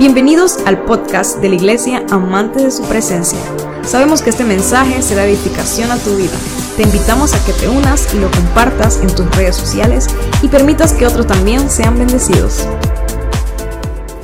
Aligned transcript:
Bienvenidos 0.00 0.56
al 0.64 0.86
podcast 0.86 1.42
de 1.42 1.50
la 1.50 1.56
Iglesia 1.56 2.06
Amante 2.10 2.64
de 2.64 2.70
su 2.70 2.82
Presencia. 2.84 3.38
Sabemos 3.82 4.22
que 4.22 4.30
este 4.30 4.44
mensaje 4.44 5.02
será 5.02 5.26
edificación 5.26 5.90
a 5.90 5.98
tu 5.98 6.16
vida. 6.16 6.38
Te 6.78 6.84
invitamos 6.84 7.34
a 7.34 7.44
que 7.44 7.52
te 7.52 7.68
unas 7.68 8.14
y 8.14 8.18
lo 8.18 8.30
compartas 8.30 8.98
en 9.02 9.14
tus 9.14 9.28
redes 9.36 9.56
sociales 9.56 10.06
y 10.42 10.48
permitas 10.48 10.94
que 10.94 11.06
otros 11.06 11.26
también 11.26 11.68
sean 11.68 11.98
bendecidos. 11.98 12.66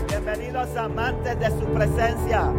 Bienvenidos 0.08 0.74
amantes 0.78 1.38
de 1.38 1.50
su 1.50 1.66
presencia. 1.66 2.50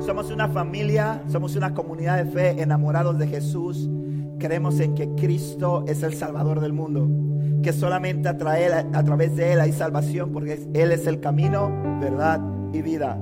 Somos 0.00 0.30
una 0.30 0.48
familia, 0.48 1.22
somos 1.30 1.54
una 1.54 1.74
comunidad 1.74 2.16
de 2.16 2.30
fe 2.30 2.62
enamorados 2.62 3.18
de 3.18 3.28
Jesús. 3.28 3.90
Creemos 4.38 4.80
en 4.80 4.94
que 4.94 5.06
Cristo 5.16 5.84
es 5.86 6.02
el 6.02 6.14
Salvador 6.14 6.60
del 6.60 6.72
mundo 6.72 7.31
que 7.62 7.72
solamente 7.72 8.28
a, 8.28 8.32
a 8.32 9.04
través 9.04 9.36
de 9.36 9.52
Él 9.52 9.60
hay 9.60 9.72
salvación, 9.72 10.32
porque 10.32 10.60
Él 10.74 10.92
es 10.92 11.06
el 11.06 11.20
camino, 11.20 11.70
verdad 12.00 12.40
y 12.72 12.82
vida. 12.82 13.18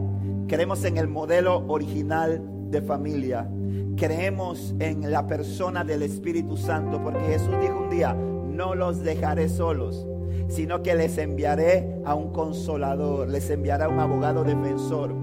Creemos 0.48 0.85
en 0.85 0.97
el 0.97 1.09
modelo 1.09 1.65
original 1.69 2.43
de 2.71 2.83
familia. 2.83 3.48
Creemos 3.97 4.75
en 4.79 5.11
la 5.11 5.27
persona 5.27 5.84
del 5.84 6.03
Espíritu 6.03 6.57
Santo, 6.57 7.03
porque 7.03 7.21
Jesús 7.21 7.55
dijo 7.61 7.79
un 7.79 7.91
día, 7.91 8.15
no 8.15 8.75
los 8.75 9.03
dejaré 9.03 9.48
solos, 9.48 10.07
sino 10.48 10.83
que 10.83 10.95
les 10.95 11.19
enviaré 11.19 12.01
a 12.05 12.15
un 12.15 12.33
consolador, 12.33 13.29
les 13.29 13.48
enviaré 13.51 13.84
a 13.84 13.89
un 13.89 14.01
abogado 14.01 14.43
defensor. 14.43 15.15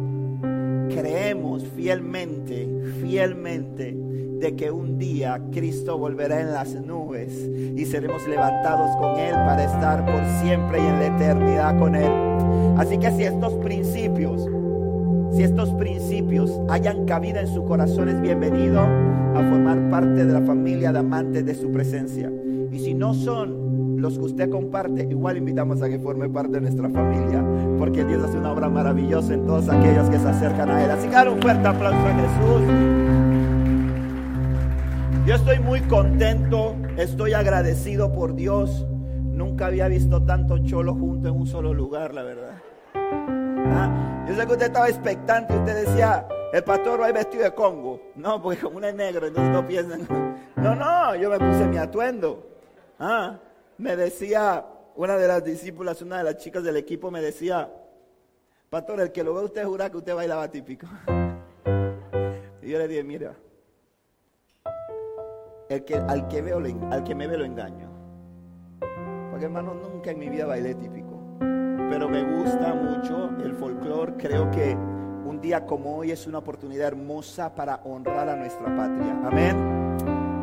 Creemos 0.89 1.65
fielmente, 1.75 2.67
fielmente 3.01 4.06
de 4.39 4.55
que 4.55 4.71
un 4.71 4.97
día 4.97 5.41
Cristo 5.51 5.97
volverá 5.97 6.41
en 6.41 6.53
las 6.53 6.75
nubes 6.75 7.33
y 7.75 7.85
seremos 7.85 8.27
levantados 8.27 8.95
con 8.97 9.17
Él 9.19 9.33
para 9.33 9.63
estar 9.63 10.05
por 10.05 10.23
siempre 10.41 10.79
y 10.79 10.85
en 10.85 10.99
la 10.99 11.07
eternidad 11.07 11.79
con 11.79 11.95
Él. 11.95 12.11
Así 12.77 12.97
que 12.97 13.11
si 13.11 13.23
estos 13.23 13.53
principios, 13.55 14.47
si 15.35 15.43
estos 15.43 15.73
principios 15.73 16.51
hayan 16.69 17.05
cabida 17.05 17.41
en 17.41 17.47
su 17.47 17.63
corazón, 17.65 18.09
es 18.09 18.21
bienvenido 18.21 18.79
a 18.79 19.43
formar 19.49 19.89
parte 19.89 20.25
de 20.25 20.33
la 20.33 20.41
familia 20.41 20.91
de 20.91 20.99
amantes 20.99 21.45
de 21.45 21.55
su 21.55 21.71
presencia. 21.71 22.31
Y 22.71 22.79
si 22.79 22.93
no 22.93 23.13
son 23.13 23.97
los 23.97 24.19
que 24.19 24.25
usted 24.25 24.49
comparte, 24.49 25.07
igual 25.09 25.37
invitamos 25.37 25.81
a 25.81 25.89
que 25.89 25.97
forme 25.97 26.29
parte 26.29 26.53
de 26.53 26.61
nuestra 26.61 26.89
familia, 26.89 27.43
porque 27.79 28.05
Dios 28.05 28.23
hace 28.23 28.37
una 28.37 28.51
obra 28.51 28.69
maravillosa 28.69 29.33
en 29.33 29.45
todos 29.45 29.67
aquellos 29.69 30.09
que 30.09 30.19
se 30.19 30.27
acercan 30.27 30.69
a 30.69 30.83
Él. 30.83 30.91
Así 30.91 31.07
que 31.07 31.13
dar 31.13 31.29
un 31.29 31.41
fuerte 31.41 31.67
aplauso 31.67 31.97
a 31.97 32.13
Jesús. 32.13 33.26
Yo 35.27 35.35
estoy 35.35 35.59
muy 35.59 35.81
contento, 35.81 36.73
estoy 36.95 37.33
agradecido 37.33 38.13
por 38.13 38.33
Dios. 38.33 38.85
Nunca 38.87 39.65
había 39.65 39.89
visto 39.89 40.23
tanto 40.23 40.57
cholo 40.59 40.93
junto 40.93 41.27
en 41.27 41.35
un 41.35 41.45
solo 41.45 41.73
lugar, 41.73 42.13
la 42.13 42.23
verdad. 42.23 42.61
Ah, 42.93 44.25
yo 44.25 44.33
sé 44.33 44.45
que 44.47 44.53
usted 44.53 44.67
estaba 44.67 44.87
expectante, 44.87 45.53
usted 45.53 45.85
decía, 45.85 46.25
el 46.53 46.63
pastor 46.63 47.01
va 47.01 47.11
vestido 47.11 47.43
de 47.43 47.53
Congo. 47.53 47.99
No, 48.15 48.41
porque 48.41 48.61
como 48.61 48.77
uno 48.77 48.87
es 48.87 48.95
negro, 48.95 49.27
entonces 49.27 49.51
no 49.51 49.67
piensan. 49.67 50.07
No, 50.55 50.75
no, 50.75 51.13
yo 51.15 51.29
me 51.29 51.39
puse 51.39 51.67
mi 51.67 51.75
atuendo. 51.75 52.47
Ah, 52.97 53.37
me 53.77 53.97
decía 53.97 54.65
una 54.95 55.17
de 55.17 55.27
las 55.27 55.43
discípulas, 55.43 56.01
una 56.01 56.19
de 56.19 56.23
las 56.23 56.37
chicas 56.37 56.63
del 56.63 56.77
equipo, 56.77 57.11
me 57.11 57.21
decía, 57.21 57.69
pastor, 58.69 59.01
el 59.01 59.11
que 59.11 59.25
lo 59.25 59.33
ve 59.33 59.43
usted 59.43 59.65
jura 59.65 59.89
que 59.89 59.97
usted 59.97 60.15
bailaba 60.15 60.49
típico. 60.49 60.87
Y 62.61 62.71
yo 62.71 62.79
le 62.79 62.87
dije, 62.89 63.03
mira, 63.03 63.33
el 65.69 65.83
que, 65.83 65.95
al, 65.95 66.27
que 66.27 66.41
veo, 66.41 66.61
al 66.91 67.03
que 67.03 67.15
me 67.15 67.27
ve 67.27 67.37
lo 67.37 67.45
engaño. 67.45 67.89
Porque 69.29 69.45
hermano, 69.45 69.73
nunca 69.73 70.11
en 70.11 70.19
mi 70.19 70.29
vida 70.29 70.45
bailé 70.45 70.75
típico. 70.75 71.37
Pero 71.39 72.09
me 72.09 72.23
gusta 72.23 72.73
mucho 72.73 73.29
el 73.43 73.53
folclore. 73.55 74.13
Creo 74.17 74.49
que 74.51 74.73
un 74.73 75.39
día 75.41 75.65
como 75.65 75.97
hoy 75.97 76.11
es 76.11 76.27
una 76.27 76.39
oportunidad 76.39 76.87
hermosa 76.87 77.53
para 77.53 77.81
honrar 77.83 78.29
a 78.29 78.35
nuestra 78.35 78.75
patria. 78.75 79.21
Amén. 79.23 79.55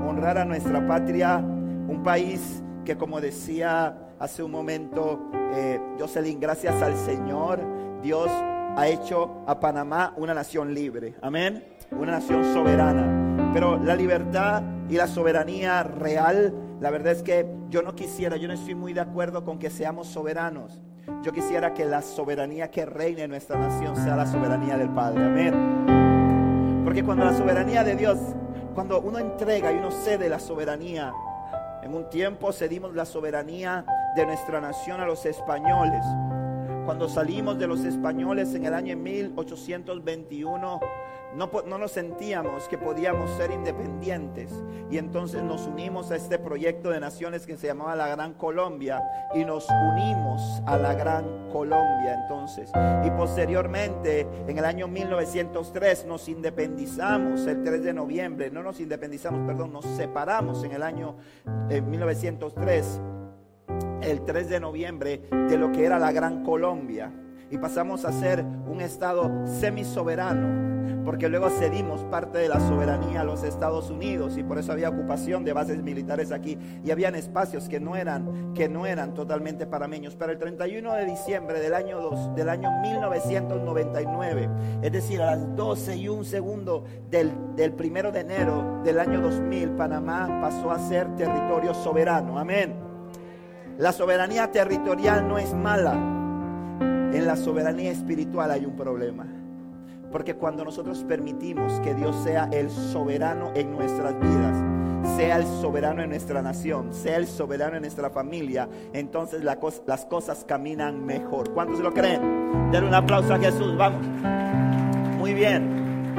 Honrar 0.06 0.38
a 0.38 0.44
nuestra 0.44 0.86
patria, 0.86 1.38
un 1.38 2.02
país 2.02 2.62
que 2.84 2.96
como 2.96 3.20
decía 3.20 3.98
hace 4.18 4.42
un 4.42 4.50
momento 4.50 5.30
eh, 5.54 5.80
Jocelyn, 5.98 6.38
gracias 6.38 6.80
al 6.82 6.96
Señor, 6.96 7.60
Dios 8.02 8.28
ha 8.30 8.86
hecho 8.86 9.42
a 9.46 9.58
Panamá 9.58 10.14
una 10.16 10.34
nación 10.34 10.74
libre. 10.74 11.14
Amén. 11.22 11.64
Una 11.90 12.12
nación 12.12 12.44
soberana. 12.52 13.33
Pero 13.54 13.78
la 13.78 13.94
libertad 13.94 14.64
y 14.90 14.96
la 14.96 15.06
soberanía 15.06 15.84
real, 15.84 16.52
la 16.80 16.90
verdad 16.90 17.12
es 17.12 17.22
que 17.22 17.46
yo 17.70 17.82
no 17.82 17.94
quisiera, 17.94 18.36
yo 18.36 18.48
no 18.48 18.54
estoy 18.54 18.74
muy 18.74 18.92
de 18.92 19.00
acuerdo 19.00 19.44
con 19.44 19.60
que 19.60 19.70
seamos 19.70 20.08
soberanos. 20.08 20.82
Yo 21.22 21.30
quisiera 21.30 21.72
que 21.72 21.84
la 21.84 22.02
soberanía 22.02 22.72
que 22.72 22.84
reine 22.84 23.22
en 23.22 23.30
nuestra 23.30 23.56
nación 23.56 23.94
sea 23.94 24.16
la 24.16 24.26
soberanía 24.26 24.76
del 24.76 24.88
Padre. 24.88 25.24
Amén. 25.24 26.82
Porque 26.84 27.04
cuando 27.04 27.24
la 27.24 27.32
soberanía 27.32 27.84
de 27.84 27.94
Dios, 27.94 28.18
cuando 28.74 29.00
uno 29.00 29.20
entrega 29.20 29.70
y 29.70 29.76
uno 29.76 29.92
cede 29.92 30.28
la 30.28 30.40
soberanía, 30.40 31.12
en 31.84 31.94
un 31.94 32.10
tiempo 32.10 32.52
cedimos 32.52 32.92
la 32.92 33.04
soberanía 33.04 33.84
de 34.16 34.26
nuestra 34.26 34.60
nación 34.60 35.00
a 35.00 35.06
los 35.06 35.24
españoles. 35.26 36.04
Cuando 36.86 37.08
salimos 37.08 37.56
de 37.56 37.68
los 37.68 37.84
españoles 37.84 38.52
en 38.54 38.64
el 38.64 38.74
año 38.74 38.96
1821, 38.96 40.80
no, 41.36 41.78
nos 41.78 41.90
sentíamos 41.90 42.68
que 42.68 42.78
podíamos 42.78 43.30
ser 43.32 43.50
independientes. 43.50 44.50
Y 44.90 44.98
entonces 44.98 45.42
nos 45.42 45.66
unimos 45.66 46.10
a 46.10 46.16
este 46.16 46.38
proyecto 46.38 46.90
de 46.90 47.00
naciones 47.00 47.46
que 47.46 47.56
se 47.56 47.66
llamaba 47.66 47.96
la 47.96 48.08
Gran 48.08 48.34
Colombia 48.34 49.02
y 49.34 49.44
nos 49.44 49.66
unimos 49.68 50.62
a 50.66 50.76
la 50.76 50.94
Gran 50.94 51.50
Colombia 51.50 52.20
entonces. 52.22 52.70
Y 53.04 53.10
posteriormente 53.10 54.26
en 54.46 54.58
el 54.58 54.64
año 54.64 54.86
1903 54.86 56.06
nos 56.06 56.28
independizamos 56.28 57.46
el 57.46 57.62
3 57.62 57.82
de 57.82 57.92
noviembre, 57.92 58.50
no 58.50 58.62
nos 58.62 58.80
independizamos, 58.80 59.46
perdón, 59.46 59.72
nos 59.72 59.84
separamos 59.84 60.62
en 60.64 60.72
el 60.72 60.82
año 60.82 61.16
1903 61.68 63.00
eh, 63.66 64.10
el 64.10 64.24
3 64.24 64.48
de 64.48 64.60
noviembre 64.60 65.22
de 65.48 65.56
lo 65.56 65.72
que 65.72 65.84
era 65.84 65.98
la 65.98 66.12
Gran 66.12 66.44
Colombia. 66.44 67.10
Y 67.50 67.58
pasamos 67.58 68.04
a 68.04 68.12
ser 68.12 68.42
un 68.42 68.80
estado 68.80 69.30
semisoberano 69.46 70.73
porque 71.04 71.28
luego 71.28 71.50
cedimos 71.50 72.02
parte 72.04 72.38
de 72.38 72.48
la 72.48 72.60
soberanía 72.60 73.20
a 73.20 73.24
los 73.24 73.42
Estados 73.42 73.90
Unidos 73.90 74.36
y 74.38 74.42
por 74.42 74.58
eso 74.58 74.72
había 74.72 74.88
ocupación 74.88 75.44
de 75.44 75.52
bases 75.52 75.82
militares 75.82 76.32
aquí 76.32 76.58
y 76.82 76.90
habían 76.90 77.14
espacios 77.14 77.68
que 77.68 77.80
no 77.80 77.96
eran 77.96 78.54
que 78.54 78.68
no 78.68 78.86
eran 78.86 79.14
totalmente 79.14 79.66
parameños. 79.66 80.16
Pero 80.16 80.32
el 80.32 80.38
31 80.38 80.94
de 80.94 81.04
diciembre 81.04 81.60
del 81.60 81.74
año 81.74 82.00
2, 82.00 82.34
del 82.34 82.48
año 82.48 82.70
1999, 82.82 84.48
es 84.82 84.92
decir, 84.92 85.20
a 85.20 85.36
las 85.36 85.56
12 85.56 85.96
y 85.96 86.08
un 86.08 86.24
segundo 86.24 86.84
del, 87.10 87.32
del 87.56 87.72
primero 87.72 88.10
de 88.10 88.20
enero 88.20 88.80
del 88.84 88.98
año 88.98 89.20
2000, 89.20 89.70
Panamá 89.70 90.40
pasó 90.40 90.70
a 90.70 90.78
ser 90.78 91.14
territorio 91.16 91.74
soberano. 91.74 92.38
Amén. 92.38 92.74
La 93.78 93.92
soberanía 93.92 94.50
territorial 94.52 95.26
no 95.26 95.36
es 95.36 95.52
mala. 95.52 95.92
En 95.92 97.26
la 97.26 97.36
soberanía 97.36 97.90
espiritual 97.90 98.50
hay 98.50 98.64
un 98.64 98.76
problema. 98.76 99.33
Porque 100.14 100.36
cuando 100.36 100.64
nosotros 100.64 101.02
permitimos 101.02 101.80
que 101.80 101.92
Dios 101.92 102.14
sea 102.22 102.48
el 102.52 102.70
soberano 102.70 103.50
en 103.56 103.72
nuestras 103.72 104.14
vidas, 104.20 104.56
sea 105.16 105.38
el 105.38 105.44
soberano 105.44 106.04
en 106.04 106.10
nuestra 106.10 106.40
nación, 106.40 106.94
sea 106.94 107.16
el 107.16 107.26
soberano 107.26 107.74
en 107.74 107.82
nuestra 107.82 108.10
familia, 108.10 108.68
entonces 108.92 109.42
las 109.42 109.56
cosas 110.06 110.44
caminan 110.44 111.04
mejor. 111.04 111.52
¿Cuántos 111.52 111.80
lo 111.80 111.92
creen? 111.92 112.70
Denle 112.70 112.90
un 112.90 112.94
aplauso 112.94 113.34
a 113.34 113.40
Jesús, 113.40 113.76
vamos. 113.76 114.06
Muy 115.18 115.34
bien. 115.34 116.14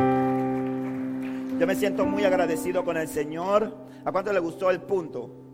Yo 1.57 1.65
me 1.65 1.75
siento 1.75 2.05
muy 2.05 2.25
agradecido 2.25 2.83
con 2.83 2.97
el 2.97 3.07
Señor. 3.07 3.77
¿A 4.03 4.11
cuánto 4.11 4.33
le 4.33 4.39
gustó 4.39 4.71
el 4.71 4.81
punto? 4.81 5.44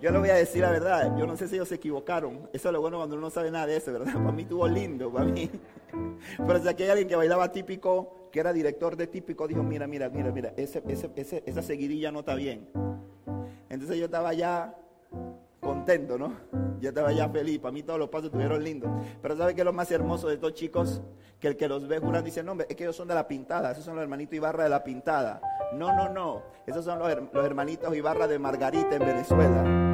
Yo 0.00 0.12
le 0.12 0.18
voy 0.18 0.30
a 0.30 0.34
decir 0.34 0.62
la 0.62 0.70
verdad, 0.70 1.16
yo 1.18 1.26
no 1.26 1.36
sé 1.36 1.48
si 1.48 1.56
ellos 1.56 1.68
se 1.68 1.74
equivocaron. 1.74 2.48
Eso 2.52 2.68
es 2.68 2.72
lo 2.72 2.80
bueno 2.80 2.98
cuando 2.98 3.16
uno 3.16 3.26
no 3.26 3.30
sabe 3.30 3.50
nada 3.50 3.66
de 3.66 3.76
eso, 3.76 3.92
¿verdad? 3.92 4.12
Para 4.12 4.32
mí 4.32 4.42
estuvo 4.42 4.68
lindo, 4.68 5.12
para 5.12 5.24
mí. 5.24 5.50
Pero 6.36 6.62
si 6.62 6.68
aquí 6.68 6.84
hay 6.84 6.90
alguien 6.90 7.08
que 7.08 7.16
bailaba 7.16 7.50
típico, 7.50 8.28
que 8.30 8.38
era 8.40 8.52
director 8.52 8.96
de 8.96 9.08
típico, 9.08 9.48
dijo, 9.48 9.62
mira, 9.62 9.86
mira, 9.86 10.08
mira, 10.08 10.30
mira, 10.30 10.52
esa 10.56 11.62
seguidilla 11.62 12.12
no 12.12 12.20
está 12.20 12.34
bien. 12.34 12.68
Entonces 13.68 13.98
yo 13.98 14.04
estaba 14.04 14.32
ya 14.34 14.74
contento, 15.60 16.16
¿no? 16.16 16.32
Yo 16.80 16.90
estaba 16.90 17.12
ya 17.12 17.28
feliz, 17.28 17.58
para 17.58 17.72
mí 17.72 17.82
todos 17.82 17.98
los 17.98 18.08
pasos 18.08 18.26
estuvieron 18.26 18.62
lindos. 18.62 18.90
Pero 19.20 19.36
¿sabe 19.36 19.54
qué 19.54 19.62
es 19.62 19.64
lo 19.64 19.72
más 19.72 19.90
hermoso 19.90 20.28
de 20.28 20.34
estos 20.34 20.54
chicos? 20.54 21.02
Que 21.40 21.48
el 21.48 21.56
que 21.56 21.68
los 21.68 21.88
ve 21.88 21.98
jurando 21.98 22.22
dice, 22.22 22.42
no, 22.42 22.52
hombre, 22.52 22.66
es 22.70 22.76
que 22.76 22.84
ellos 22.84 22.96
son 22.96 23.08
de 23.08 23.14
la 23.14 23.26
pintada, 23.26 23.72
esos 23.72 23.84
son 23.84 23.96
los 23.96 24.02
hermanitos 24.02 24.34
Ibarra 24.34 24.64
de 24.64 24.70
la 24.70 24.84
pintada. 24.84 25.40
No, 25.74 25.94
no, 25.96 26.08
no, 26.08 26.42
esos 26.66 26.84
son 26.84 26.98
los, 26.98 27.12
los 27.32 27.44
hermanitos 27.44 27.94
Ibarra 27.96 28.28
de 28.28 28.38
Margarita 28.38 28.94
en 28.94 29.00
Venezuela. 29.00 29.87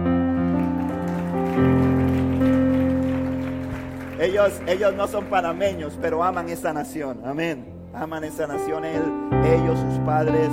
Ellos, 4.20 4.52
ellos 4.66 4.94
no 4.94 5.06
son 5.06 5.26
panameños, 5.26 5.98
pero 6.00 6.22
aman 6.22 6.48
esa 6.48 6.72
nación. 6.72 7.20
Amén. 7.24 7.66
Aman 7.92 8.24
esa 8.24 8.46
nación, 8.46 8.84
ellos, 8.84 9.78
sus 9.78 9.98
padres, 10.00 10.50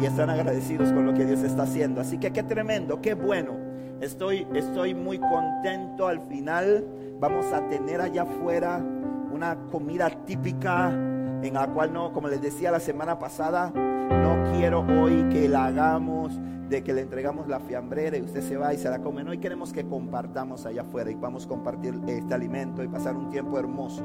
y 0.00 0.04
están 0.04 0.30
agradecidos 0.30 0.92
con 0.92 1.06
lo 1.06 1.14
que 1.14 1.24
Dios 1.24 1.40
está 1.40 1.64
haciendo. 1.64 2.00
Así 2.00 2.18
que 2.18 2.32
qué 2.32 2.42
tremendo, 2.42 3.00
qué 3.00 3.14
bueno. 3.14 3.52
Estoy, 4.00 4.46
estoy 4.54 4.94
muy 4.94 5.18
contento 5.18 6.06
al 6.06 6.20
final 6.20 6.84
Vamos 7.20 7.46
a 7.52 7.66
tener 7.68 8.00
allá 8.00 8.22
afuera 8.22 8.84
una 9.32 9.56
comida 9.70 10.10
típica 10.10 10.90
en 10.90 11.54
la 11.54 11.66
cual 11.68 11.92
no, 11.92 12.12
como 12.12 12.28
les 12.28 12.42
decía 12.42 12.70
la 12.70 12.80
semana 12.80 13.18
pasada, 13.18 13.70
no 13.70 14.52
quiero 14.52 14.80
hoy 14.80 15.24
que 15.30 15.48
la 15.48 15.66
hagamos 15.66 16.38
de 16.74 16.82
que 16.82 16.92
le 16.92 17.02
entregamos 17.02 17.46
la 17.46 17.60
fiambrera 17.60 18.16
y 18.16 18.22
usted 18.22 18.42
se 18.42 18.56
va 18.56 18.74
y 18.74 18.78
se 18.78 18.90
la 18.90 18.98
come. 18.98 19.22
No, 19.22 19.32
y 19.32 19.38
queremos 19.38 19.72
que 19.72 19.84
compartamos 19.86 20.66
allá 20.66 20.82
afuera 20.82 21.10
y 21.10 21.14
vamos 21.14 21.44
a 21.44 21.48
compartir 21.48 21.94
este 22.08 22.34
alimento 22.34 22.82
y 22.82 22.88
pasar 22.88 23.16
un 23.16 23.30
tiempo 23.30 23.58
hermoso. 23.58 24.04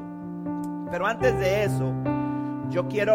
Pero 0.90 1.06
antes 1.06 1.36
de 1.38 1.64
eso, 1.64 1.92
yo 2.70 2.86
quiero 2.86 3.14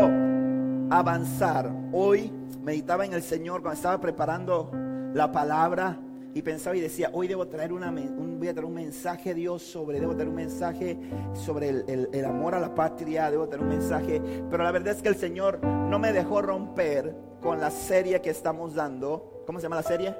avanzar. 0.90 1.72
Hoy 1.94 2.31
meditaba 2.63 3.06
en 3.06 3.13
el 3.13 3.22
Señor 3.22 3.62
cuando 3.62 3.78
estaba 3.78 4.00
preparando 4.00 4.72
la 5.13 5.31
palabra 5.31 5.98
y 6.34 6.42
pensaba 6.42 6.75
y 6.75 6.81
decía, 6.81 7.10
hoy 7.13 7.30
debo 7.30 7.48
traer 7.48 7.72
una, 7.72 7.90
un, 7.90 8.36
voy 8.38 8.50
a 8.50 8.54
traer 8.54 8.66
un 8.66 8.74
mensaje 8.74 9.34
Dios 9.34 9.62
sobre, 9.62 10.02
debo 10.02 10.16
traer 10.16 10.28
un 10.28 10.36
mensaje 10.36 11.00
sobre 11.34 11.69
el, 11.69 12.10
el 12.12 12.25
amor 12.25 12.56
a 12.56 12.60
la 12.60 12.75
patria, 12.75 13.31
debo 13.31 13.48
traer 13.48 13.63
un 13.63 13.69
mensaje, 13.69 14.22
pero 14.52 14.63
la 14.63 14.72
verdad 14.72 14.94
es 14.94 15.02
que 15.02 15.07
el 15.07 15.16
Señor 15.16 15.63
no 15.63 15.98
me 15.98 16.12
dejó 16.12 16.42
romper 16.42 17.16
con 17.42 17.62
la 17.62 17.72
serie 17.72 18.19
que 18.22 18.31
estamos 18.31 18.74
dando. 18.74 19.34
¿Cómo 19.45 19.59
se 19.59 19.63
llama 19.63 19.75
la 19.77 19.83
serie? 19.83 20.15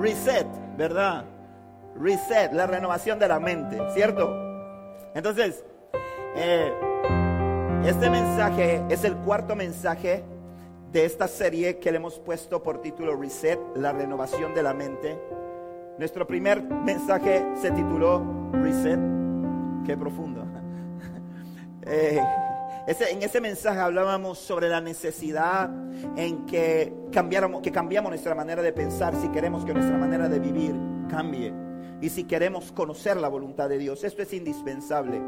Reset, 0.00 0.46
¿verdad? 0.76 1.24
Reset, 1.96 2.52
la 2.52 2.66
renovación 2.66 3.18
de 3.18 3.28
la 3.28 3.40
mente, 3.40 3.78
¿cierto? 3.94 4.32
Entonces, 5.14 5.64
eh, 6.36 6.72
este 7.84 8.10
mensaje 8.10 8.82
es 8.88 9.04
el 9.04 9.16
cuarto 9.16 9.54
mensaje 9.54 10.24
de 10.92 11.04
esta 11.04 11.26
serie 11.26 11.78
que 11.78 11.90
le 11.90 11.96
hemos 11.96 12.18
puesto 12.18 12.62
por 12.62 12.80
título 12.80 13.16
Reset, 13.16 13.58
la 13.76 13.92
renovación 13.92 14.54
de 14.54 14.62
la 14.62 14.74
mente. 14.74 15.18
Nuestro 15.98 16.26
primer 16.26 16.62
mensaje 16.62 17.44
se 17.60 17.70
tituló 17.70 18.22
Reset. 18.52 19.00
Qué 19.84 19.96
profundo. 19.96 20.44
Eh, 21.84 22.20
en 22.86 23.22
ese 23.22 23.40
mensaje 23.40 23.78
hablábamos 23.78 24.38
sobre 24.38 24.68
la 24.68 24.80
necesidad 24.80 25.70
en 26.16 26.46
que, 26.46 26.92
cambiáramos, 27.12 27.62
que 27.62 27.70
cambiamos 27.70 28.10
nuestra 28.10 28.34
manera 28.34 28.62
de 28.62 28.72
pensar 28.72 29.14
si 29.16 29.28
queremos 29.28 29.64
que 29.64 29.72
nuestra 29.72 29.96
manera 29.96 30.28
de 30.28 30.40
vivir 30.40 30.74
cambie 31.08 31.52
y 32.00 32.08
si 32.08 32.24
queremos 32.24 32.72
conocer 32.72 33.16
la 33.16 33.28
voluntad 33.28 33.68
de 33.68 33.78
Dios. 33.78 34.02
Esto 34.02 34.22
es 34.22 34.32
indispensable. 34.32 35.20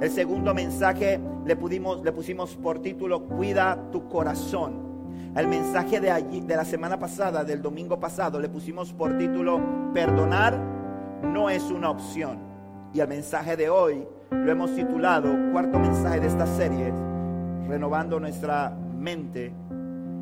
El 0.00 0.10
segundo 0.10 0.54
mensaje 0.54 1.20
le, 1.44 1.56
pudimos, 1.56 2.02
le 2.02 2.12
pusimos 2.12 2.56
por 2.56 2.80
título 2.80 3.24
Cuida 3.26 3.90
tu 3.90 4.08
corazón. 4.08 4.90
El 5.36 5.48
mensaje 5.48 6.00
de 6.00 6.10
allí, 6.10 6.40
de 6.40 6.56
la 6.56 6.64
semana 6.64 6.98
pasada, 6.98 7.44
del 7.44 7.60
domingo 7.60 8.00
pasado, 8.00 8.40
le 8.40 8.48
pusimos 8.48 8.92
por 8.92 9.18
título 9.18 9.60
Perdonar 9.92 10.58
no 11.22 11.50
es 11.50 11.64
una 11.64 11.90
opción. 11.90 12.38
Y 12.94 13.00
el 13.00 13.08
mensaje 13.08 13.56
de 13.56 13.68
hoy 13.68 14.06
lo 14.32 14.50
hemos 14.50 14.74
titulado, 14.74 15.28
cuarto 15.52 15.78
mensaje 15.78 16.20
de 16.20 16.26
esta 16.26 16.46
serie, 16.46 16.92
Renovando 17.68 18.20
nuestra 18.20 18.70
mente. 18.98 19.52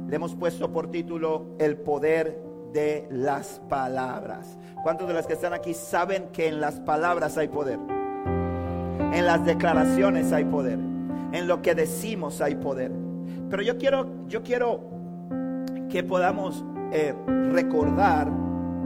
Le 0.08 0.16
hemos 0.16 0.34
puesto 0.36 0.72
por 0.72 0.90
título 0.90 1.56
El 1.58 1.76
poder 1.76 2.40
de 2.72 3.08
las 3.10 3.60
palabras. 3.68 4.56
¿Cuántos 4.82 5.08
de 5.08 5.14
los 5.14 5.26
que 5.26 5.32
están 5.32 5.52
aquí 5.52 5.74
saben 5.74 6.28
que 6.32 6.46
en 6.48 6.60
las 6.60 6.80
palabras 6.80 7.36
hay 7.38 7.48
poder? 7.48 7.78
En 9.12 9.26
las 9.26 9.44
declaraciones 9.44 10.32
hay 10.32 10.44
poder. 10.44 10.78
En 11.32 11.48
lo 11.48 11.60
que 11.60 11.74
decimos 11.74 12.40
hay 12.40 12.54
poder. 12.54 12.92
Pero 13.48 13.62
yo 13.62 13.78
quiero, 13.78 14.06
yo 14.28 14.42
quiero 14.42 14.80
que 15.88 16.04
podamos 16.04 16.64
eh, 16.92 17.14
recordar, 17.50 18.28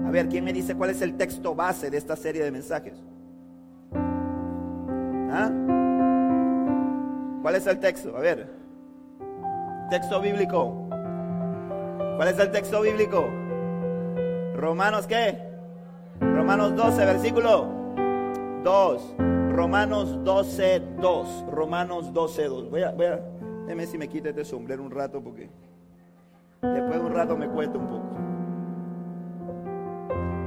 a 0.06 0.10
ver, 0.10 0.28
¿quién 0.28 0.44
me 0.44 0.54
dice 0.54 0.74
cuál 0.74 0.90
es 0.90 1.02
el 1.02 1.16
texto 1.16 1.54
base 1.54 1.90
de 1.90 1.98
esta 1.98 2.16
serie 2.16 2.42
de 2.42 2.50
mensajes? 2.50 3.03
¿Ah? 5.36 5.50
¿Cuál 7.42 7.56
es 7.56 7.66
el 7.66 7.80
texto? 7.80 8.16
A 8.16 8.20
ver, 8.20 8.46
texto 9.90 10.20
bíblico. 10.20 10.86
¿Cuál 12.16 12.28
es 12.28 12.38
el 12.38 12.52
texto 12.52 12.82
bíblico? 12.82 13.24
Romanos 14.54 15.08
qué? 15.08 15.36
Romanos 16.20 16.76
12, 16.76 17.04
versículo 17.04 17.66
2. 18.62 19.14
Romanos 19.50 20.22
12, 20.22 20.82
2. 21.00 21.46
Romanos 21.50 22.12
12, 22.12 22.44
2. 22.44 22.70
Voy 22.70 22.82
a, 22.82 22.92
voy 22.92 23.06
a, 23.06 23.20
déjeme 23.66 23.86
si 23.86 23.98
me 23.98 24.08
quite 24.08 24.28
este 24.28 24.44
sombrero 24.44 24.84
un 24.84 24.92
rato 24.92 25.20
porque 25.20 25.50
después 26.62 26.94
de 26.94 27.06
un 27.06 27.12
rato 27.12 27.36
me 27.36 27.48
cuesta 27.48 27.76
un 27.76 27.88
poco. 27.88 28.04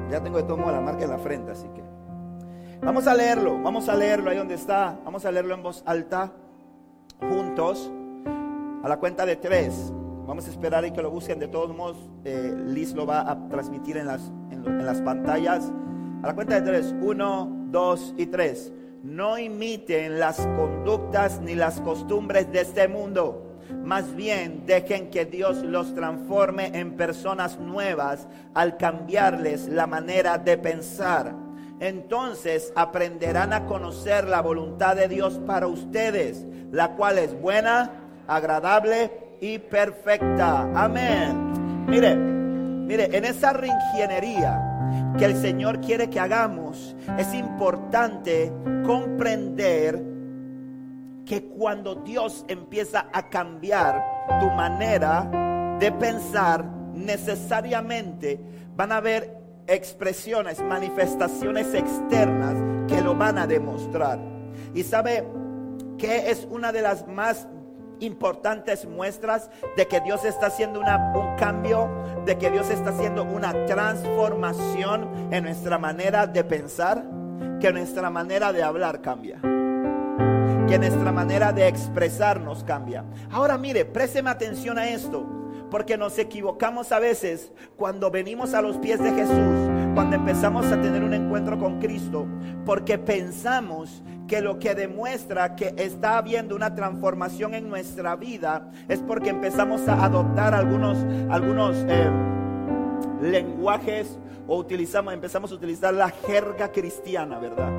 Ya 0.10 0.24
tengo 0.24 0.38
de 0.38 0.44
tomo 0.44 0.72
la 0.72 0.80
marca 0.80 1.04
en 1.04 1.10
la 1.10 1.18
frente, 1.18 1.52
así 1.52 1.68
que. 1.76 1.87
Vamos 2.82 3.08
a 3.08 3.14
leerlo, 3.14 3.62
vamos 3.62 3.90
a 3.90 3.96
leerlo 3.96 4.30
ahí 4.30 4.38
donde 4.38 4.56
está. 4.56 5.00
Vamos 5.04 5.26
a 5.26 5.32
leerlo 5.32 5.54
en 5.54 5.64
voz 5.64 5.84
alta, 5.86 6.32
juntos, 7.20 7.92
a 8.84 8.90
la 8.90 8.98
cuenta 8.98 9.26
de 9.26 9.36
tres. 9.36 9.92
Vamos 10.26 10.48
a 10.48 10.52
esperar 10.52 10.86
y 10.86 10.92
que 10.92 11.02
lo 11.02 11.12
busquen. 11.12 11.40
De 11.40 11.48
todos 11.48 11.76
modos, 11.76 11.98
eh, 12.24 12.54
Liz 12.66 12.94
lo 12.94 13.06
va 13.06 13.30
a 13.30 13.48
transmitir 13.50 13.98
en 13.98 14.08
las, 14.08 14.32
en 14.52 14.86
las 14.86 15.02
pantallas. 15.02 15.72
A 16.22 16.28
la 16.28 16.36
cuenta 16.36 16.60
de 16.60 16.62
tres. 16.62 16.96
Uno, 17.02 17.50
dos 17.72 18.14
y 18.18 18.26
tres 18.28 18.72
no 19.08 19.38
imiten 19.38 20.20
las 20.20 20.38
conductas 20.58 21.40
ni 21.42 21.56
las 21.56 21.80
costumbres 21.82 22.52
de 22.52 22.62
este 22.62 22.88
mundo. 22.88 23.44
Más 23.84 24.16
bien 24.16 24.64
dejen 24.66 25.10
que 25.10 25.26
Dios 25.26 25.64
los 25.64 25.94
transforme 25.94 26.72
en 26.74 26.96
personas 26.96 27.60
nuevas 27.60 28.28
al 28.54 28.78
cambiarles 28.78 29.68
la 29.68 29.88
manera 29.88 30.38
de 30.38 30.58
pensar. 30.58 31.47
Entonces 31.80 32.74
aprenderán 32.76 33.54
a 33.54 33.66
conocer 33.66 34.28
la 34.28 34.42
voluntad 34.42 34.96
de 34.96 35.08
Dios 35.08 35.40
para 35.46 35.68
ustedes, 35.68 36.46
la 36.72 36.96
cual 36.96 37.20
es 37.20 37.40
buena, 37.40 37.92
agradable 38.28 39.12
y 39.40 39.60
perfecta. 39.60 40.70
Amén. 40.76 41.86
Mire, 41.88 42.16
mire, 42.16 43.16
en 43.16 43.26
esa 43.26 43.54
reingeniería 43.54 44.64
que 45.18 45.26
el 45.26 45.36
Señor 45.36 45.80
quiere 45.82 46.10
que 46.10 46.20
hagamos, 46.20 46.96
es 47.18 47.34
importante 47.34 48.52
comprender 48.86 50.04
que 51.26 51.44
cuando 51.44 51.96
Dios 51.96 52.46
empieza 52.48 53.08
a 53.14 53.30
cambiar 53.30 54.04
tu 54.40 54.48
manera 54.48 55.78
de 55.80 55.92
pensar, 55.92 56.66
necesariamente 56.94 58.40
van 58.76 58.92
a 58.92 58.98
haber 58.98 59.37
expresiones, 59.68 60.62
manifestaciones 60.62 61.74
externas 61.74 62.56
que 62.88 63.02
lo 63.02 63.16
van 63.16 63.38
a 63.38 63.48
demostrar. 63.48 64.20
Y 64.74 64.84
sabe 64.84 65.26
que 65.98 66.32
es 66.32 66.48
una 66.50 66.72
de 66.72 66.82
las 66.82 67.08
más 67.08 67.48
importantes 68.00 68.86
muestras 68.86 69.50
de 69.76 69.88
que 69.88 70.00
Dios 70.02 70.24
está 70.24 70.48
haciendo 70.48 70.80
una, 70.80 71.14
un 71.16 71.36
cambio, 71.36 71.90
de 72.26 72.38
que 72.38 72.52
Dios 72.52 72.70
está 72.70 72.92
haciendo 72.92 73.24
una 73.24 73.66
transformación 73.66 75.10
en 75.32 75.44
nuestra 75.44 75.78
manera 75.78 76.28
de 76.28 76.44
pensar, 76.44 77.04
que 77.60 77.72
nuestra 77.72 78.10
manera 78.10 78.54
de 78.54 78.64
hablar 78.64 79.02
cambia, 79.02 79.40
que 79.42 80.78
nuestra 80.78 81.12
manera 81.12 81.52
de 81.52 81.68
expresarnos 81.68 82.64
cambia. 82.64 83.04
Ahora 83.32 83.58
mire, 83.58 83.86
présteme 83.86 84.30
atención 84.30 84.78
a 84.78 84.88
esto, 84.88 85.26
porque 85.70 85.98
nos 85.98 86.18
equivocamos 86.18 86.92
a 86.92 87.00
veces 87.00 87.52
cuando 87.76 88.10
venimos 88.12 88.54
a 88.54 88.62
los 88.62 88.78
pies 88.78 89.02
de 89.02 89.12
Jesús, 89.12 89.70
cuando 89.94 90.16
empezamos 90.16 90.66
a 90.68 90.82
tener 90.82 91.04
un 91.04 91.14
encuentro 91.14 91.58
con 91.60 91.80
Cristo, 91.80 92.28
porque 92.66 92.98
pensamos 92.98 94.04
que 94.28 94.42
lo 94.42 94.60
que 94.60 94.76
demuestra 94.76 95.56
que 95.56 95.74
está 95.78 96.18
habiendo 96.18 96.56
una 96.56 96.76
transformación 96.76 97.54
en 97.54 97.70
nuestra 97.70 98.16
vida 98.16 98.70
es 98.88 99.00
porque 99.00 99.30
empezamos 99.30 99.88
a 99.88 100.04
adoptar 100.04 100.54
algunos, 100.54 100.98
algunos 101.30 101.78
eh, 101.88 102.10
lenguajes 103.22 104.20
o 104.48 104.58
utilizamos, 104.58 105.14
empezamos 105.14 105.52
a 105.52 105.56
utilizar 105.56 105.94
la 105.94 106.10
jerga 106.10 106.72
cristiana, 106.72 107.40
¿verdad? 107.40 107.72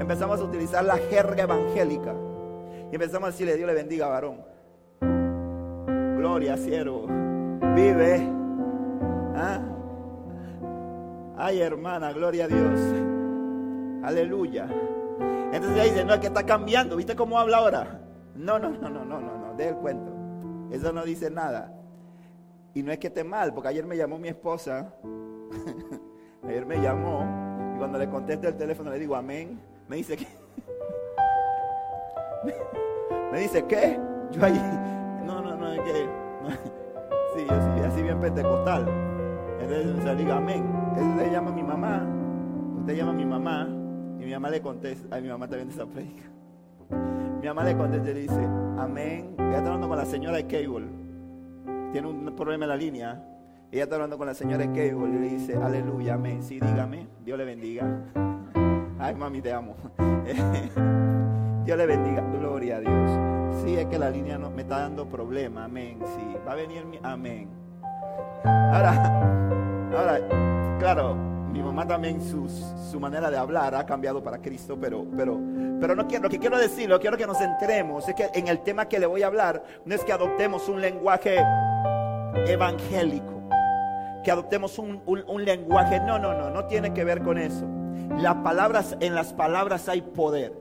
Empezamos 0.00 0.40
a 0.40 0.44
utilizar 0.44 0.84
la 0.84 0.96
jerga 0.96 1.44
evangélica 1.44 2.14
y 2.90 2.94
empezamos 2.94 3.28
a 3.28 3.32
decirle, 3.32 3.56
Dios 3.56 3.66
le 3.66 3.74
bendiga, 3.74 4.06
varón. 4.06 4.53
Gloria, 6.24 6.56
siervo. 6.56 7.06
Vive. 7.74 8.26
¿Ah? 9.36 9.60
Ay, 11.36 11.60
hermana, 11.60 12.14
gloria 12.14 12.46
a 12.46 12.48
Dios. 12.48 12.80
Aleluya. 14.02 14.66
Entonces 15.52 15.72
ella 15.74 15.84
dice, 15.84 16.02
no, 16.02 16.14
es 16.14 16.20
que 16.20 16.28
está 16.28 16.46
cambiando. 16.46 16.96
¿Viste 16.96 17.14
cómo 17.14 17.38
habla 17.38 17.58
ahora? 17.58 18.00
No, 18.36 18.58
no, 18.58 18.70
no, 18.70 18.88
no, 18.88 19.04
no, 19.04 19.20
no, 19.20 19.36
no, 19.36 19.54
de 19.54 19.68
el 19.68 19.74
cuento. 19.74 20.14
Eso 20.70 20.94
no 20.94 21.04
dice 21.04 21.30
nada. 21.30 21.74
Y 22.72 22.82
no 22.82 22.90
es 22.90 22.98
que 22.98 23.08
esté 23.08 23.22
mal, 23.22 23.52
porque 23.52 23.68
ayer 23.68 23.84
me 23.84 23.94
llamó 23.94 24.18
mi 24.18 24.28
esposa. 24.28 24.94
ayer 26.48 26.64
me 26.64 26.80
llamó. 26.80 27.20
Y 27.74 27.76
cuando 27.76 27.98
le 27.98 28.08
contesto 28.08 28.48
el 28.48 28.56
teléfono 28.56 28.90
le 28.90 28.98
digo 28.98 29.14
amén. 29.14 29.60
Me 29.88 29.96
dice 29.96 30.16
que. 30.16 30.26
me 33.30 33.40
dice, 33.40 33.62
¿qué? 33.66 34.00
Yo 34.30 34.42
ahí. 34.42 35.03
Que. 35.82 36.08
sí, 37.34 37.46
yo 37.48 37.54
sí, 37.54 37.80
así 37.84 38.02
bien 38.02 38.20
pentecostal. 38.20 38.86
Entonces 39.60 39.86
usted 39.98 40.16
diga 40.16 40.36
amén. 40.36 40.64
Usted 40.92 41.32
llama 41.32 41.50
a 41.50 41.54
mi 41.54 41.62
mamá, 41.62 42.06
usted 42.80 42.96
llama 42.96 43.10
a 43.10 43.14
mi 43.14 43.24
mamá 43.24 43.68
y 44.20 44.24
mi 44.24 44.32
mamá 44.32 44.50
le 44.50 44.60
contesta, 44.60 45.16
a 45.16 45.20
mi 45.20 45.28
mamá 45.28 45.48
también 45.48 45.70
esa 45.70 45.86
predica. 45.86 46.22
Mi 47.40 47.48
mamá 47.48 47.64
le 47.64 47.76
contesta 47.76 48.10
y 48.10 48.14
le 48.14 48.20
dice, 48.20 48.40
amén. 48.78 49.34
Ella 49.38 49.58
está 49.58 49.66
hablando 49.66 49.86
con 49.86 49.98
la 49.98 50.06
señora 50.06 50.38
de 50.38 50.46
Cable. 50.46 50.86
Tiene 51.92 52.08
un 52.08 52.34
problema 52.34 52.64
en 52.64 52.68
la 52.70 52.76
línea. 52.76 53.22
Ella 53.70 53.82
está 53.82 53.96
hablando 53.96 54.16
con 54.16 54.26
la 54.26 54.34
señora 54.34 54.66
de 54.66 54.68
Cable 54.68 55.08
y 55.10 55.18
le 55.18 55.28
dice, 55.28 55.56
aleluya, 55.56 56.14
amén. 56.14 56.42
Sí, 56.42 56.58
dígame, 56.58 57.06
Dios 57.22 57.36
le 57.36 57.44
bendiga. 57.44 57.84
Ay, 58.98 59.14
mami, 59.14 59.42
te 59.42 59.52
amo. 59.52 59.74
Dios 61.64 61.76
le 61.76 61.86
bendiga, 61.86 62.22
gloria 62.22 62.76
a 62.76 62.80
Dios. 62.80 63.33
Sí, 63.62 63.76
es 63.76 63.86
que 63.86 63.98
la 63.98 64.10
línea 64.10 64.38
no, 64.38 64.50
me 64.50 64.62
está 64.62 64.80
dando 64.80 65.06
problema, 65.06 65.64
amén. 65.64 65.98
Sí, 66.14 66.36
va 66.46 66.52
a 66.52 66.54
venir 66.54 66.84
mi, 66.84 66.98
amén. 67.02 67.48
Ahora, 68.44 68.92
ahora, 69.96 70.78
claro, 70.78 71.14
mi 71.14 71.62
mamá 71.62 71.86
también 71.86 72.20
su, 72.20 72.48
su 72.90 72.98
manera 72.98 73.30
de 73.30 73.36
hablar 73.36 73.74
ha 73.74 73.86
cambiado 73.86 74.22
para 74.22 74.38
Cristo, 74.38 74.76
pero, 74.80 75.06
pero, 75.16 75.38
pero 75.80 75.94
no 75.94 76.06
quiero, 76.06 76.24
lo 76.24 76.30
que 76.30 76.38
quiero 76.38 76.58
decir, 76.58 76.88
lo 76.88 76.98
que 76.98 77.02
quiero 77.02 77.16
que 77.16 77.26
nos 77.26 77.40
enteremos 77.40 78.08
es 78.08 78.14
que 78.14 78.30
en 78.34 78.48
el 78.48 78.60
tema 78.60 78.88
que 78.88 78.98
le 78.98 79.06
voy 79.06 79.22
a 79.22 79.28
hablar 79.28 79.62
no 79.84 79.94
es 79.94 80.04
que 80.04 80.12
adoptemos 80.12 80.68
un 80.68 80.80
lenguaje 80.80 81.36
evangélico, 82.48 83.48
que 84.24 84.30
adoptemos 84.30 84.78
un, 84.78 85.00
un 85.06 85.44
lenguaje, 85.44 86.00
no, 86.00 86.18
no, 86.18 86.34
no, 86.34 86.50
no 86.50 86.64
tiene 86.64 86.92
que 86.92 87.04
ver 87.04 87.22
con 87.22 87.38
eso. 87.38 87.66
Las 88.18 88.36
palabras, 88.36 88.96
en 89.00 89.14
las 89.14 89.32
palabras 89.32 89.88
hay 89.88 90.02
poder. 90.02 90.52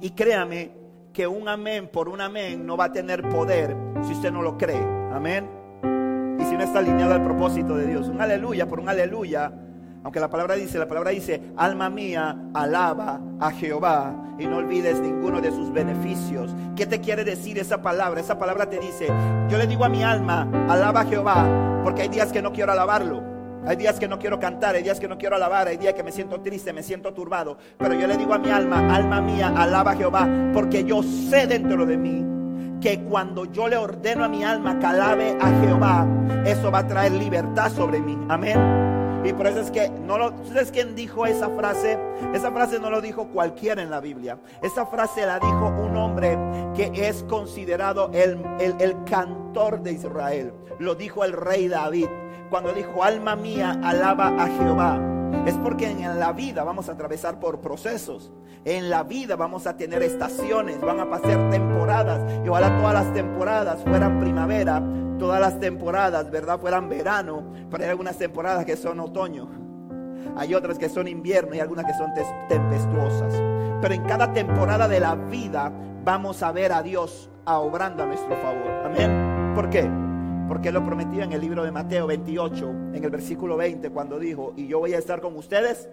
Y 0.00 0.10
créame 0.10 0.77
que 1.12 1.26
un 1.26 1.48
amén 1.48 1.88
por 1.88 2.08
un 2.08 2.20
amén 2.20 2.66
no 2.66 2.76
va 2.76 2.86
a 2.86 2.92
tener 2.92 3.28
poder 3.28 3.76
si 4.02 4.12
usted 4.12 4.32
no 4.32 4.42
lo 4.42 4.56
cree. 4.56 4.82
Amén. 5.12 5.48
Y 6.38 6.44
si 6.44 6.56
no 6.56 6.62
está 6.62 6.78
alineado 6.78 7.14
al 7.14 7.22
propósito 7.22 7.76
de 7.76 7.86
Dios. 7.86 8.08
Un 8.08 8.20
aleluya 8.20 8.66
por 8.66 8.80
un 8.80 8.88
aleluya. 8.88 9.52
Aunque 10.04 10.20
la 10.20 10.30
palabra 10.30 10.54
dice, 10.54 10.78
la 10.78 10.86
palabra 10.86 11.10
dice, 11.10 11.42
alma 11.56 11.90
mía, 11.90 12.50
alaba 12.54 13.20
a 13.40 13.50
Jehová 13.50 14.14
y 14.38 14.46
no 14.46 14.58
olvides 14.58 15.00
ninguno 15.00 15.40
de 15.40 15.50
sus 15.50 15.72
beneficios. 15.72 16.54
¿Qué 16.76 16.86
te 16.86 17.00
quiere 17.00 17.24
decir 17.24 17.58
esa 17.58 17.82
palabra? 17.82 18.20
Esa 18.20 18.38
palabra 18.38 18.70
te 18.70 18.78
dice, 18.78 19.08
yo 19.48 19.58
le 19.58 19.66
digo 19.66 19.84
a 19.84 19.88
mi 19.88 20.04
alma, 20.04 20.48
alaba 20.68 21.00
a 21.00 21.04
Jehová, 21.04 21.80
porque 21.82 22.02
hay 22.02 22.08
días 22.08 22.32
que 22.32 22.40
no 22.40 22.52
quiero 22.52 22.72
alabarlo. 22.72 23.27
Hay 23.66 23.76
días 23.76 23.98
que 23.98 24.08
no 24.08 24.18
quiero 24.18 24.38
cantar, 24.38 24.74
hay 24.74 24.82
días 24.82 24.98
que 24.98 25.08
no 25.08 25.18
quiero 25.18 25.36
alabar, 25.36 25.68
hay 25.68 25.76
días 25.76 25.94
que 25.94 26.02
me 26.02 26.12
siento 26.12 26.40
triste, 26.40 26.72
me 26.72 26.82
siento 26.82 27.12
turbado. 27.12 27.58
Pero 27.76 27.94
yo 27.94 28.06
le 28.06 28.16
digo 28.16 28.34
a 28.34 28.38
mi 28.38 28.50
alma, 28.50 28.94
alma 28.94 29.20
mía, 29.20 29.52
alaba 29.56 29.92
a 29.92 29.96
Jehová, 29.96 30.28
porque 30.52 30.84
yo 30.84 31.02
sé 31.02 31.46
dentro 31.46 31.84
de 31.84 31.96
mí 31.96 32.24
que 32.80 33.00
cuando 33.04 33.44
yo 33.44 33.68
le 33.68 33.76
ordeno 33.76 34.24
a 34.24 34.28
mi 34.28 34.44
alma 34.44 34.78
que 34.78 34.86
alabe 34.86 35.36
a 35.40 35.60
Jehová, 35.60 36.06
eso 36.46 36.70
va 36.70 36.80
a 36.80 36.86
traer 36.86 37.12
libertad 37.12 37.70
sobre 37.70 38.00
mí. 38.00 38.16
Amén. 38.28 38.88
Y 39.24 39.32
por 39.32 39.46
eso 39.46 39.60
es 39.60 39.70
que 39.70 39.90
no 39.90 40.16
lo, 40.16 40.32
¿sabes 40.46 40.70
quién 40.70 40.94
dijo 40.94 41.26
esa 41.26 41.50
frase? 41.50 41.98
Esa 42.32 42.52
frase 42.52 42.78
no 42.78 42.88
lo 42.88 43.00
dijo 43.00 43.28
cualquiera 43.28 43.82
en 43.82 43.90
la 43.90 44.00
Biblia. 44.00 44.38
Esa 44.62 44.86
frase 44.86 45.26
la 45.26 45.40
dijo 45.40 45.68
un 45.68 45.96
hombre 45.96 46.38
que 46.74 46.90
es 47.08 47.24
considerado 47.24 48.10
el, 48.14 48.40
el, 48.60 48.74
el 48.80 49.04
cantor 49.04 49.82
de 49.82 49.92
Israel. 49.92 50.54
Lo 50.78 50.94
dijo 50.94 51.24
el 51.24 51.32
rey 51.32 51.66
David 51.66 52.06
cuando 52.48 52.72
dijo, 52.72 53.04
alma 53.04 53.36
mía, 53.36 53.78
alaba 53.82 54.28
a 54.28 54.46
Jehová. 54.46 55.00
Es 55.46 55.54
porque 55.56 55.90
en 55.90 56.18
la 56.18 56.32
vida 56.32 56.64
vamos 56.64 56.88
a 56.88 56.92
atravesar 56.92 57.38
por 57.40 57.60
procesos. 57.60 58.32
En 58.64 58.90
la 58.90 59.02
vida 59.02 59.36
vamos 59.36 59.66
a 59.66 59.76
tener 59.76 60.02
estaciones, 60.02 60.80
van 60.80 61.00
a 61.00 61.08
pasar 61.08 61.50
temporadas. 61.50 62.20
Y 62.44 62.48
ojalá 62.48 62.76
todas 62.78 62.94
las 62.94 63.12
temporadas 63.12 63.82
fueran 63.82 64.18
primavera, 64.20 64.82
todas 65.18 65.40
las 65.40 65.58
temporadas, 65.60 66.30
¿verdad? 66.30 66.58
Fueran 66.58 66.88
verano. 66.88 67.44
Pero 67.70 67.84
hay 67.84 67.90
algunas 67.90 68.16
temporadas 68.16 68.64
que 68.64 68.76
son 68.76 69.00
otoño. 69.00 69.48
Hay 70.36 70.54
otras 70.54 70.78
que 70.78 70.88
son 70.88 71.08
invierno 71.08 71.54
y 71.54 71.60
algunas 71.60 71.86
que 71.86 71.94
son 71.94 72.12
tempestuosas. 72.48 73.34
Pero 73.80 73.94
en 73.94 74.04
cada 74.04 74.32
temporada 74.32 74.88
de 74.88 75.00
la 75.00 75.14
vida 75.14 75.72
vamos 76.04 76.42
a 76.42 76.52
ver 76.52 76.72
a 76.72 76.82
Dios 76.82 77.30
obrando 77.46 78.02
a 78.02 78.06
nuestro 78.06 78.36
favor. 78.36 78.70
Amén. 78.84 79.52
¿Por 79.54 79.70
qué? 79.70 80.07
Porque 80.48 80.72
lo 80.72 80.84
prometió 80.84 81.22
en 81.22 81.32
el 81.32 81.42
libro 81.42 81.62
de 81.62 81.70
Mateo 81.70 82.06
28, 82.06 82.70
en 82.94 83.04
el 83.04 83.10
versículo 83.10 83.56
20, 83.56 83.90
cuando 83.90 84.18
dijo, 84.18 84.54
y 84.56 84.66
yo 84.66 84.78
voy 84.78 84.94
a 84.94 84.98
estar 84.98 85.20
con 85.20 85.36
ustedes 85.36 85.88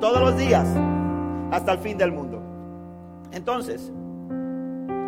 todos 0.00 0.20
los 0.20 0.36
días 0.36 0.66
hasta 1.52 1.72
el 1.72 1.78
fin 1.78 1.96
del 1.96 2.10
mundo. 2.10 2.42
Entonces, 3.32 3.92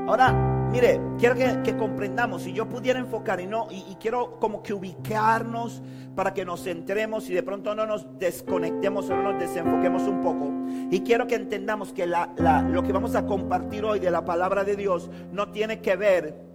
ahora, 0.07 0.33
mire, 0.71 1.01
quiero 1.19 1.35
que, 1.35 1.77
comprendamos, 1.77 2.43
si 2.43 2.53
yo 2.53 2.69
pudiera 2.69 2.99
enfocar 2.99 3.41
y 3.41 3.47
no, 3.47 3.67
y, 3.71 3.97
quiero 4.01 4.39
como 4.39 4.63
que 4.63 4.75
ubicarnos 4.75 5.83
para 6.15 6.33
que 6.35 6.45
nos 6.45 6.63
centremos 6.63 7.29
y 7.31 7.35
de 7.35 7.43
pronto 7.43 7.75
no 7.75 7.87
nos 7.87 8.07
desconectemos 8.19 9.09
o 9.11 9.17
no 9.17 9.33
nos 9.33 9.41
desenfoquemos 9.41 10.03
un 10.03 10.21
poco. 10.21 10.51
Y 10.91 11.01
quiero 11.01 11.27
que 11.27 11.35
entendamos 11.35 11.93
que 11.93 12.07
lo 12.07 12.83
que 12.83 12.93
vamos 12.93 13.15
a 13.15 13.27
compartir 13.27 13.85
hoy 13.85 13.99
de 13.99 14.11
la 14.11 14.25
palabra 14.25 14.63
de 14.63 14.77
Dios 14.77 15.11
no 15.33 15.51
tiene 15.51 15.81
que 15.81 15.97
ver 15.97 16.52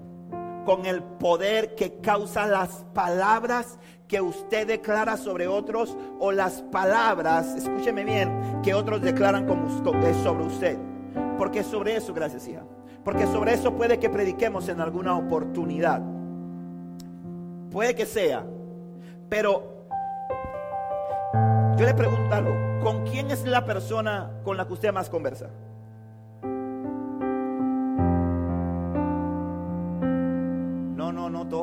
con 0.68 0.86
el 0.86 1.02
poder 1.02 1.76
que 1.76 2.02
causan 2.02 2.52
las 2.52 2.86
palabras 2.94 3.80
que 4.06 4.20
usted 4.20 4.68
declara 4.68 5.16
sobre 5.16 5.48
otros 5.48 5.98
o 6.20 6.34
las 6.34 6.62
palabras, 6.62 7.56
escúcheme 7.56 8.04
bien, 8.04 8.60
que 8.62 8.74
otros 8.74 9.02
declaran 9.02 9.48
eh, 9.48 10.14
sobre 10.22 10.46
usted. 10.46 10.78
Porque 11.38 11.64
sobre 11.64 11.96
eso, 11.96 12.14
gracias 12.14 12.50
hija, 12.50 12.64
porque 13.06 13.26
sobre 13.28 13.54
eso 13.54 13.76
puede 13.76 13.98
que 13.98 14.10
prediquemos 14.10 14.68
en 14.68 14.82
alguna 14.82 15.18
oportunidad. 15.18 16.02
Puede 17.72 17.96
que 17.96 18.06
sea, 18.06 18.46
pero 19.30 19.86
yo 21.78 21.86
le 21.86 21.94
pregunto 21.94 22.36
algo, 22.36 22.54
¿con 22.84 23.06
quién 23.06 23.32
es 23.32 23.46
la 23.46 23.64
persona 23.64 24.42
con 24.44 24.58
la 24.58 24.68
que 24.68 24.74
usted 24.74 24.92
más 24.92 25.10
conversa? 25.10 25.50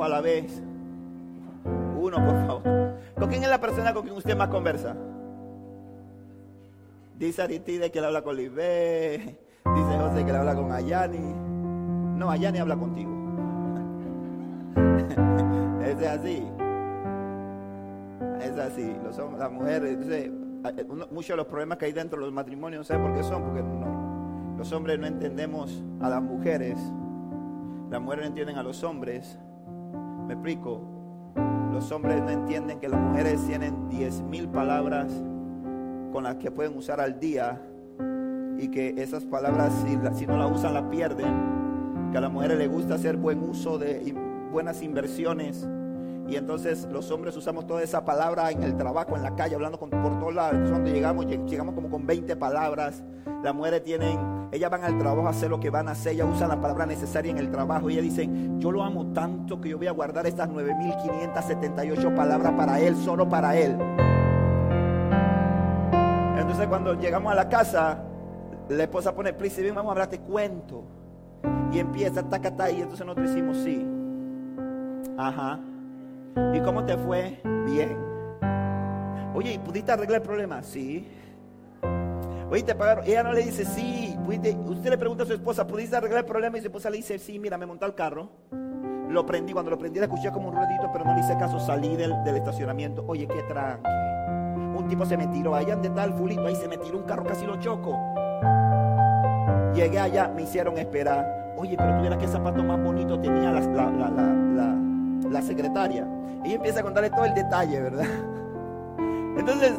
A 0.05 0.09
la 0.09 0.21
vez. 0.21 0.63
Uno, 1.99 2.17
por 2.17 2.47
favor. 2.47 2.63
¿Con 3.19 3.29
quién 3.29 3.43
es 3.43 3.49
la 3.49 3.61
persona 3.61 3.95
con 3.95 4.03
quien 4.03 4.17
usted 4.17 4.37
más 4.37 4.49
conversa? 4.49 4.97
Dice 7.19 7.43
Aritide 7.43 7.91
que 7.91 8.01
le 8.01 8.07
habla 8.07 8.23
con 8.23 8.37
Libé. 8.37 9.39
Dice 9.65 9.99
José 9.99 10.25
que 10.25 10.33
le 10.33 10.39
habla 10.39 10.55
con 10.55 10.71
Ayani. 10.73 11.35
No, 12.19 12.31
Ayani 12.31 12.59
habla 12.59 12.77
contigo. 12.77 13.11
es 15.87 16.07
así. 16.07 16.45
Es 18.41 18.59
así. 18.59 18.97
Los, 19.05 19.19
las 19.39 19.51
mujeres, 19.51 19.99
muchos 21.11 21.29
de 21.29 21.37
los 21.37 21.47
problemas 21.47 21.79
que 21.79 21.87
hay 21.87 21.93
dentro 21.93 22.19
de 22.19 22.27
los 22.27 22.35
matrimonios, 22.35 22.89
¿sabe 22.89 23.03
por 23.03 23.15
qué 23.15 23.23
son? 23.23 23.43
Porque 23.43 23.63
no, 23.63 24.57
los 24.59 24.73
hombres 24.73 24.99
no 24.99 25.07
entendemos 25.07 25.83
a 26.01 26.11
las 26.11 26.23
mujeres. 26.23 26.79
Las 27.91 28.01
mujeres 28.01 28.25
no 28.25 28.29
entienden 28.29 28.59
a 28.59 28.63
los 28.63 28.83
hombres. 28.83 29.39
Me 30.27 30.35
explico. 30.35 30.81
Los 31.73 31.91
hombres 31.93 32.23
no 32.23 32.31
entienden 32.31 32.79
que 32.79 32.89
las 32.89 33.01
mujeres 33.01 33.45
tienen 33.47 33.91
10.000 33.91 34.51
palabras 34.51 35.13
con 36.13 36.25
las 36.25 36.37
que 36.37 36.51
pueden 36.51 36.77
usar 36.77 37.01
al 37.01 37.19
día 37.19 37.61
y 38.59 38.69
que 38.69 38.95
esas 38.97 39.25
palabras 39.25 39.73
si, 40.17 40.27
no 40.27 40.37
las 40.37 40.51
usan 40.51 40.75
las 40.75 40.85
pierden. 40.85 42.13
Que 42.13 42.19
a 42.19 42.21
las 42.21 42.33
mujeres 42.33 42.59
les 42.59 42.71
gusta 42.71 42.95
hacer 42.95 43.17
buen 43.17 43.43
uso 43.43 43.79
de 43.79 44.15
buenas 44.53 44.83
inversiones. 44.83 45.69
Y 46.29 46.37
entonces 46.37 46.89
los 46.91 47.11
hombres 47.11 47.37
usamos 47.37 47.67
toda 47.67 47.83
esa 47.83 48.05
palabra 48.05 48.51
en 48.51 48.63
el 48.63 48.77
trabajo, 48.77 49.17
en 49.17 49.23
la 49.23 49.35
calle, 49.35 49.57
hablando 49.57 49.79
por 49.79 49.91
todos 49.91 50.35
lados. 50.35 50.53
Entonces 50.55 50.71
cuando 50.71 50.91
llegamos, 50.91 51.27
llegamos 51.27 51.75
como 51.75 51.91
con 51.91 52.07
20 52.07 52.37
palabras. 52.37 53.03
Las 53.45 53.55
mujeres 53.55 53.85
tienen, 53.85 54.49
ellas 54.53 54.71
van 54.71 54.85
al 54.85 54.97
trabajo 54.97 55.27
a 55.27 55.31
hacer 55.31 55.51
lo 55.51 55.61
que 55.61 55.69
van 55.69 55.87
a 55.89 55.91
hacer, 55.91 56.15
ellas 56.15 56.27
usan 56.33 56.49
la 56.49 56.59
palabra 56.59 56.87
necesaria 56.87 57.31
en 57.31 57.37
el 57.37 57.51
trabajo. 57.51 57.91
Ellas 57.91 58.03
dicen, 58.03 58.59
yo 58.59 58.73
lo 58.73 58.83
amo 58.83 59.13
tanto 59.13 59.61
que 59.61 59.69
yo 59.69 59.77
voy 59.77 59.87
a 59.87 59.93
guardar 59.93 60.27
estas 60.27 60.49
9.578 60.49 62.15
palabras 62.15 62.55
para 62.55 62.81
él, 62.81 62.97
solo 62.97 63.29
para 63.29 63.55
él. 63.55 63.73
Entonces 66.39 66.67
cuando 66.69 66.99
llegamos 66.99 67.31
a 67.31 67.35
la 67.35 67.47
casa, 67.51 68.03
la 68.71 68.83
esposa 68.83 69.15
pone, 69.15 69.35
please, 69.35 69.61
ven, 69.61 69.75
vamos 69.75 69.91
a 69.91 69.93
hablar, 69.93 70.09
te 70.09 70.21
cuento. 70.21 70.85
Y 71.71 71.81
empieza, 71.81 72.23
taca, 72.23 72.71
y 72.71 72.81
entonces 72.81 73.05
nosotros 73.05 73.29
decimos, 73.29 73.59
sí. 73.59 73.87
Ajá. 75.19 75.61
¿Y 76.55 76.61
cómo 76.61 76.83
te 76.87 76.97
fue? 76.97 77.43
Bien. 77.67 77.95
Oye, 79.35 79.53
¿y 79.53 79.59
pudiste 79.59 79.93
arreglar 79.93 80.23
el 80.23 80.27
problema? 80.27 80.63
Sí. 80.63 81.07
Oye, 82.55 82.63
te 82.63 82.77
pagaron. 82.77 83.05
Ella 83.05 83.25
no 83.25 83.33
le 83.33 83.43
dice 83.43 83.65
sí. 83.65 84.17
Usted 84.65 84.91
le 84.91 84.97
pregunta 84.97 85.25
a 85.25 85.27
su 85.27 85.33
esposa, 85.33 85.67
¿pudiste 85.67 85.97
arreglar 85.97 86.21
el 86.21 86.25
problema? 86.25 86.57
Y 86.57 86.61
su 86.61 86.69
esposa 86.69 86.89
le 86.89 86.99
dice 86.99 87.19
sí, 87.19 87.37
mira, 87.41 87.59
me 87.59 87.67
montó 87.67 87.85
al 87.85 87.97
carro. 87.97 88.31
Lo 89.09 89.27
prendí. 89.27 89.53
Cuando 89.53 89.73
lo 89.73 89.79
prendí, 89.79 89.99
la 89.99 90.05
escuché 90.05 90.31
como 90.31 90.51
un 90.51 90.55
ruedito, 90.55 90.89
pero 90.93 91.05
no 91.05 91.15
le 91.15 91.21
hice 91.21 91.37
caso. 91.37 91.59
Salí 91.59 91.97
del, 91.97 92.13
estacionamiento. 92.25 93.05
Oye, 93.09 93.27
qué 93.27 93.43
tranque. 93.49 93.91
Un 94.79 94.87
tipo 94.89 95.05
se 95.05 95.17
me 95.17 95.27
tiró. 95.27 95.57
Allá 95.57 95.75
de 95.75 95.91
tal 95.91 96.15
fulito, 96.15 96.47
ahí 96.47 96.55
se 96.55 96.69
me 96.69 96.79
tiró 96.79 96.99
un 96.99 97.03
carro, 97.03 97.25
casi 97.25 97.45
lo 97.45 97.59
choco. 97.59 97.99
Llegué 99.75 99.99
allá, 99.99 100.29
me 100.29 100.43
hicieron 100.43 100.79
esperar. 100.79 101.55
Oye, 101.57 101.77
pero 101.77 101.97
tuviera 101.97 102.17
que 102.17 102.29
zapato 102.29 102.63
más 102.63 102.81
bonito 102.81 103.19
tenía 103.19 103.51
la, 103.51 103.61
la, 105.29 105.43
secretaria. 105.43 106.07
Y 106.45 106.53
empieza 106.53 106.79
a 106.79 106.83
contarle 106.85 107.11
todo 107.11 107.25
el 107.25 107.35
detalle, 107.35 107.81
¿verdad? 107.81 108.07
Entonces, 109.39 109.73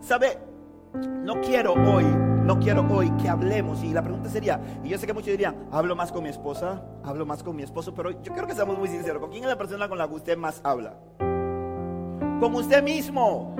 ¿sabe? 0.00 0.49
No 0.94 1.40
quiero 1.40 1.74
hoy, 1.74 2.04
no 2.04 2.58
quiero 2.58 2.86
hoy 2.90 3.10
que 3.12 3.28
hablemos. 3.28 3.82
Y 3.84 3.92
la 3.92 4.02
pregunta 4.02 4.28
sería, 4.28 4.60
y 4.82 4.88
yo 4.88 4.98
sé 4.98 5.06
que 5.06 5.12
muchos 5.12 5.30
dirían, 5.30 5.54
hablo 5.70 5.94
más 5.94 6.10
con 6.10 6.22
mi 6.22 6.28
esposa, 6.28 6.82
hablo 7.04 7.24
más 7.24 7.42
con 7.42 7.56
mi 7.56 7.62
esposo, 7.62 7.94
pero 7.94 8.10
yo 8.10 8.32
quiero 8.32 8.46
que 8.46 8.54
seamos 8.54 8.78
muy 8.78 8.88
sinceros. 8.88 9.20
¿Con 9.20 9.30
quién 9.30 9.44
es 9.44 9.50
la 9.50 9.58
persona 9.58 9.88
con 9.88 9.98
la 9.98 10.08
que 10.08 10.14
usted 10.14 10.36
más 10.36 10.60
habla? 10.64 10.94
Con 11.18 12.54
usted 12.54 12.82
mismo. 12.82 13.54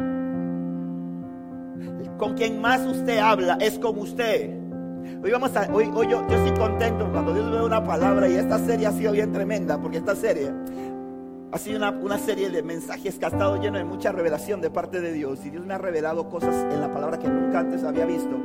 Con 2.18 2.34
quien 2.34 2.60
más 2.60 2.80
usted 2.82 3.18
habla 3.18 3.56
es 3.60 3.78
con 3.78 3.99
usted. 3.99 4.58
Hoy 5.22 5.30
vamos 5.30 5.54
a, 5.56 5.68
hoy, 5.72 5.90
hoy 5.94 6.08
yo, 6.08 6.26
yo 6.28 6.37
estoy 6.37 6.58
contento 6.58 7.10
cuando 7.10 7.32
Dios 7.32 7.46
me 7.46 7.56
da 7.56 7.64
una 7.64 7.84
palabra 7.84 8.28
y 8.28 8.34
esta 8.34 8.58
serie 8.58 8.87
ha 8.87 8.92
sido 8.92 9.12
bien 9.12 9.32
tremenda, 9.32 9.80
porque 9.80 9.99
esta 9.99 10.14
serie 10.14 10.52
ha 11.52 11.59
sido 11.59 11.78
una, 11.78 11.90
una, 11.90 12.19
serie 12.19 12.50
de 12.50 12.62
mensajes 12.62 13.19
que 13.19 13.25
ha 13.25 13.28
estado 13.28 13.61
lleno 13.61 13.78
de 13.78 13.85
mucha 13.85 14.12
revelación 14.12 14.61
de 14.61 14.71
parte 14.71 15.00
de 15.00 15.12
Dios. 15.12 15.45
Y 15.45 15.50
Dios 15.50 15.64
me 15.64 15.75
ha 15.75 15.78
revelado 15.78 16.28
cosas 16.28 16.54
en 16.73 16.80
la 16.80 16.92
palabra 16.92 17.19
que 17.19 17.28
nunca 17.28 17.61
antes 17.61 17.83
había 17.83 18.07
visto. 18.07 18.37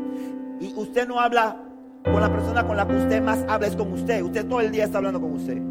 Y 0.59 0.73
usted 0.75 1.07
no 1.07 1.19
habla 1.19 1.57
con 2.03 2.21
la 2.21 2.31
persona 2.31 2.65
con 2.65 2.77
la 2.77 2.87
que 2.87 2.95
usted 2.95 3.21
más 3.21 3.43
habla, 3.47 3.67
es 3.67 3.75
con 3.75 3.91
usted. 3.91 4.21
Usted 4.23 4.47
todo 4.47 4.61
el 4.61 4.71
día 4.71 4.85
está 4.85 4.97
hablando 4.97 5.21
con 5.21 5.33
usted. 5.33 5.61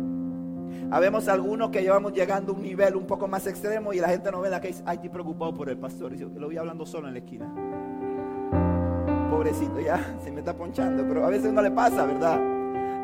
Habemos 0.91 1.27
algunos 1.29 1.71
que 1.71 1.83
llevamos 1.83 2.13
llegando 2.13 2.53
a 2.53 2.55
un 2.55 2.63
nivel 2.63 2.95
un 2.95 3.07
poco 3.07 3.27
más 3.27 3.47
extremo 3.47 3.93
y 3.93 3.99
la 3.99 4.09
gente 4.09 4.31
no 4.31 4.41
ve 4.41 4.51
la 4.51 4.61
que 4.61 4.69
dice, 4.69 4.83
ay, 4.87 4.97
estoy 4.97 5.11
preocupado 5.11 5.55
por 5.55 5.69
el 5.69 5.79
pastor. 5.79 6.13
Y 6.15 6.19
yo 6.19 6.29
lo 6.29 6.47
voy 6.47 6.57
hablando 6.57 6.87
solo 6.87 7.09
en 7.09 7.15
la 7.15 7.21
esquina. 7.21 7.53
Pobrecito, 9.31 9.81
ya 9.81 9.99
se 10.25 10.31
me 10.31 10.41
está 10.41 10.55
ponchando, 10.55 11.05
pero 11.09 11.25
a 11.25 11.31
veces 11.31 11.53
no 11.53 11.63
le 11.63 11.71
pasa, 11.71 12.05
¿verdad? 12.05 12.41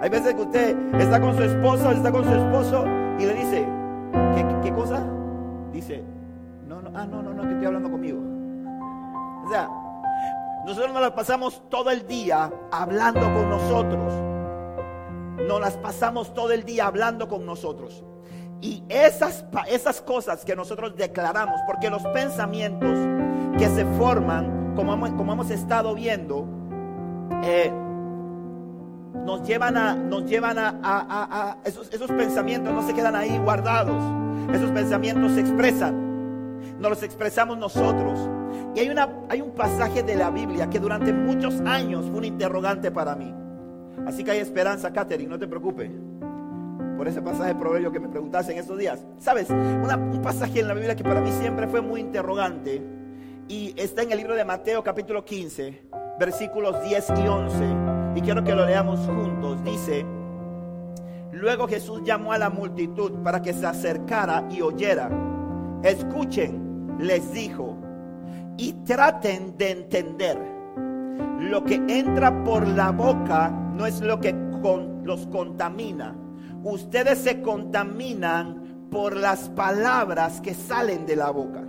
Hay 0.00 0.08
veces 0.08 0.34
que 0.34 0.40
usted 0.40 0.76
está 1.00 1.20
con 1.20 1.36
su 1.36 1.42
esposo, 1.42 1.90
está 1.90 2.12
con 2.12 2.24
su 2.24 2.32
esposo 2.32 2.84
y 3.18 3.26
le 3.26 3.34
dice, 3.34 3.79
¿Qué, 4.12 4.46
¿Qué, 4.62 4.72
cosa? 4.74 5.04
Dice, 5.72 6.02
no, 6.66 6.80
no, 6.82 6.90
ah, 6.94 7.06
no, 7.06 7.22
no, 7.22 7.32
no, 7.32 7.42
que 7.42 7.50
estoy 7.50 7.66
hablando 7.66 7.90
conmigo. 7.90 8.18
O 9.44 9.50
sea, 9.50 9.68
nosotros 10.66 10.92
nos 10.92 11.02
las 11.02 11.12
pasamos 11.12 11.62
todo 11.68 11.90
el 11.90 12.06
día 12.06 12.50
hablando 12.70 13.20
con 13.20 13.48
nosotros. 13.48 14.12
Nos 15.46 15.60
las 15.60 15.76
pasamos 15.78 16.34
todo 16.34 16.52
el 16.52 16.64
día 16.64 16.86
hablando 16.86 17.28
con 17.28 17.46
nosotros. 17.46 18.04
Y 18.60 18.84
esas, 18.88 19.44
esas 19.68 20.02
cosas 20.02 20.44
que 20.44 20.54
nosotros 20.54 20.94
declaramos, 20.96 21.58
porque 21.66 21.88
los 21.88 22.02
pensamientos 22.08 22.98
que 23.58 23.68
se 23.68 23.86
forman, 23.96 24.74
como 24.76 24.98
como 25.16 25.32
hemos 25.32 25.50
estado 25.50 25.94
viendo, 25.94 26.46
eh, 27.42 27.72
nos 29.24 29.46
llevan 29.46 29.76
a, 29.76 29.94
nos 29.94 30.24
llevan 30.24 30.58
a, 30.58 30.68
a, 30.82 31.50
a, 31.50 31.56
esos, 31.64 31.92
esos 31.92 32.10
pensamientos 32.10 32.72
no 32.72 32.86
se 32.86 32.94
quedan 32.94 33.14
ahí 33.16 33.38
guardados. 33.38 34.02
Esos 34.52 34.70
pensamientos 34.70 35.32
se 35.32 35.40
expresan. 35.40 36.78
Nos 36.78 36.90
los 36.90 37.02
expresamos 37.02 37.58
nosotros. 37.58 38.18
Y 38.74 38.80
hay, 38.80 38.88
una, 38.88 39.08
hay 39.28 39.40
un 39.40 39.50
pasaje 39.52 40.02
de 40.02 40.16
la 40.16 40.30
Biblia 40.30 40.68
que 40.70 40.78
durante 40.78 41.12
muchos 41.12 41.60
años 41.60 42.06
fue 42.06 42.18
un 42.18 42.24
interrogante 42.24 42.90
para 42.90 43.14
mí. 43.14 43.34
Así 44.06 44.24
que 44.24 44.30
hay 44.30 44.38
esperanza, 44.38 44.92
Catherine, 44.92 45.28
no 45.28 45.38
te 45.38 45.46
preocupes. 45.46 45.90
Por 46.96 47.08
ese 47.08 47.22
pasaje 47.22 47.54
proverbio 47.54 47.92
que 47.92 48.00
me 48.00 48.08
preguntaste 48.08 48.52
en 48.52 48.58
esos 48.58 48.78
días. 48.78 49.04
Sabes, 49.18 49.50
Una, 49.50 49.96
un 49.96 50.20
pasaje 50.22 50.60
en 50.60 50.68
la 50.68 50.74
Biblia 50.74 50.96
que 50.96 51.04
para 51.04 51.20
mí 51.20 51.30
siempre 51.32 51.68
fue 51.68 51.80
muy 51.80 52.00
interrogante. 52.00 52.82
Y 53.48 53.74
está 53.76 54.02
en 54.02 54.12
el 54.12 54.18
libro 54.18 54.34
de 54.34 54.44
Mateo 54.44 54.82
capítulo 54.82 55.24
15, 55.24 55.82
versículos 56.18 56.82
10 56.84 57.12
y 57.24 57.28
11 57.28 57.89
y 58.14 58.20
quiero 58.20 58.42
que 58.44 58.54
lo 58.54 58.66
leamos 58.66 59.00
juntos. 59.00 59.62
Dice, 59.64 60.04
luego 61.32 61.68
Jesús 61.68 62.02
llamó 62.04 62.32
a 62.32 62.38
la 62.38 62.50
multitud 62.50 63.12
para 63.22 63.42
que 63.42 63.52
se 63.52 63.66
acercara 63.66 64.46
y 64.50 64.60
oyera. 64.60 65.10
Escuchen, 65.82 66.96
les 66.98 67.32
dijo, 67.32 67.76
y 68.56 68.72
traten 68.84 69.56
de 69.56 69.70
entender. 69.70 70.38
Lo 71.38 71.64
que 71.64 71.76
entra 71.88 72.44
por 72.44 72.68
la 72.68 72.90
boca 72.90 73.50
no 73.50 73.86
es 73.86 74.00
lo 74.00 74.20
que 74.20 74.34
los 75.04 75.26
contamina. 75.28 76.14
Ustedes 76.62 77.18
se 77.18 77.40
contaminan 77.40 78.88
por 78.90 79.16
las 79.16 79.48
palabras 79.50 80.40
que 80.40 80.52
salen 80.52 81.06
de 81.06 81.16
la 81.16 81.30
boca. 81.30 81.62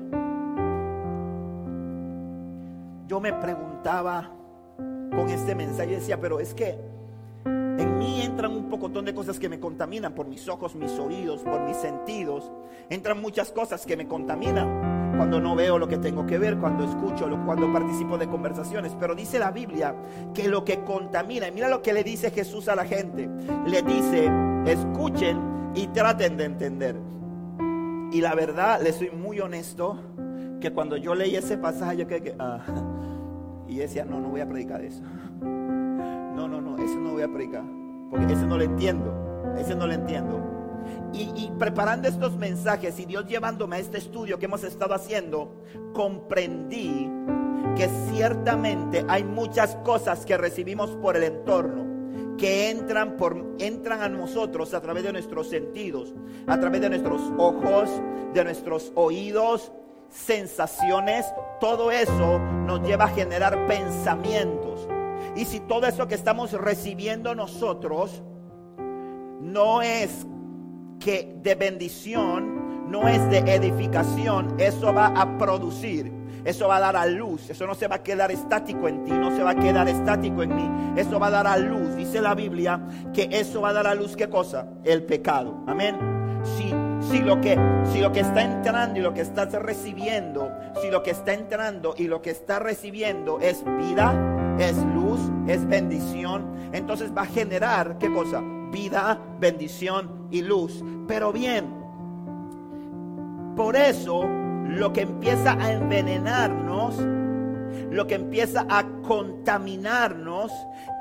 Yo 3.08 3.20
me 3.20 3.34
preguntaba, 3.34 4.32
con 5.12 5.30
este 5.30 5.56
mensaje. 5.56 5.92
decía, 5.92 6.20
pero 6.20 6.40
es 6.40 6.54
que 6.54 6.78
en 7.46 7.98
mí 7.98 8.22
entran 8.22 8.52
un 8.52 8.70
pocotón 8.70 9.06
de 9.06 9.14
cosas 9.14 9.40
que 9.40 9.50
me 9.50 9.60
contaminan 9.60 10.14
por 10.14 10.28
mis 10.28 10.48
ojos, 10.48 10.76
mis 10.76 10.92
oídos, 11.00 11.42
por 11.42 11.62
mis 11.62 11.78
sentidos. 11.78 12.52
Entran 12.90 13.22
muchas 13.22 13.52
cosas 13.52 13.86
que 13.86 13.98
me 13.98 14.08
contaminan 14.08 15.14
cuando 15.18 15.40
no 15.40 15.56
veo 15.56 15.78
lo 15.78 15.88
que 15.88 15.98
tengo 15.98 16.26
que 16.26 16.38
ver, 16.38 16.58
cuando 16.58 16.84
escucho, 16.84 17.30
cuando 17.46 17.72
participo 17.72 18.18
de 18.18 18.28
conversaciones. 18.28 18.96
Pero 19.00 19.16
dice 19.16 19.40
la 19.40 19.52
Biblia 19.52 19.96
que 20.34 20.48
lo 20.48 20.64
que 20.64 20.84
contamina, 20.84 21.48
y 21.48 21.52
mira 21.52 21.70
lo 21.70 21.82
que 21.82 21.94
le 21.94 22.04
dice 22.04 22.32
Jesús 22.32 22.68
a 22.68 22.76
la 22.76 22.86
gente, 22.86 23.30
le 23.66 23.82
dice, 23.82 24.32
escuchen 24.66 25.40
y 25.76 25.88
traten 25.88 26.38
de 26.38 26.46
entender. 26.46 26.96
Y 28.12 28.20
la 28.22 28.36
verdad, 28.36 28.82
le 28.82 28.92
soy 28.92 29.10
muy 29.10 29.40
honesto, 29.40 29.98
que 30.60 30.72
cuando 30.72 30.98
yo 30.98 31.16
leí 31.16 31.36
ese 31.36 31.58
pasaje, 31.58 31.98
yo 31.98 32.08
creo 32.08 32.24
que... 32.24 32.36
Ah, 32.38 32.62
y 33.72 33.78
decía, 33.78 34.04
no, 34.04 34.20
no 34.20 34.28
voy 34.28 34.42
a 34.42 34.48
predicar 34.48 34.84
eso. 34.84 35.02
No, 35.40 36.46
no, 36.48 36.60
no, 36.60 36.78
eso 36.78 37.00
no 37.00 37.14
voy 37.14 37.24
a 37.24 37.30
predicar. 37.30 37.64
Porque 38.10 38.34
eso 38.34 38.46
no 38.46 38.58
lo 38.58 38.64
entiendo. 38.66 39.54
Ese 39.58 39.76
no 39.76 39.88
lo 39.88 39.94
entiendo. 39.94 40.44
Y, 41.14 41.32
y, 41.36 41.52
preparando 41.58 42.10
estos 42.10 42.36
mensajes 42.36 43.00
y 43.00 43.06
Dios 43.06 43.28
llevándome 43.28 43.78
a 43.78 43.80
este 43.80 43.98
estudio 43.98 44.38
que 44.40 44.46
hemos 44.46 44.66
estado 44.66 44.94
haciendo, 44.94 45.56
comprendí 45.94 47.10
que 47.78 47.88
ciertamente 48.12 49.06
hay 49.08 49.24
muchas 49.24 49.78
cosas 49.78 50.26
que 50.26 50.38
recibimos 50.38 50.92
por 50.98 51.16
el 51.16 51.24
entorno 51.24 51.92
que 52.38 52.72
entran, 52.72 53.18
por, 53.18 53.56
entran 53.60 54.02
a 54.02 54.10
nosotros 54.10 54.74
a 54.74 54.82
través 54.82 55.04
de 55.04 55.14
nuestros 55.14 55.48
sentidos, 55.48 56.14
a 56.48 56.60
través 56.60 56.82
de 56.82 56.90
nuestros 56.90 57.22
ojos, 57.38 57.90
de 58.34 58.44
nuestros 58.44 58.92
oídos, 58.96 59.72
sensaciones, 60.12 61.26
todo 61.60 61.92
eso 61.92 62.40
nos 62.40 62.82
lleva 62.82 63.06
a 63.06 63.10
generar 63.10 63.66
pensamientos. 63.68 64.88
Y 65.36 65.46
si 65.46 65.60
todo 65.62 65.88
eso 65.88 66.08
que 66.08 66.16
estamos 66.16 66.52
recibiendo 66.52 67.34
nosotros 67.34 68.22
no 69.40 69.82
es 69.82 70.28
que 71.00 71.36
de 71.42 71.56
bendición, 71.56 72.90
no 72.92 73.08
es 73.08 73.28
de 73.30 73.40
edificación, 73.40 74.56
eso 74.60 74.94
va 74.94 75.08
a 75.08 75.38
producir, 75.38 76.12
eso 76.44 76.68
va 76.68 76.78
a 76.78 76.80
dar 76.80 76.98
a 76.98 77.06
luz, 77.06 77.50
eso 77.50 77.66
no 77.66 77.74
se 77.74 77.88
va 77.88 77.96
a 77.96 78.04
quedar 78.04 78.32
estático 78.32 78.88
en 78.88 79.04
ti, 79.06 79.12
no 79.12 79.36
se 79.36 79.44
va 79.44 79.52
a 79.52 79.56
quedar 79.56 79.88
estático 79.88 80.44
en 80.44 80.56
mí, 80.56 80.70
eso 80.96 81.20
va 81.20 81.28
a 81.28 81.32
dar 81.32 81.48
a 81.48 81.58
luz, 81.58 81.96
dice 81.96 82.22
la 82.22 82.36
Biblia, 82.36 82.82
que 83.14 83.30
eso 83.32 83.62
va 83.62 83.70
a 83.70 83.74
dar 83.74 83.88
a 83.88 83.96
luz 83.96 84.16
qué 84.16 84.30
cosa? 84.30 84.68
El 84.84 85.04
pecado. 85.04 85.64
Amén. 85.68 85.96
Si 86.58 86.74
si 87.12 87.20
lo 87.20 87.42
que 87.42 87.60
si 87.92 88.00
lo 88.00 88.14
que 88.14 88.22
está 88.22 88.42
entrando 88.42 88.98
y 88.98 89.02
lo 89.02 89.14
que 89.14 89.22
estás 89.22 89.52
recibiendo, 89.52 90.50
si 90.82 90.90
lo 90.90 91.04
que 91.04 91.12
está 91.12 91.34
entrando 91.34 91.94
y 91.98 92.08
lo 92.08 92.22
que 92.22 92.30
está 92.30 92.60
recibiendo 92.60 93.40
es 93.42 93.64
vida, 93.66 94.56
es 94.58 94.78
luz, 94.78 95.20
es 95.46 95.68
bendición, 95.68 96.70
entonces 96.72 97.12
va 97.16 97.24
a 97.24 97.26
generar 97.26 97.98
qué 97.98 98.12
cosa? 98.12 98.42
Vida, 98.72 99.20
bendición 99.40 100.28
y 100.32 100.42
luz. 100.42 100.84
Pero 101.08 101.34
bien, 101.34 101.66
por 103.58 103.76
eso 103.76 104.24
lo 104.68 104.94
que 104.94 105.02
empieza 105.02 105.54
a 105.54 105.74
envenenarnos 105.74 106.96
lo 107.90 108.08
que 108.08 108.16
empieza 108.16 108.66
a 108.70 108.86
contaminarnos 109.02 110.52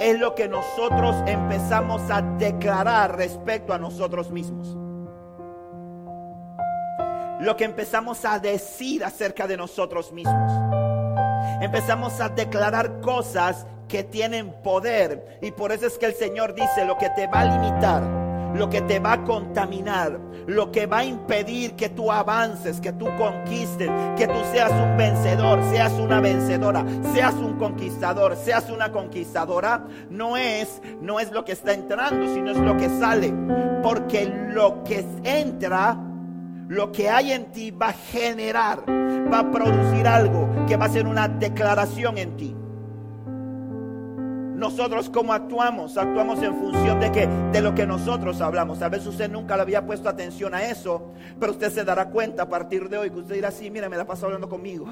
es 0.01 0.19
lo 0.19 0.35
que 0.35 0.49
nosotros 0.49 1.17
empezamos 1.27 2.01
a 2.11 2.23
declarar 2.23 3.17
respecto 3.17 3.73
a 3.73 3.79
nosotros 3.79 4.31
mismos 4.31 4.77
lo 7.41 7.57
que 7.57 7.65
empezamos 7.65 8.25
a 8.25 8.39
decir 8.39 9.05
acerca 9.05 9.47
de 9.47 9.57
nosotros 9.57 10.13
mismos. 10.13 10.53
Empezamos 11.61 12.21
a 12.21 12.29
declarar 12.29 13.01
cosas 13.01 13.67
que 13.89 14.05
tienen 14.05 14.53
poder. 14.63 15.39
Y 15.43 15.51
por 15.51 15.73
eso 15.73 15.87
es 15.87 15.99
que 15.99 16.07
el 16.07 16.15
Señor 16.15 16.55
dice, 16.55 16.85
lo 16.85 16.97
que 16.97 17.11
te 17.11 17.27
va 17.27 17.41
a 17.41 17.45
limitar, 17.45 18.03
lo 18.55 18.69
que 18.69 18.83
te 18.83 18.99
va 18.99 19.15
a 19.15 19.25
contaminar, 19.25 20.19
lo 20.47 20.71
que 20.71 20.87
va 20.87 20.99
a 20.99 21.05
impedir 21.05 21.77
que 21.77 21.89
tú 21.89 22.11
avances, 22.11 22.81
que 22.81 22.93
tú 22.93 23.07
conquistes, 23.17 23.91
que 24.17 24.27
tú 24.27 24.39
seas 24.53 24.73
un 24.73 24.97
vencedor, 24.97 25.63
seas 25.71 25.93
una 25.93 26.21
vencedora, 26.21 26.85
seas 27.15 27.35
un 27.35 27.59
conquistador, 27.59 28.37
seas 28.37 28.71
una 28.71 28.93
conquistadora, 28.93 29.87
no 30.09 30.37
es 30.37 30.81
no 31.01 31.21
es 31.21 31.31
lo 31.31 31.45
que 31.45 31.53
está 31.53 31.73
entrando, 31.73 32.33
sino 32.35 32.51
es 32.51 32.59
lo 32.59 32.77
que 32.77 32.89
sale, 32.89 33.33
porque 33.83 34.27
lo 34.27 34.83
que 34.85 35.05
entra 35.25 36.10
lo 36.71 36.93
que 36.93 37.11
hay 37.11 37.33
en 37.33 37.51
ti 37.51 37.73
va 37.73 37.89
a 37.89 37.93
generar, 37.93 38.85
va 38.89 39.41
a 39.41 39.51
producir 39.51 40.07
algo 40.07 40.49
que 40.69 40.77
va 40.77 40.85
a 40.85 40.89
ser 40.89 41.09
una 41.09 41.27
declaración 41.27 42.17
en 42.17 42.37
ti. 42.37 42.57
nosotros 44.55 45.11
cómo 45.11 45.33
actuamos. 45.33 45.97
Actuamos 45.97 46.41
en 46.43 46.55
función 46.55 47.01
de 47.01 47.11
que 47.11 47.27
de 47.27 47.61
lo 47.61 47.75
que 47.75 47.87
nosotros 47.87 48.41
hablamos. 48.41 48.83
A 48.83 48.89
veces 48.89 49.09
usted 49.09 49.29
nunca 49.29 49.57
le 49.57 49.63
había 49.63 49.85
puesto 49.85 50.09
atención 50.09 50.55
a 50.55 50.63
eso, 50.63 51.11
pero 51.41 51.53
usted 51.53 51.73
se 51.73 51.83
dará 51.83 52.11
cuenta 52.11 52.45
a 52.45 52.49
partir 52.49 52.89
de 52.89 52.99
hoy 52.99 53.11
que 53.11 53.19
usted 53.19 53.35
dirá 53.35 53.49
así, 53.49 53.69
mira, 53.69 53.89
me 53.89 53.97
la 53.97 54.05
pasado 54.05 54.27
hablando 54.27 54.49
conmigo. 54.49 54.87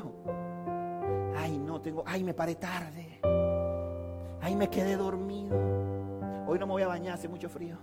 Ay, 1.36 1.58
no 1.58 1.80
tengo, 1.80 2.02
ay, 2.06 2.24
me 2.24 2.34
paré 2.34 2.56
tarde. 2.56 3.20
Ay, 4.40 4.56
me 4.56 4.68
quedé 4.68 4.96
dormido. 4.96 5.56
Hoy 6.48 6.58
no 6.58 6.66
me 6.66 6.72
voy 6.72 6.82
a 6.82 6.88
bañar, 6.88 7.14
hace 7.14 7.28
mucho 7.28 7.48
frío. 7.48 7.76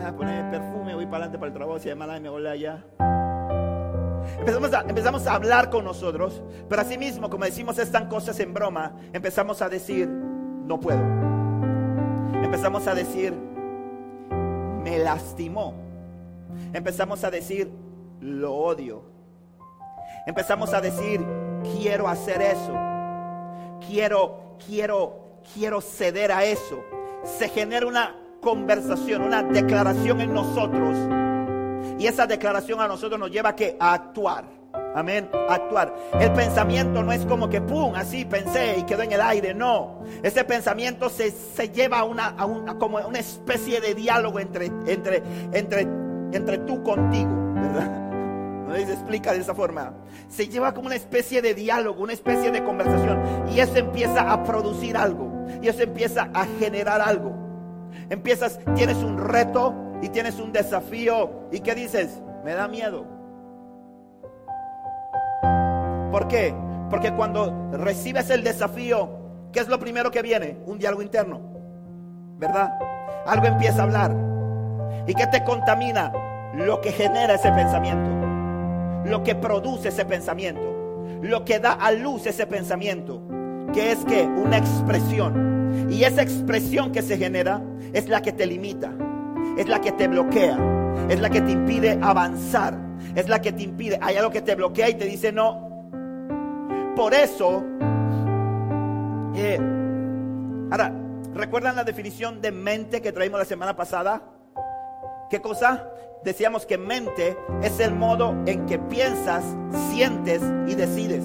Me 0.00 0.06
voy 0.06 0.14
a 0.14 0.16
poner 0.16 0.50
perfume, 0.50 0.94
voy 0.94 1.04
para 1.04 1.16
adelante 1.16 1.38
para 1.38 1.48
el 1.48 1.54
trabajo, 1.54 1.78
si 1.78 1.90
además 1.90 2.20
me 2.22 2.30
voy 2.30 2.46
allá. 2.46 2.82
Empezamos 4.38 4.72
a, 4.72 4.80
empezamos 4.80 5.26
a 5.26 5.34
hablar 5.34 5.68
con 5.68 5.84
nosotros, 5.84 6.42
pero 6.70 6.80
así 6.80 6.96
mismo, 6.96 7.28
como 7.28 7.44
decimos 7.44 7.78
estas 7.78 8.04
cosas 8.04 8.40
en 8.40 8.54
broma, 8.54 8.96
empezamos 9.12 9.60
a 9.60 9.68
decir, 9.68 10.08
no 10.08 10.80
puedo. 10.80 11.02
Empezamos 12.42 12.86
a 12.86 12.94
decir, 12.94 13.34
me 14.82 14.98
lastimó. 15.00 15.74
Empezamos 16.72 17.22
a 17.22 17.30
decir, 17.30 17.70
lo 18.20 18.54
odio. 18.54 19.02
Empezamos 20.26 20.72
a 20.72 20.80
decir, 20.80 21.22
quiero 21.76 22.08
hacer 22.08 22.40
eso. 22.40 22.72
Quiero, 23.86 24.56
quiero, 24.66 25.40
quiero 25.52 25.82
ceder 25.82 26.32
a 26.32 26.42
eso. 26.44 26.82
Se 27.22 27.50
genera 27.50 27.86
una 27.86 28.19
conversación, 28.40 29.22
una 29.22 29.42
declaración 29.42 30.20
en 30.20 30.34
nosotros 30.34 30.96
y 31.98 32.06
esa 32.06 32.26
declaración 32.26 32.80
a 32.80 32.88
nosotros 32.88 33.20
nos 33.20 33.30
lleva 33.30 33.50
a, 33.50 33.56
que, 33.56 33.76
a 33.78 33.92
actuar. 33.92 34.44
Amén, 34.94 35.28
actuar. 35.48 35.94
El 36.18 36.32
pensamiento 36.32 37.02
no 37.02 37.12
es 37.12 37.26
como 37.26 37.48
que, 37.48 37.60
¡pum!, 37.60 37.94
así 37.94 38.24
pensé 38.24 38.78
y 38.78 38.84
quedó 38.84 39.02
en 39.02 39.12
el 39.12 39.20
aire. 39.20 39.52
No, 39.52 40.02
ese 40.22 40.44
pensamiento 40.44 41.10
se, 41.10 41.30
lleva 41.68 41.98
a 41.98 42.04
una, 42.04 42.44
una, 42.44 42.78
como 42.78 42.98
una 42.98 43.18
especie 43.18 43.80
de 43.80 43.94
diálogo 43.94 44.40
entre, 44.40 44.66
entre, 44.86 45.22
entre, 45.52 45.86
entre 46.32 46.58
tú 46.58 46.82
contigo, 46.82 47.30
¿verdad? 47.54 47.96
No 48.70 48.76
se 48.76 48.92
explica 48.92 49.32
de 49.32 49.40
esa 49.40 49.52
forma. 49.52 49.92
Se 50.28 50.46
lleva 50.46 50.72
como 50.72 50.86
una 50.86 50.94
especie 50.94 51.42
de 51.42 51.54
diálogo, 51.54 52.04
una 52.04 52.12
especie 52.12 52.52
de 52.52 52.62
conversación. 52.62 53.20
Y 53.52 53.58
eso 53.58 53.76
empieza 53.76 54.32
a 54.32 54.44
producir 54.44 54.96
algo. 54.96 55.28
Y 55.60 55.66
eso 55.66 55.82
empieza 55.82 56.30
a 56.32 56.46
generar 56.60 57.00
algo. 57.00 57.39
Empiezas, 58.10 58.58
tienes 58.74 58.98
un 58.98 59.18
reto, 59.18 59.74
y 60.02 60.08
tienes 60.08 60.38
un 60.40 60.52
desafío 60.52 61.48
y 61.52 61.60
¿qué 61.60 61.74
dices? 61.74 62.22
Me 62.44 62.54
da 62.54 62.68
miedo. 62.68 63.04
¿Por 66.10 66.26
qué? 66.28 66.54
Porque 66.88 67.12
cuando 67.12 67.70
recibes 67.72 68.30
el 68.30 68.42
desafío, 68.42 69.10
¿qué 69.52 69.60
es 69.60 69.68
lo 69.68 69.78
primero 69.78 70.10
que 70.10 70.22
viene? 70.22 70.58
Un 70.66 70.78
diálogo 70.78 71.02
interno. 71.02 71.40
¿Verdad? 72.38 72.72
Algo 73.26 73.46
empieza 73.46 73.80
a 73.80 73.84
hablar. 73.84 74.16
¿Y 75.06 75.14
qué 75.14 75.26
te 75.26 75.44
contamina? 75.44 76.12
Lo 76.54 76.80
que 76.80 76.90
genera 76.90 77.34
ese 77.34 77.52
pensamiento. 77.52 79.08
Lo 79.08 79.22
que 79.22 79.34
produce 79.34 79.88
ese 79.88 80.04
pensamiento. 80.04 80.62
Lo 81.22 81.44
que 81.44 81.60
da 81.60 81.72
a 81.72 81.92
luz 81.92 82.26
ese 82.26 82.46
pensamiento. 82.46 83.22
Que 83.72 83.92
es 83.92 84.04
que 84.04 84.24
una 84.24 84.56
expresión. 84.56 85.59
Y 85.90 86.04
esa 86.04 86.22
expresión 86.22 86.92
que 86.92 87.02
se 87.02 87.18
genera 87.18 87.62
es 87.92 88.08
la 88.08 88.22
que 88.22 88.32
te 88.32 88.46
limita 88.46 88.92
es 89.56 89.68
la 89.68 89.80
que 89.80 89.92
te 89.92 90.08
bloquea, 90.08 90.58
es 91.08 91.20
la 91.20 91.30
que 91.30 91.40
te 91.40 91.52
impide 91.52 91.98
avanzar, 92.02 92.78
es 93.14 93.28
la 93.28 93.40
que 93.40 93.52
te 93.52 93.62
impide, 93.62 93.98
hay 94.00 94.16
algo 94.16 94.30
que 94.30 94.42
te 94.42 94.54
bloquea 94.54 94.88
y 94.88 94.94
te 94.94 95.04
dice 95.04 95.32
no. 95.32 95.68
Por 96.96 97.14
eso, 97.14 97.64
eh, 99.34 99.58
ahora, 100.70 100.94
¿recuerdan 101.34 101.76
la 101.76 101.84
definición 101.84 102.40
de 102.40 102.52
mente 102.52 103.00
que 103.00 103.12
traímos 103.12 103.38
la 103.38 103.44
semana 103.44 103.76
pasada? 103.76 104.22
¿Qué 105.28 105.40
cosa? 105.40 105.88
Decíamos 106.24 106.66
que 106.66 106.76
mente 106.76 107.36
es 107.62 107.80
el 107.80 107.94
modo 107.94 108.34
en 108.46 108.66
que 108.66 108.78
piensas, 108.78 109.44
sientes 109.90 110.42
y 110.66 110.74
decides. 110.74 111.24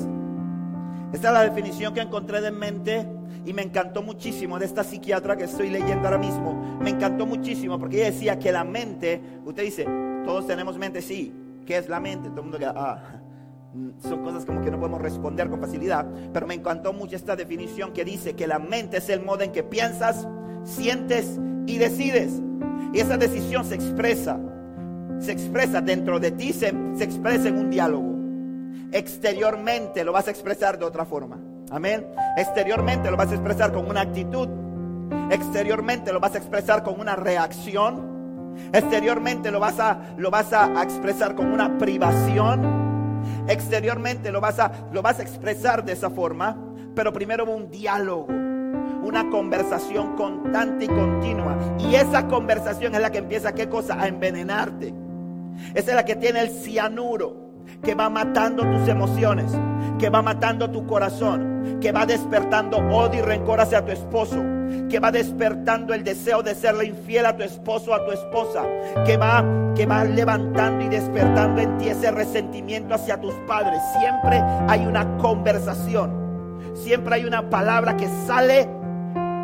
Esta 1.11 1.27
es 1.29 1.33
la 1.33 1.43
definición 1.43 1.93
que 1.93 2.01
encontré 2.01 2.41
de 2.41 2.51
mente 2.51 3.07
y 3.45 3.53
me 3.53 3.61
encantó 3.61 4.01
muchísimo 4.01 4.57
de 4.57 4.65
esta 4.65 4.83
psiquiatra 4.83 5.37
que 5.37 5.43
estoy 5.43 5.69
leyendo 5.69 6.07
ahora 6.07 6.17
mismo. 6.17 6.77
Me 6.81 6.89
encantó 6.89 7.25
muchísimo 7.25 7.79
porque 7.79 7.97
ella 7.97 8.11
decía 8.11 8.39
que 8.39 8.51
la 8.51 8.63
mente, 8.63 9.21
usted 9.45 9.63
dice, 9.63 9.85
todos 10.25 10.47
tenemos 10.47 10.77
mente, 10.77 11.01
sí. 11.01 11.33
¿Qué 11.65 11.77
es 11.77 11.87
la 11.87 11.99
mente? 11.99 12.29
Todo 12.29 12.41
el 12.41 12.49
mundo 12.49 12.73
ah, 12.75 13.21
son 13.99 14.23
cosas 14.23 14.45
como 14.45 14.61
que 14.61 14.71
no 14.71 14.79
podemos 14.79 15.01
responder 15.01 15.49
con 15.49 15.59
facilidad. 15.59 16.07
Pero 16.33 16.47
me 16.47 16.55
encantó 16.55 16.91
mucho 16.91 17.15
esta 17.15 17.35
definición 17.35 17.93
que 17.93 18.03
dice 18.03 18.35
que 18.35 18.47
la 18.47 18.57
mente 18.57 18.97
es 18.97 19.09
el 19.09 19.23
modo 19.23 19.41
en 19.41 19.51
que 19.51 19.63
piensas, 19.63 20.27
sientes 20.63 21.39
y 21.67 21.77
decides. 21.77 22.41
Y 22.93 22.99
esa 22.99 23.17
decisión 23.17 23.63
se 23.63 23.75
expresa, 23.75 24.39
se 25.19 25.31
expresa 25.31 25.81
dentro 25.81 26.19
de 26.19 26.31
ti, 26.31 26.51
se 26.51 26.69
expresa 26.99 27.47
en 27.47 27.57
un 27.57 27.69
diálogo. 27.69 28.15
Exteriormente 28.91 30.03
lo 30.03 30.13
vas 30.13 30.27
a 30.27 30.31
expresar 30.31 30.79
de 30.79 30.85
otra 30.85 31.05
forma. 31.05 31.39
Amén. 31.71 32.05
Exteriormente 32.37 33.09
lo 33.09 33.17
vas 33.17 33.31
a 33.31 33.35
expresar 33.35 33.73
con 33.73 33.89
una 33.89 34.01
actitud. 34.01 34.47
Exteriormente 35.31 36.13
lo 36.13 36.19
vas 36.19 36.35
a 36.35 36.37
expresar 36.37 36.83
con 36.83 36.99
una 36.99 37.15
reacción. 37.15 38.15
Exteriormente 38.71 39.51
lo 39.51 39.59
vas 39.59 39.79
a, 39.79 40.13
lo 40.17 40.29
vas 40.31 40.53
a 40.53 40.81
expresar 40.83 41.35
con 41.35 41.51
una 41.51 41.77
privación. 41.77 43.23
Exteriormente 43.47 44.31
lo 44.31 44.41
vas, 44.41 44.59
a, 44.59 44.71
lo 44.91 45.01
vas 45.01 45.19
a 45.19 45.23
expresar 45.23 45.83
de 45.83 45.93
esa 45.93 46.09
forma. 46.09 46.57
Pero 46.93 47.11
primero 47.11 47.45
un 47.45 47.69
diálogo. 47.69 48.27
Una 48.27 49.29
conversación 49.29 50.15
constante 50.15 50.85
y 50.85 50.87
continua. 50.87 51.57
Y 51.79 51.95
esa 51.95 52.27
conversación 52.27 52.95
es 52.95 53.01
la 53.01 53.11
que 53.11 53.19
empieza, 53.19 53.53
¿qué 53.53 53.67
cosa? 53.69 53.99
A 53.99 54.07
envenenarte. 54.07 54.93
Esa 55.73 55.91
es 55.91 55.95
la 55.95 56.05
que 56.05 56.15
tiene 56.15 56.41
el 56.41 56.49
cianuro 56.49 57.44
que 57.83 57.95
va 57.95 58.09
matando 58.09 58.63
tus 58.63 58.87
emociones, 58.87 59.51
que 59.99 60.09
va 60.09 60.21
matando 60.21 60.69
tu 60.69 60.85
corazón, 60.85 61.79
que 61.81 61.91
va 61.91 62.05
despertando 62.05 62.77
odio 62.77 63.19
y 63.19 63.21
rencor 63.21 63.59
hacia 63.59 63.85
tu 63.85 63.91
esposo, 63.91 64.43
que 64.89 64.99
va 64.99 65.11
despertando 65.11 65.93
el 65.93 66.03
deseo 66.03 66.43
de 66.43 66.55
serle 66.55 66.85
infiel 66.85 67.25
a 67.25 67.35
tu 67.35 67.43
esposo 67.43 67.91
o 67.91 67.93
a 67.93 68.05
tu 68.05 68.11
esposa, 68.11 68.63
que 69.05 69.17
va 69.17 69.43
que 69.75 69.85
va 69.85 70.05
levantando 70.05 70.85
y 70.85 70.87
despertando 70.87 71.61
en 71.61 71.77
ti 71.77 71.89
ese 71.89 72.09
resentimiento 72.09 72.95
hacia 72.95 73.19
tus 73.19 73.33
padres. 73.45 73.81
Siempre 73.99 74.41
hay 74.69 74.85
una 74.85 75.17
conversación. 75.17 76.23
Siempre 76.73 77.15
hay 77.15 77.25
una 77.25 77.49
palabra 77.49 77.95
que 77.97 78.07
sale 78.25 78.69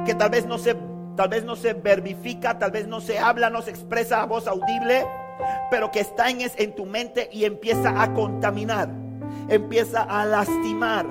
que 0.06 0.16
tal 0.16 0.30
vez 0.30 0.46
no 0.46 0.58
se 0.58 0.76
tal 1.16 1.30
vez 1.30 1.44
no 1.44 1.56
se 1.56 1.74
verbifica, 1.74 2.58
tal 2.58 2.72
vez 2.72 2.88
no 2.88 3.02
se 3.02 3.20
habla, 3.20 3.50
no 3.50 3.62
se 3.62 3.70
expresa 3.70 4.22
a 4.22 4.26
voz 4.26 4.48
audible, 4.48 5.06
pero 5.70 5.92
que 5.92 6.00
está 6.00 6.30
en, 6.30 6.40
en 6.42 6.76
tu 6.76 6.86
mente 6.86 7.30
y 7.32 7.46
empieza 7.46 8.02
a 8.02 8.14
contaminar, 8.14 8.90
empieza 9.50 10.04
a 10.04 10.26
lastimar. 10.26 11.06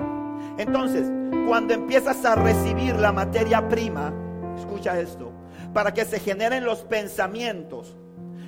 Entonces, 0.57 1.11
cuando 1.47 1.73
empiezas 1.73 2.23
a 2.25 2.35
recibir 2.35 2.95
la 2.95 3.11
materia 3.11 3.67
prima, 3.67 4.13
escucha 4.57 4.99
esto, 4.99 5.31
para 5.73 5.93
que 5.93 6.05
se 6.05 6.19
generen 6.19 6.65
los 6.65 6.81
pensamientos. 6.83 7.95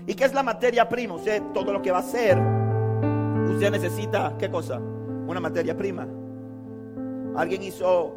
¿Y 0.06 0.16
qué 0.16 0.26
es 0.26 0.34
la 0.34 0.44
materia 0.44 0.90
prima? 0.90 1.16
Usted, 1.16 1.42
todo 1.54 1.72
lo 1.72 1.82
que 1.82 1.92
va 1.92 1.98
a 1.98 2.02
hacer, 2.02 2.38
usted 3.50 3.72
necesita, 3.72 4.36
¿qué 4.38 4.50
cosa? 4.50 4.78
Una 4.78 5.40
materia 5.40 5.76
prima. 5.76 6.08
Alguien 7.36 7.64
hizo 7.64 8.16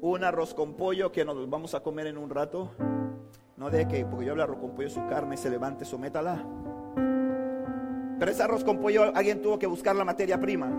un 0.00 0.24
arroz 0.24 0.52
con 0.54 0.74
pollo 0.74 1.12
que 1.12 1.24
nos 1.24 1.48
vamos 1.48 1.74
a 1.74 1.80
comer 1.80 2.06
en 2.06 2.18
un 2.18 2.30
rato. 2.30 2.70
No 3.56 3.70
de 3.70 3.86
que, 3.86 4.04
porque 4.04 4.26
yo 4.26 4.32
hablo 4.32 4.42
arroz 4.42 4.58
con 4.58 4.74
pollo, 4.74 4.90
su 4.90 5.06
carne 5.06 5.36
se 5.36 5.50
levante, 5.50 5.84
sométala. 5.84 6.44
Pero 8.18 8.30
ese 8.30 8.42
arroz 8.42 8.64
con 8.64 8.78
pollo 8.78 9.14
alguien 9.14 9.42
tuvo 9.42 9.58
que 9.58 9.66
buscar 9.66 9.96
la 9.96 10.04
materia 10.04 10.40
prima. 10.40 10.70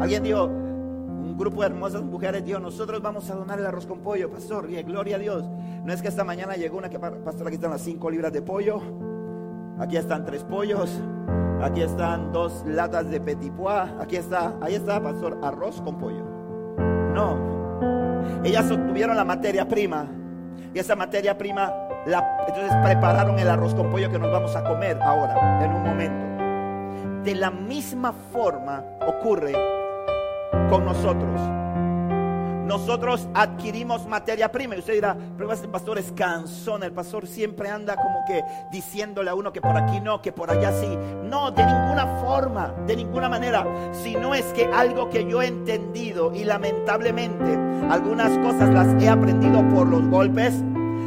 Alguien 0.00 0.22
dijo, 0.22 0.44
un 0.44 1.36
grupo 1.36 1.60
de 1.60 1.68
hermosas 1.68 2.02
mujeres 2.02 2.44
dijo, 2.44 2.58
nosotros 2.58 3.00
vamos 3.02 3.30
a 3.30 3.34
donar 3.34 3.58
el 3.58 3.66
arroz 3.66 3.86
con 3.86 4.00
pollo, 4.00 4.30
pastor, 4.30 4.70
y 4.70 4.82
gloria 4.82 5.16
a 5.16 5.18
Dios. 5.18 5.44
No 5.84 5.92
es 5.92 6.02
que 6.02 6.08
esta 6.08 6.24
mañana 6.24 6.54
llegó 6.54 6.78
una 6.78 6.88
que, 6.88 6.98
pastor, 6.98 7.46
aquí 7.46 7.56
están 7.56 7.70
las 7.70 7.82
cinco 7.82 8.10
libras 8.10 8.32
de 8.32 8.42
pollo, 8.42 8.80
aquí 9.78 9.96
están 9.96 10.24
tres 10.24 10.44
pollos, 10.44 11.00
aquí 11.62 11.82
están 11.82 12.32
dos 12.32 12.64
latas 12.66 13.10
de 13.10 13.20
petit 13.20 13.52
pois, 13.52 13.90
aquí 14.00 14.16
está, 14.16 14.56
ahí 14.60 14.74
está, 14.74 15.02
pastor, 15.02 15.38
arroz 15.42 15.80
con 15.82 15.98
pollo. 15.98 16.24
No, 17.14 18.42
ellas 18.44 18.70
obtuvieron 18.70 19.16
la 19.16 19.24
materia 19.24 19.66
prima 19.66 20.06
y 20.74 20.78
esa 20.78 20.94
materia 20.94 21.36
prima 21.36 21.72
entonces 22.06 22.72
prepararon 22.84 23.38
el 23.38 23.50
arroz 23.50 23.74
con 23.74 23.90
pollo 23.90 24.10
que 24.10 24.18
nos 24.18 24.30
vamos 24.30 24.54
a 24.54 24.62
comer 24.62 24.98
ahora, 25.02 25.64
en 25.64 25.72
un 25.72 25.82
momento. 25.82 27.24
De 27.24 27.34
la 27.34 27.50
misma 27.50 28.12
forma 28.32 28.84
ocurre 29.06 29.52
con 30.70 30.84
nosotros. 30.84 31.40
nosotros 32.66 33.28
adquirimos 33.32 34.06
materia 34.06 34.50
prima. 34.50 34.76
Usted 34.76 34.94
dirá, 34.94 35.16
pero 35.36 35.52
el 35.52 35.68
pastor 35.68 35.98
es 35.98 36.12
cansón, 36.12 36.82
el 36.82 36.92
pastor 36.92 37.26
siempre 37.26 37.70
anda 37.70 37.94
como 37.96 38.24
que 38.26 38.42
diciéndole 38.70 39.30
a 39.30 39.34
uno 39.34 39.52
que 39.52 39.60
por 39.60 39.76
aquí 39.76 40.00
no, 40.00 40.20
que 40.20 40.32
por 40.32 40.50
allá 40.50 40.72
sí. 40.72 40.98
No, 41.24 41.50
de 41.52 41.64
ninguna 41.64 42.20
forma, 42.20 42.74
de 42.86 42.96
ninguna 42.96 43.28
manera. 43.28 43.64
Si 43.92 44.14
no 44.14 44.34
es 44.34 44.44
que 44.46 44.64
algo 44.66 45.08
que 45.10 45.24
yo 45.26 45.42
he 45.42 45.46
entendido 45.46 46.34
y 46.34 46.44
lamentablemente 46.44 47.56
algunas 47.88 48.36
cosas 48.38 48.72
las 48.74 49.02
he 49.02 49.08
aprendido 49.08 49.66
por 49.68 49.86
los 49.86 50.06
golpes, 50.08 50.62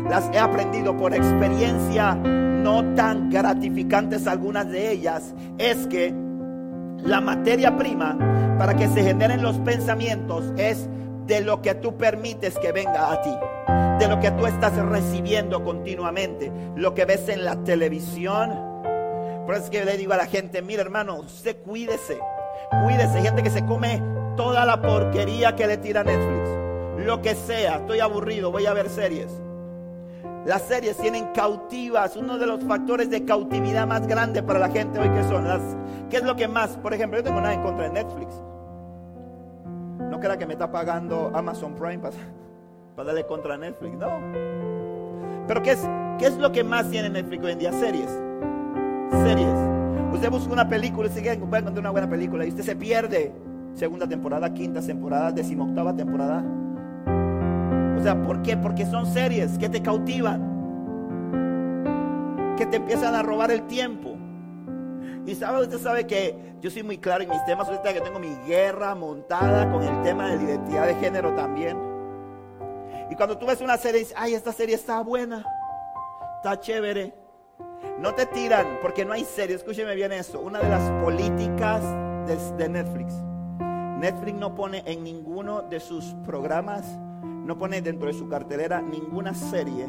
las 0.10 0.30
he 0.34 0.39
aprendido 0.39 0.98
por 0.98 1.13
experiencia 1.13 2.15
no 2.15 2.84
tan 2.95 3.30
gratificantes 3.30 4.28
algunas 4.28 4.69
de 4.69 4.91
ellas, 4.91 5.34
es 5.58 5.88
que 5.88 6.13
la 7.04 7.22
materia 7.22 7.78
prima 7.78 8.17
para 8.58 8.76
que 8.76 8.88
se 8.88 9.04
generen 9.04 9.41
los 9.41 9.58
pensamientos 9.60 10.52
es 10.58 10.89
de 11.26 11.41
lo 11.41 11.62
que 11.62 11.76
tú 11.76 11.95
permites 11.95 12.58
que 12.58 12.72
venga 12.72 13.13
a 13.13 13.22
ti, 13.22 13.32
de 14.00 14.08
lo 14.10 14.19
que 14.19 14.32
tú 14.32 14.48
estás 14.48 14.76
recibiendo 14.76 15.63
continuamente, 15.63 16.52
lo 16.76 16.93
que 16.93 17.06
ves 17.06 17.30
en 17.30 17.45
la 17.45 17.63
televisión. 17.63 18.50
Por 19.45 19.56
eso 19.56 19.65
es 19.65 19.69
que 19.69 19.86
le 19.86 19.95
digo 19.95 20.13
a 20.13 20.17
la 20.17 20.26
gente, 20.26 20.62
mira 20.62 20.82
hermano, 20.82 21.19
usted 21.19 21.58
cuídese, 21.62 22.19
cuídese, 22.84 23.22
gente 23.22 23.43
que 23.43 23.52
se 23.52 23.65
come 23.65 24.02
toda 24.36 24.65
la 24.65 24.82
porquería 24.82 25.56
que 25.56 25.67
le 25.67 25.78
tira 25.78 26.04
Netflix, 26.04 27.06
lo 27.06 27.22
que 27.22 27.36
sea, 27.36 27.78
estoy 27.78 28.00
aburrido, 28.00 28.52
voy 28.52 28.65
a 28.65 28.74
ver 28.74 28.89
series. 28.89 29.39
Las 30.45 30.62
series 30.63 30.97
tienen 30.97 31.28
cautivas, 31.34 32.15
uno 32.15 32.38
de 32.38 32.47
los 32.47 32.63
factores 32.63 33.10
de 33.10 33.25
cautividad 33.25 33.86
más 33.86 34.08
grande 34.08 34.41
para 34.41 34.58
la 34.60 34.69
gente 34.69 34.97
hoy 34.97 35.10
que 35.10 35.23
son 35.23 35.45
las, 35.45 35.62
¿qué 36.10 36.17
es 36.17 36.23
lo 36.23 36.36
que 36.36 36.47
más? 36.47 36.78
Por 36.78 36.93
ejemplo, 36.93 37.19
yo 37.19 37.23
tengo 37.23 37.41
nada 37.41 37.54
en 37.54 37.62
contra 37.62 37.84
de 37.86 37.91
Netflix. 37.91 38.41
No 40.10 40.19
crea 40.19 40.38
que 40.38 40.45
me 40.45 40.54
está 40.54 40.71
pagando 40.71 41.32
Amazon 41.36 41.75
Prime 41.75 41.99
para, 41.99 42.15
darle 43.06 43.25
contra 43.25 43.58
Netflix, 43.58 43.97
no. 43.97 44.08
Pero 45.45 45.62
¿qué 45.62 45.71
es, 45.71 45.88
¿qué 46.17 46.28
es 46.28 46.38
lo 46.38 46.52
que 46.52 46.63
más 46.63 46.89
tiene 46.89 47.10
Netflix 47.10 47.43
hoy 47.43 47.52
en 47.52 47.60
día? 47.60 47.73
Series. 47.73 48.10
Series. 49.12 49.56
Usted 50.13 50.32
busca 50.32 50.54
una 50.54 50.69
película 50.69 51.10
y 51.10 51.12
se 51.12 51.21
puede 51.21 51.62
encontrar 51.62 51.80
una 51.80 51.91
buena 51.91 52.10
película 52.10 52.45
y 52.45 52.49
usted 52.49 52.63
se 52.63 52.75
pierde. 52.75 53.34
Segunda 53.73 54.08
temporada, 54.08 54.54
quinta 54.54 54.82
temporada, 54.82 55.32
decimoctava 55.32 55.95
temporada. 55.95 56.43
O 58.00 58.02
sea, 58.02 58.16
¿por 58.24 58.42
qué? 58.42 58.56
Porque 58.56 58.86
son 58.86 59.06
series 59.06 59.58
que 59.58 59.68
te 59.68 59.82
cautivan. 59.82 60.56
Que 62.58 62.66
te 62.66 62.78
empiezan 62.78 63.14
a 63.14 63.22
robar 63.22 63.52
el 63.52 63.68
tiempo. 63.68 64.16
Y 65.26 65.36
sabe, 65.36 65.64
usted 65.64 65.80
sabe 65.80 66.08
que 66.08 66.56
yo 66.62 66.72
soy 66.72 66.82
muy 66.84 66.98
claro 66.98 67.24
en 67.24 67.30
mis 67.30 67.44
temas. 67.44 67.68
Ahorita 67.68 67.94
que 67.94 68.00
tengo 68.00 68.20
mi 68.20 68.34
guerra 68.48 68.96
montada 68.96 69.70
con 69.70 69.84
el 69.84 70.02
tema 70.02 70.30
de 70.30 70.38
la 70.38 70.44
identidad 70.44 70.88
de 70.88 70.96
género 70.96 71.34
también. 71.34 71.78
Y 73.12 73.16
cuando 73.16 73.38
tú 73.38 73.46
ves 73.46 73.60
una 73.60 73.76
serie, 73.76 74.00
dices, 74.00 74.16
ay, 74.18 74.34
esta 74.34 74.54
serie 74.54 74.76
está 74.76 75.02
buena, 75.02 75.44
está 76.38 76.58
chévere. 76.58 77.14
No 78.00 78.14
te 78.14 78.26
tiran, 78.28 78.78
porque 78.82 79.04
no 79.04 79.12
hay 79.12 79.26
serie. 79.26 79.58
Escúcheme 79.58 79.94
bien 79.96 80.14
eso. 80.14 80.40
Una 80.40 80.60
de 80.60 80.70
las 80.70 80.90
políticas 81.04 81.84
de, 82.28 82.38
de 82.58 82.70
Netflix. 82.70 83.14
Netflix 84.00 84.38
no 84.38 84.56
pone 84.56 84.84
en 84.86 85.04
ninguno 85.04 85.64
de 85.64 85.82
sus 85.82 86.16
programas, 86.26 86.98
no 87.50 87.58
pone 87.58 87.82
dentro 87.82 88.08
de 88.08 88.14
su 88.14 88.30
cartelera 88.30 88.80
ninguna 88.80 89.34
serie 89.34 89.88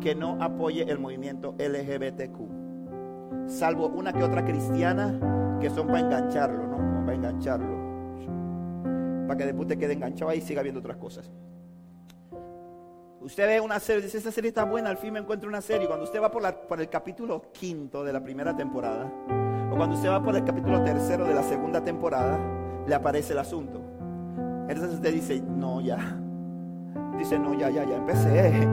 que 0.00 0.14
no 0.14 0.40
apoye 0.40 0.88
el 0.88 1.00
movimiento 1.00 1.56
LGBTQ 1.58 3.46
salvo 3.46 3.88
una 3.88 4.12
que 4.12 4.22
otra 4.22 4.44
cristiana 4.44 5.58
que 5.60 5.70
son 5.70 5.88
para 5.88 5.98
engancharlo, 5.98 6.68
¿no? 6.68 7.04
para 7.04 7.16
engancharlo. 7.16 9.26
Para 9.26 9.36
que 9.36 9.46
después 9.46 9.66
te 9.66 9.76
quede 9.76 9.94
enganchado 9.94 10.30
ahí 10.30 10.38
y 10.38 10.42
siga 10.42 10.62
viendo 10.62 10.78
otras 10.78 10.96
cosas. 10.96 11.32
Usted 13.20 13.44
ve 13.44 13.60
una 13.60 13.80
serie, 13.80 14.02
dice, 14.02 14.18
esa 14.18 14.30
serie 14.30 14.48
está 14.48 14.64
buena, 14.64 14.88
al 14.88 14.98
fin 14.98 15.12
me 15.12 15.18
encuentro 15.18 15.48
una 15.48 15.62
serie. 15.62 15.88
Cuando 15.88 16.04
usted 16.04 16.22
va 16.22 16.30
por, 16.30 16.42
por 16.68 16.80
el 16.80 16.88
capítulo 16.88 17.50
quinto 17.52 18.04
de 18.04 18.12
la 18.12 18.22
primera 18.22 18.54
temporada, 18.54 19.10
o 19.72 19.76
cuando 19.76 19.96
usted 19.96 20.10
va 20.10 20.22
por 20.22 20.36
el 20.36 20.44
capítulo 20.44 20.84
tercero 20.84 21.24
de 21.24 21.34
la 21.34 21.42
segunda 21.42 21.82
temporada, 21.82 22.38
le 22.86 22.94
aparece 22.94 23.32
el 23.32 23.40
asunto. 23.40 23.80
Entonces 24.68 24.94
usted 24.94 25.12
dice, 25.12 25.40
no, 25.40 25.80
ya. 25.80 26.20
Dice, 27.18 27.38
no, 27.38 27.54
ya, 27.54 27.70
ya, 27.70 27.84
ya 27.84 27.96
empecé. 27.96 28.68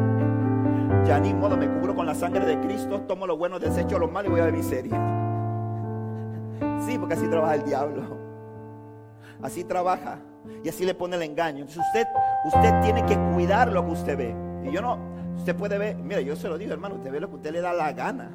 Ya 1.05 1.19
ni 1.19 1.33
modo, 1.33 1.57
me 1.57 1.67
cubro 1.67 1.95
con 1.95 2.05
la 2.05 2.15
sangre 2.15 2.45
de 2.45 2.59
Cristo, 2.59 3.01
tomo 3.01 3.25
lo 3.25 3.37
bueno, 3.37 3.59
desecho 3.59 3.97
lo 3.97 4.07
malo 4.07 4.27
y 4.27 4.31
voy 4.31 4.39
a 4.41 4.45
ver 4.45 4.53
mi 4.53 4.63
serie. 4.63 4.91
Sí, 6.85 6.97
porque 6.97 7.15
así 7.15 7.27
trabaja 7.27 7.55
el 7.55 7.63
diablo. 7.63 8.01
Así 9.41 9.63
trabaja. 9.63 10.19
Y 10.63 10.69
así 10.69 10.85
le 10.85 10.93
pone 10.93 11.15
el 11.15 11.23
engaño. 11.23 11.59
Entonces 11.61 11.83
usted, 11.87 12.07
usted 12.45 12.81
tiene 12.81 13.05
que 13.05 13.17
cuidar 13.33 13.71
lo 13.71 13.85
que 13.85 13.91
usted 13.91 14.17
ve. 14.17 14.35
Y 14.63 14.71
yo 14.71 14.81
no, 14.81 14.97
usted 15.37 15.55
puede 15.55 15.77
ver, 15.77 15.95
mire, 15.95 16.23
yo 16.23 16.35
se 16.35 16.47
lo 16.47 16.57
digo, 16.57 16.73
hermano, 16.73 16.95
usted 16.95 17.11
ve 17.11 17.19
lo 17.19 17.29
que 17.29 17.35
usted 17.35 17.51
le 17.51 17.61
da 17.61 17.73
la 17.73 17.91
gana. 17.93 18.31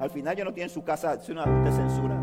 Al 0.00 0.10
final 0.10 0.36
yo 0.36 0.44
no 0.44 0.52
tiene 0.52 0.68
en 0.68 0.74
su 0.74 0.84
casa 0.84 1.16
de 1.16 1.24
censura. 1.24 2.16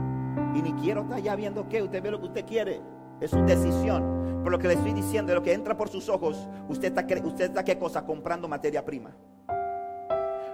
Y 0.55 0.61
ni 0.61 0.73
quiero 0.73 1.01
estar 1.01 1.19
ya 1.19 1.35
viendo 1.35 1.67
qué, 1.67 1.83
usted 1.83 2.01
ve 2.01 2.11
lo 2.11 2.19
que 2.19 2.27
usted 2.27 2.45
quiere. 2.45 2.81
Es 3.21 3.31
su 3.31 3.43
decisión. 3.45 4.41
Por 4.43 4.51
lo 4.51 4.59
que 4.59 4.67
le 4.67 4.75
estoy 4.75 4.93
diciendo, 4.93 5.33
lo 5.33 5.41
que 5.41 5.53
entra 5.53 5.75
por 5.75 5.89
sus 5.89 6.07
ojos, 6.09 6.47
usted 6.69 6.95
está, 6.95 7.05
usted 7.25 7.45
está 7.45 7.63
qué 7.63 7.77
cosa? 7.77 8.05
Comprando 8.05 8.47
materia 8.47 8.85
prima 8.85 9.15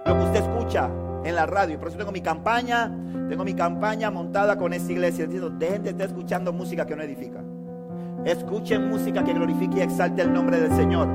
lo 0.04 0.18
que 0.18 0.24
usted 0.24 0.40
escucha 0.40 0.90
en 1.24 1.34
la 1.34 1.46
radio. 1.46 1.78
Por 1.78 1.88
eso 1.88 1.98
tengo 1.98 2.12
mi 2.12 2.20
campaña, 2.20 2.90
tengo 3.28 3.44
mi 3.44 3.54
campaña 3.54 4.10
montada 4.10 4.56
con 4.56 4.72
esta 4.72 4.92
iglesia. 4.92 5.26
Diciendo, 5.26 5.50
dejen 5.50 5.82
de 5.82 5.90
estar 5.90 6.08
escuchando 6.08 6.52
música 6.52 6.86
que 6.86 6.96
no 6.96 7.02
edifica. 7.02 7.42
Escuchen 8.24 8.88
música 8.88 9.24
que 9.24 9.32
glorifique 9.32 9.78
y 9.78 9.80
exalte 9.82 10.22
el 10.22 10.32
nombre 10.32 10.60
del 10.60 10.74
Señor. 10.76 11.08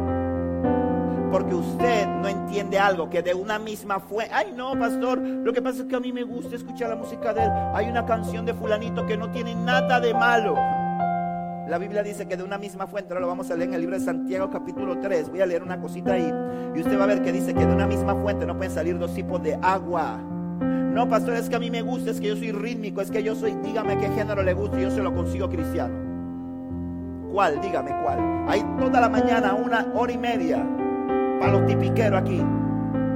Porque 1.31 1.55
usted 1.55 2.07
no 2.07 2.27
entiende 2.27 2.79
algo 2.79 3.09
que 3.09 3.21
de 3.21 3.33
una 3.33 3.59
misma 3.59 3.99
fue. 3.99 4.29
Ay, 4.31 4.53
no, 4.55 4.77
pastor. 4.79 5.19
Lo 5.19 5.51
que 5.51 5.61
pasa 5.61 5.81
es 5.81 5.87
que 5.87 5.95
a 5.95 5.99
mí 5.99 6.13
me 6.13 6.23
gusta 6.23 6.55
escuchar 6.55 6.89
la 6.89 6.95
música 6.95 7.33
de 7.33 7.43
él. 7.43 7.51
Hay 7.73 7.89
una 7.89 8.05
canción 8.05 8.45
de 8.45 8.53
Fulanito 8.53 9.05
que 9.05 9.17
no 9.17 9.29
tiene 9.31 9.53
nada 9.53 9.99
de 9.99 10.13
malo. 10.13 10.55
La 11.67 11.77
Biblia 11.77 12.01
dice 12.01 12.25
que 12.27 12.37
de 12.37 12.43
una 12.43 12.57
misma 12.57 12.87
fuente, 12.87 13.11
ahora 13.11 13.19
lo 13.19 13.27
vamos 13.27 13.51
a 13.51 13.55
leer 13.55 13.67
en 13.67 13.75
el 13.75 13.81
libro 13.81 13.99
de 13.99 14.05
Santiago 14.05 14.49
capítulo 14.49 14.99
3, 14.99 15.29
voy 15.29 15.41
a 15.41 15.45
leer 15.45 15.63
una 15.63 15.81
cosita 15.81 16.13
ahí, 16.13 16.33
y 16.73 16.79
usted 16.79 16.97
va 16.97 17.03
a 17.03 17.07
ver 17.07 17.21
que 17.21 17.33
dice 17.33 17.53
que 17.53 17.65
de 17.65 17.73
una 17.73 17.85
misma 17.85 18.15
fuente 18.15 18.45
no 18.45 18.55
pueden 18.55 18.73
salir 18.73 18.97
dos 18.97 19.13
tipos 19.13 19.43
de 19.43 19.59
agua. 19.61 20.17
No, 20.61 21.09
pastor, 21.09 21.33
es 21.33 21.49
que 21.49 21.57
a 21.57 21.59
mí 21.59 21.69
me 21.69 21.81
gusta, 21.81 22.11
es 22.11 22.21
que 22.21 22.27
yo 22.27 22.37
soy 22.37 22.53
rítmico, 22.53 23.01
es 23.01 23.11
que 23.11 23.21
yo 23.21 23.35
soy, 23.35 23.53
dígame 23.55 23.97
qué 23.97 24.07
género 24.07 24.43
le 24.43 24.53
gusta 24.53 24.79
y 24.79 24.83
yo 24.83 24.91
se 24.91 25.03
lo 25.03 25.13
consigo 25.13 25.49
cristiano. 25.49 25.93
¿Cuál? 27.33 27.59
Dígame 27.59 27.91
cuál. 28.01 28.45
Hay 28.47 28.63
toda 28.79 29.01
la 29.01 29.09
mañana, 29.09 29.53
una 29.53 29.87
hora 29.93 30.13
y 30.13 30.17
media, 30.17 30.65
para 31.37 31.51
los 31.51 31.65
tipiqueros 31.65 32.21
aquí. 32.21 32.41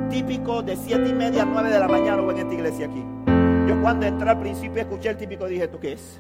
Típico 0.10 0.62
de 0.62 0.76
siete 0.76 1.08
y 1.08 1.14
media 1.14 1.44
a 1.44 1.46
nueve 1.46 1.70
de 1.70 1.80
la 1.80 1.88
mañana 1.88 2.22
en 2.22 2.38
esta 2.38 2.54
iglesia 2.54 2.88
aquí. 2.88 3.04
Yo 3.66 3.82
cuando 3.82 4.06
entré 4.06 4.30
al 4.30 4.40
principio 4.40 4.82
escuché 4.82 5.10
el 5.10 5.18
típico 5.18 5.48
dije, 5.48 5.70
¿tú 5.70 5.80
qué 5.80 5.94
es? 5.94 6.20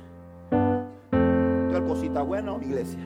Cosita 1.87 2.21
bueno, 2.21 2.59
iglesia. 2.61 2.99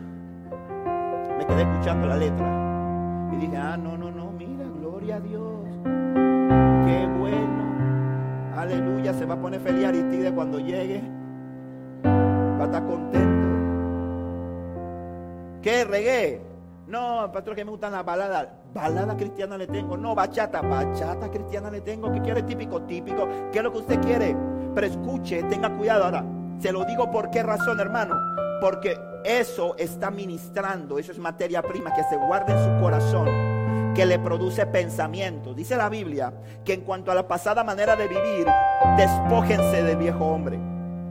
Me 1.37 1.45
quedé 1.45 1.63
escuchando 1.63 2.07
la 2.07 2.17
letra 2.17 3.29
y 3.33 3.35
dije, 3.37 3.57
ah, 3.57 3.77
no, 3.77 3.97
no, 3.97 4.11
no, 4.11 4.31
mira, 4.31 4.65
gloria 4.79 5.17
a 5.17 5.19
Dios. 5.19 5.65
Qué 5.83 7.07
bueno. 7.17 7.65
Aleluya, 8.55 9.13
se 9.13 9.25
va 9.25 9.35
a 9.35 9.39
poner 9.39 9.59
feliz 9.59 9.85
Aristide 9.85 10.33
cuando 10.33 10.59
llegue. 10.59 11.01
Va 12.05 12.61
a 12.61 12.65
estar 12.65 12.85
contento. 12.85 13.47
¿Qué 15.61 15.83
regué? 15.83 16.41
No, 16.87 17.31
pastor, 17.33 17.55
que 17.55 17.65
me 17.65 17.71
gustan 17.71 17.91
las 17.93 18.05
baladas. 18.05 18.47
Balada 18.73 19.17
cristiana 19.17 19.57
le 19.57 19.67
tengo. 19.67 19.97
No, 19.97 20.13
bachata. 20.13 20.61
Bachata 20.61 21.29
cristiana 21.29 21.71
le 21.71 21.81
tengo. 21.81 22.11
¿Qué 22.11 22.21
quiere? 22.21 22.43
Típico, 22.43 22.81
típico. 22.83 23.27
¿Qué 23.51 23.57
es 23.57 23.63
lo 23.63 23.71
que 23.71 23.79
usted 23.79 23.99
quiere? 24.01 24.37
Pero 24.75 24.87
escuche, 24.87 25.43
tenga 25.43 25.75
cuidado. 25.75 26.05
Ahora, 26.05 26.23
se 26.59 26.71
lo 26.71 26.85
digo 26.85 27.09
por 27.09 27.31
qué 27.31 27.41
razón, 27.41 27.79
hermano. 27.79 28.34
Porque 28.61 28.97
eso 29.23 29.75
está 29.77 30.11
ministrando, 30.11 30.99
eso 30.99 31.11
es 31.11 31.17
materia 31.17 31.61
prima 31.61 31.93
que 31.93 32.03
se 32.03 32.15
guarda 32.15 32.53
en 32.53 32.75
su 32.75 32.81
corazón, 32.81 33.93
que 33.93 34.05
le 34.05 34.19
produce 34.19 34.65
pensamiento. 34.65 35.53
Dice 35.53 35.75
la 35.75 35.89
Biblia 35.89 36.33
que 36.63 36.73
en 36.73 36.81
cuanto 36.81 37.11
a 37.11 37.15
la 37.15 37.27
pasada 37.27 37.63
manera 37.63 37.95
de 37.95 38.07
vivir, 38.07 38.47
despójense 38.97 39.83
del 39.83 39.97
viejo 39.97 40.25
hombre. 40.25 40.59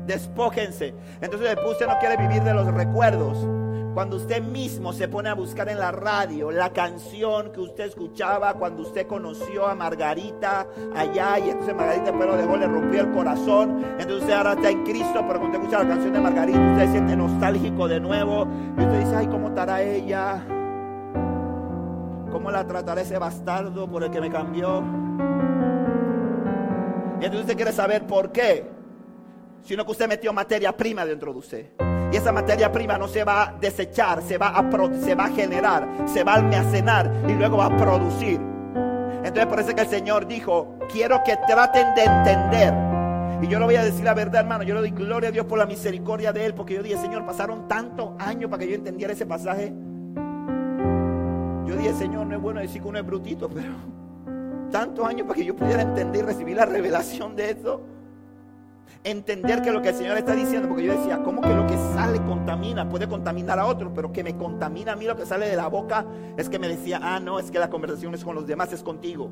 Despójense. 0.07 0.95
Entonces 1.21 1.49
después 1.49 1.73
usted 1.73 1.87
no 1.87 1.99
quiere 1.99 2.17
vivir 2.17 2.43
de 2.43 2.55
los 2.55 2.67
recuerdos. 2.73 3.39
Cuando 3.95 4.17
usted 4.17 4.43
mismo 4.43 4.93
se 4.93 5.07
pone 5.07 5.29
a 5.29 5.35
buscar 5.35 5.69
en 5.69 5.79
la 5.79 5.93
radio 5.93 6.51
la 6.51 6.73
canción 6.73 7.53
que 7.53 7.61
usted 7.61 7.85
escuchaba 7.85 8.55
cuando 8.55 8.83
usted 8.83 9.07
conoció 9.07 9.69
a 9.69 9.77
Margarita 9.77 10.67
allá 10.97 11.39
y 11.39 11.51
entonces 11.51 11.77
Margarita 11.77 12.13
pero 12.19 12.37
dejó, 12.37 12.57
le 12.57 12.67
rompió 12.67 13.03
el 13.03 13.13
corazón. 13.13 13.85
Entonces 13.93 14.23
usted 14.23 14.33
ahora 14.33 14.55
está 14.55 14.71
en 14.71 14.83
Cristo, 14.83 15.25
pero 15.29 15.39
cuando 15.39 15.47
usted 15.47 15.61
escucha 15.61 15.83
la 15.85 15.89
canción 15.89 16.13
de 16.13 16.21
Margarita, 16.21 16.73
usted 16.73 16.87
se 16.87 16.91
siente 16.91 17.17
nostálgico 17.17 17.87
de 17.87 18.01
nuevo. 18.01 18.49
Y 18.77 18.81
usted 18.83 18.99
dice, 18.99 19.15
ay, 19.15 19.27
¿cómo 19.29 19.49
estará 19.49 19.81
ella? 19.81 20.45
¿Cómo 22.33 22.51
la 22.51 22.67
tratará 22.67 23.01
ese 23.01 23.17
bastardo 23.17 23.89
por 23.89 24.03
el 24.03 24.11
que 24.11 24.21
me 24.21 24.29
cambió? 24.29 24.81
Y 27.21 27.27
entonces 27.27 27.43
usted 27.43 27.55
quiere 27.55 27.71
saber 27.71 28.09
por 28.09 28.33
qué. 28.33 28.69
Sino 29.63 29.85
que 29.85 29.93
usted 29.93 30.09
metió 30.09 30.33
materia 30.33 30.77
prima 30.77 31.07
dentro 31.07 31.33
de 31.33 31.39
usted. 31.39 31.94
Y 32.13 32.17
esa 32.17 32.33
materia 32.33 32.71
prima 32.71 32.97
no 32.97 33.09
se 33.09 33.25
va 33.25 33.43
a 33.43 33.53
desechar, 33.61 34.23
se 34.23 34.39
va 34.39 34.49
a, 34.49 34.71
se 35.01 35.15
va 35.15 35.25
a 35.25 35.31
generar, 35.31 35.89
se 36.07 36.23
va 36.23 36.35
a 36.35 36.37
almacenar 36.37 37.11
y 37.29 37.33
luego 37.33 37.57
va 37.57 37.67
a 37.67 37.77
producir. 37.77 38.41
Entonces 39.25 39.47
parece 39.47 39.75
que 39.75 39.81
el 39.81 39.89
Señor 39.89 40.27
dijo, 40.27 40.79
quiero 40.93 41.23
que 41.25 41.37
traten 41.49 41.95
de 41.95 42.05
entender. 42.05 42.75
Y 43.43 43.49
yo 43.49 43.59
lo 43.59 43.67
voy 43.67 43.77
a 43.77 43.85
decir 43.85 44.05
la 44.05 44.15
verdad, 44.15 44.43
hermano. 44.43 44.65
Yo 44.65 44.75
le 44.75 44.81
doy 44.81 44.91
gloria 44.91 45.31
a 45.31 45.33
Dios 45.33 45.47
por 45.47 45.59
la 45.59 45.67
misericordia 45.67 46.33
de 46.33 46.47
Él. 46.47 46.55
Porque 46.55 46.75
yo 46.75 46.83
dije, 46.83 46.97
Señor, 46.99 47.27
pasaron 47.27 47.67
tantos 47.67 48.11
años 48.19 48.51
para 48.51 48.61
que 48.61 48.71
yo 48.71 48.77
entendiera 48.77 49.13
ese 49.13 49.27
pasaje. 49.27 49.73
Yo 51.67 51.77
dije, 51.77 51.95
Señor, 51.95 52.27
no 52.27 52.37
es 52.37 52.41
bueno 52.41 52.61
decir 52.61 52.81
que 52.81 52.89
uno 52.89 52.99
es 52.99 53.07
brutito, 53.07 53.49
pero 53.49 53.73
tantos 54.71 55.07
años 55.07 55.27
para 55.27 55.39
que 55.39 55.45
yo 55.45 55.57
pudiera 55.57 55.83
entender 55.83 56.25
y 56.25 56.27
recibir 56.27 56.57
la 56.57 56.67
revelación 56.67 57.37
de 57.37 57.51
esto 57.51 57.94
entender 59.05 59.61
que 59.61 59.71
lo 59.71 59.83
que 59.83 59.91
el 59.91 59.95
Señor 59.95 60.17
está 60.17 60.35
diciendo, 60.35 60.69
porque 60.69 60.85
yo 60.85 60.99
decía, 60.99 61.23
¿cómo 61.23 61.43
que 61.43 61.55
lo 61.55 61.67
que 61.67 61.77
sale 61.95 62.21
contamina? 62.23 62.89
Puede 62.89 63.07
contaminar 63.07 63.59
a 63.59 63.67
otros, 63.67 63.93
pero 63.95 64.11
que 64.11 64.25
me 64.25 64.35
contamina 64.37 64.93
a 64.93 64.97
mí 64.97 65.05
lo 65.05 65.15
que 65.15 65.27
sale 65.27 65.47
de 65.47 65.57
la 65.57 65.69
boca 65.69 66.07
es 66.37 66.49
que 66.49 66.59
me 66.59 66.69
decía, 66.69 66.99
ah, 67.03 67.21
no, 67.21 67.39
es 67.39 67.51
que 67.51 67.59
la 67.59 67.69
conversación 67.69 68.15
es 68.15 68.25
con 68.25 68.35
los 68.35 68.47
demás, 68.47 68.73
es 68.73 68.83
contigo. 68.83 69.31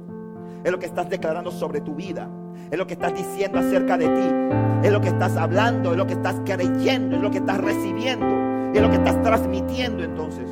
Es 0.63 0.71
lo 0.71 0.79
que 0.79 0.87
estás 0.87 1.09
declarando 1.09 1.51
sobre 1.51 1.81
tu 1.81 1.95
vida, 1.95 2.29
es 2.71 2.79
lo 2.79 2.87
que 2.87 2.93
estás 2.93 3.15
diciendo 3.15 3.59
acerca 3.59 3.97
de 3.97 4.07
ti, 4.07 4.87
es 4.87 4.93
lo 4.93 5.01
que 5.01 5.09
estás 5.09 5.37
hablando, 5.37 5.93
es 5.93 5.97
lo 5.97 6.07
que 6.07 6.13
estás 6.13 6.37
creyendo, 6.45 7.17
es 7.17 7.23
lo 7.23 7.31
que 7.31 7.39
estás 7.39 7.59
recibiendo, 7.59 8.73
es 8.73 8.81
lo 8.81 8.91
que 8.91 8.97
estás 8.97 9.21
transmitiendo 9.23 10.05
entonces. 10.05 10.49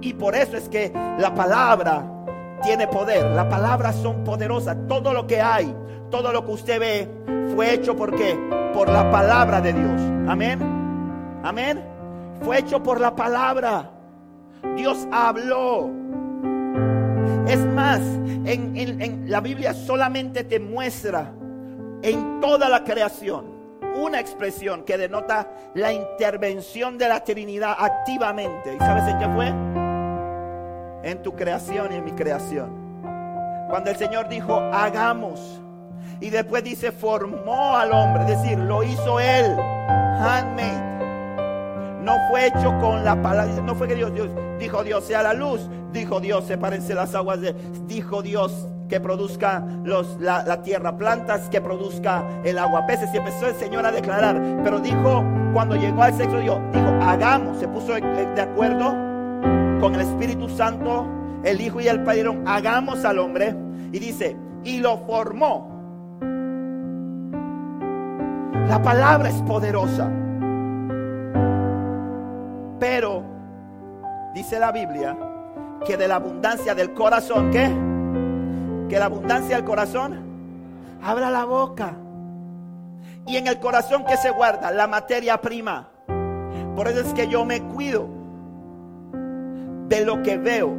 Y 0.00 0.12
por 0.12 0.36
eso 0.36 0.56
es 0.56 0.68
que 0.68 0.92
la 1.18 1.34
palabra 1.34 2.04
tiene 2.62 2.86
poder, 2.86 3.24
las 3.30 3.46
palabras 3.46 3.96
son 3.96 4.22
poderosas, 4.22 4.76
todo 4.86 5.12
lo 5.12 5.26
que 5.26 5.40
hay, 5.40 5.74
todo 6.10 6.32
lo 6.32 6.44
que 6.44 6.52
usted 6.52 6.80
ve 6.80 7.08
fue 7.54 7.74
hecho 7.74 7.96
por 7.96 8.14
qué? 8.14 8.38
Por 8.72 8.88
la 8.88 9.10
palabra 9.10 9.60
de 9.60 9.72
Dios. 9.72 10.00
Amén. 10.28 10.60
Amén. 11.42 11.84
Fue 12.42 12.58
hecho 12.58 12.82
por 12.82 13.00
la 13.00 13.14
palabra. 13.14 13.90
Dios 14.76 15.06
habló. 15.10 15.90
Es 17.46 17.64
más, 17.66 18.00
en, 18.44 18.76
en, 18.76 19.30
la 19.30 19.40
Biblia 19.40 19.72
solamente 19.72 20.44
te 20.44 20.60
muestra 20.60 21.32
en 22.02 22.40
toda 22.40 22.68
la 22.68 22.84
creación 22.84 23.56
una 23.96 24.20
expresión 24.20 24.84
que 24.84 24.96
denota 24.96 25.50
la 25.74 25.92
intervención 25.92 26.98
de 26.98 27.08
la 27.08 27.24
Trinidad 27.24 27.74
activamente. 27.78 28.74
¿Y 28.74 28.78
sabes 28.78 29.04
en 29.08 29.18
qué 29.18 29.28
fue? 29.28 29.48
En 31.10 31.22
tu 31.22 31.34
creación 31.34 31.92
y 31.92 31.96
en 31.96 32.04
mi 32.04 32.12
creación. 32.12 32.70
Cuando 33.68 33.90
el 33.90 33.96
Señor 33.96 34.28
dijo, 34.28 34.54
hagamos 34.72 35.60
y 36.20 36.30
después 36.30 36.64
dice, 36.64 36.92
formó 36.92 37.76
al 37.76 37.92
hombre, 37.92 38.22
es 38.22 38.42
decir, 38.42 38.58
lo 38.58 38.82
hizo 38.82 39.20
él, 39.20 39.56
handmade. 39.88 40.88
No 42.02 42.14
fue 42.30 42.46
hecho 42.46 42.76
con 42.80 43.04
la 43.04 43.20
palabra, 43.20 43.54
no 43.62 43.74
fue 43.74 43.86
que 43.88 43.94
Dios, 43.94 44.12
Dios 44.14 44.28
dijo 44.58 44.82
Dios 44.82 45.04
sea 45.04 45.22
la 45.22 45.34
luz, 45.34 45.68
dijo 45.92 46.20
Dios 46.20 46.44
sepárense 46.44 46.94
las 46.94 47.14
aguas, 47.14 47.40
de, 47.40 47.54
dijo 47.86 48.22
Dios 48.22 48.66
que 48.88 49.00
produzca 49.00 49.64
los, 49.84 50.18
la, 50.18 50.62
tierra 50.62 50.96
plantas, 50.96 51.48
que 51.50 51.60
produzca 51.60 52.24
el 52.42 52.58
agua 52.58 52.86
peces. 52.86 53.10
Y 53.12 53.18
empezó 53.18 53.46
el 53.46 53.54
Señor 53.56 53.84
a 53.84 53.92
declarar. 53.92 54.40
Pero 54.64 54.80
dijo, 54.80 55.22
cuando 55.52 55.76
llegó 55.76 56.02
al 56.02 56.14
sexo, 56.14 56.38
Dios, 56.38 56.58
dijo, 56.72 56.86
hagamos. 57.02 57.58
Se 57.58 57.68
puso 57.68 57.92
de 57.92 58.40
acuerdo 58.40 58.92
con 59.78 59.94
el 59.94 60.00
Espíritu 60.00 60.48
Santo, 60.48 61.06
el 61.44 61.60
Hijo 61.60 61.82
y 61.82 61.88
el 61.88 62.02
Padre. 62.02 62.42
Hagamos 62.46 63.04
al 63.04 63.18
hombre. 63.18 63.54
Y 63.92 63.98
dice, 63.98 64.38
y 64.64 64.78
lo 64.78 64.96
formó 65.06 65.77
la 68.68 68.82
palabra 68.82 69.30
es 69.30 69.40
poderosa. 69.42 70.10
Pero 72.78 73.24
dice 74.34 74.58
la 74.60 74.70
Biblia 74.72 75.16
que 75.86 75.96
de 75.96 76.06
la 76.06 76.16
abundancia 76.16 76.74
del 76.74 76.92
corazón, 76.92 77.50
¿qué? 77.50 77.70
Que 78.88 78.98
la 78.98 79.06
abundancia 79.06 79.56
del 79.56 79.64
corazón 79.64 80.18
abra 81.02 81.30
la 81.30 81.44
boca. 81.44 81.94
Y 83.26 83.36
en 83.36 83.46
el 83.46 83.58
corazón 83.58 84.04
que 84.04 84.16
se 84.16 84.30
guarda 84.30 84.70
la 84.70 84.86
materia 84.86 85.40
prima. 85.40 85.88
Por 86.76 86.88
eso 86.88 87.00
es 87.00 87.12
que 87.14 87.26
yo 87.26 87.44
me 87.44 87.62
cuido 87.62 88.06
de 89.88 90.04
lo 90.04 90.22
que 90.22 90.36
veo, 90.36 90.74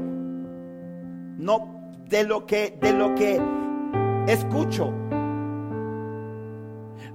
no 1.37 1.67
de 2.07 2.23
lo 2.23 2.45
que 2.45 2.77
de 2.79 2.93
lo 2.93 3.15
que 3.15 3.41
escucho. 4.27 4.93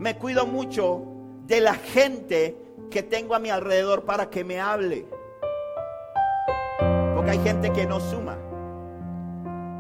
Me 0.05 0.17
cuido 0.17 0.47
mucho 0.47 1.03
de 1.47 1.63
la 1.63 1.73
gente 1.73 2.55
que 2.91 3.03
tengo 3.03 3.35
a 3.35 3.39
mi 3.39 3.49
alrededor 3.49 4.05
para 4.05 4.29
que 4.29 4.45
me 4.45 4.61
hable. 4.61 5.07
Porque 7.15 7.31
hay 7.31 7.39
gente 7.39 7.73
que 7.73 7.87
no 7.87 8.01
suma. 8.01 8.37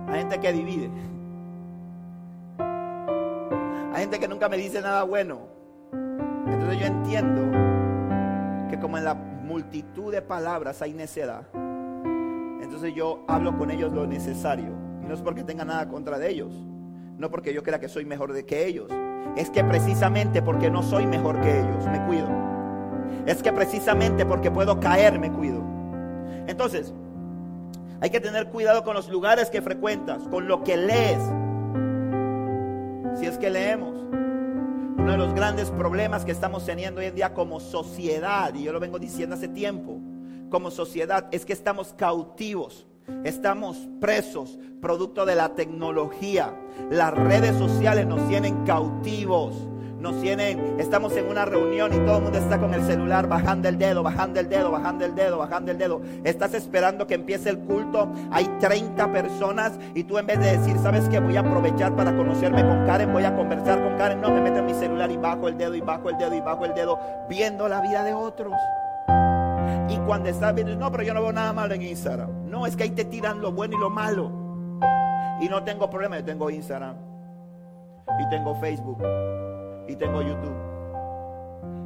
Hay 0.08 0.20
gente 0.20 0.40
que 0.40 0.50
divide. 0.50 0.88
Hay 3.92 4.00
gente 4.00 4.18
que 4.18 4.26
nunca 4.26 4.48
me 4.48 4.56
dice 4.56 4.80
nada 4.80 5.02
bueno. 5.02 5.40
Entonces 5.92 6.80
yo 6.80 6.86
entiendo 6.86 7.42
que 8.70 8.80
como 8.80 8.96
en 8.96 9.04
la 9.04 9.12
multitud 9.12 10.10
de 10.10 10.22
palabras 10.22 10.80
hay 10.80 10.94
necedad, 10.94 11.42
entonces 12.62 12.94
yo 12.94 13.26
hablo 13.28 13.58
con 13.58 13.70
ellos 13.70 13.92
lo 13.92 14.06
necesario. 14.06 14.70
Y 15.02 15.06
no 15.06 15.12
es 15.12 15.20
porque 15.20 15.44
tenga 15.44 15.66
nada 15.66 15.86
contra 15.86 16.18
de 16.18 16.30
ellos. 16.30 16.54
No 17.18 17.30
porque 17.30 17.52
yo 17.52 17.62
crea 17.62 17.78
que 17.78 17.90
soy 17.90 18.06
mejor 18.06 18.32
de 18.32 18.46
que 18.46 18.64
ellos 18.64 18.90
es 19.36 19.50
que 19.50 19.64
precisamente 19.64 20.42
porque 20.42 20.70
no 20.70 20.82
soy 20.82 21.06
mejor 21.06 21.40
que 21.40 21.60
ellos, 21.60 21.86
me 21.86 22.04
cuido. 22.06 22.28
Es 23.26 23.42
que 23.42 23.52
precisamente 23.52 24.24
porque 24.26 24.50
puedo 24.50 24.78
caer, 24.80 25.18
me 25.18 25.30
cuido. 25.30 25.62
Entonces, 26.46 26.92
hay 28.00 28.10
que 28.10 28.20
tener 28.20 28.48
cuidado 28.48 28.84
con 28.84 28.94
los 28.94 29.08
lugares 29.08 29.50
que 29.50 29.62
frecuentas, 29.62 30.22
con 30.28 30.46
lo 30.46 30.62
que 30.62 30.76
lees. 30.76 31.22
Si 33.18 33.26
es 33.26 33.38
que 33.38 33.50
leemos. 33.50 33.94
Uno 34.96 35.12
de 35.12 35.18
los 35.18 35.34
grandes 35.34 35.70
problemas 35.70 36.24
que 36.24 36.32
estamos 36.32 36.64
teniendo 36.64 37.00
hoy 37.00 37.06
en 37.06 37.14
día 37.14 37.34
como 37.34 37.60
sociedad, 37.60 38.54
y 38.54 38.62
yo 38.62 38.72
lo 38.72 38.80
vengo 38.80 38.98
diciendo 38.98 39.36
hace 39.36 39.48
tiempo, 39.48 39.98
como 40.50 40.70
sociedad, 40.70 41.26
es 41.30 41.44
que 41.44 41.52
estamos 41.52 41.92
cautivos 41.94 42.86
Estamos 43.24 43.88
presos, 44.00 44.58
producto 44.80 45.26
de 45.26 45.34
la 45.34 45.54
tecnología. 45.54 46.54
Las 46.90 47.12
redes 47.12 47.56
sociales 47.56 48.06
nos 48.06 48.26
tienen 48.28 48.64
cautivos. 48.64 49.54
Nos 50.00 50.20
tienen, 50.20 50.78
estamos 50.78 51.16
en 51.16 51.30
una 51.30 51.46
reunión 51.46 51.94
y 51.94 51.96
todo 52.04 52.18
el 52.18 52.24
mundo 52.24 52.38
está 52.38 52.58
con 52.58 52.74
el 52.74 52.82
celular 52.82 53.26
bajando 53.26 53.70
el 53.70 53.78
dedo, 53.78 54.02
bajando 54.02 54.38
el 54.38 54.50
dedo, 54.50 54.70
bajando 54.70 55.06
el 55.06 55.14
dedo, 55.14 55.38
bajando 55.38 55.70
el 55.70 55.78
dedo. 55.78 56.02
Estás 56.24 56.52
esperando 56.52 57.06
que 57.06 57.14
empiece 57.14 57.48
el 57.48 57.60
culto. 57.60 58.12
Hay 58.30 58.44
30 58.60 59.10
personas 59.12 59.72
y 59.94 60.04
tú 60.04 60.18
en 60.18 60.26
vez 60.26 60.38
de 60.40 60.58
decir, 60.58 60.76
¿sabes 60.82 61.08
qué? 61.08 61.20
Voy 61.20 61.36
a 61.36 61.40
aprovechar 61.40 61.96
para 61.96 62.14
conocerme 62.14 62.62
con 62.62 62.84
Karen, 62.84 63.14
voy 63.14 63.24
a 63.24 63.34
conversar 63.34 63.82
con 63.82 63.96
Karen. 63.96 64.20
No, 64.20 64.30
me 64.30 64.42
meto 64.42 64.58
en 64.58 64.66
mi 64.66 64.74
celular 64.74 65.10
y 65.10 65.16
bajo 65.16 65.48
el 65.48 65.56
dedo 65.56 65.74
y 65.74 65.80
bajo 65.80 66.10
el 66.10 66.18
dedo 66.18 66.34
y 66.34 66.40
bajo 66.42 66.66
el 66.66 66.74
dedo, 66.74 66.98
viendo 67.30 67.66
la 67.66 67.80
vida 67.80 68.04
de 68.04 68.12
otros. 68.12 68.52
Y 69.88 69.96
cuando 70.06 70.28
estás 70.28 70.54
viendo, 70.54 70.76
no, 70.76 70.90
pero 70.90 71.02
yo 71.02 71.14
no 71.14 71.22
veo 71.22 71.32
nada 71.32 71.54
malo 71.54 71.72
en 71.72 71.82
Instagram. 71.82 72.43
No, 72.54 72.66
es 72.66 72.76
que 72.76 72.84
ahí 72.84 72.90
te 72.90 73.04
tiran 73.04 73.40
lo 73.40 73.50
bueno 73.50 73.76
y 73.76 73.80
lo 73.80 73.90
malo. 73.90 74.30
Y 75.40 75.48
no 75.48 75.64
tengo 75.64 75.90
problema, 75.90 76.20
yo 76.20 76.24
tengo 76.24 76.48
Instagram. 76.50 76.94
Y 78.20 78.28
tengo 78.28 78.54
Facebook. 78.54 79.02
Y 79.88 79.96
tengo 79.96 80.22
YouTube. 80.22 80.54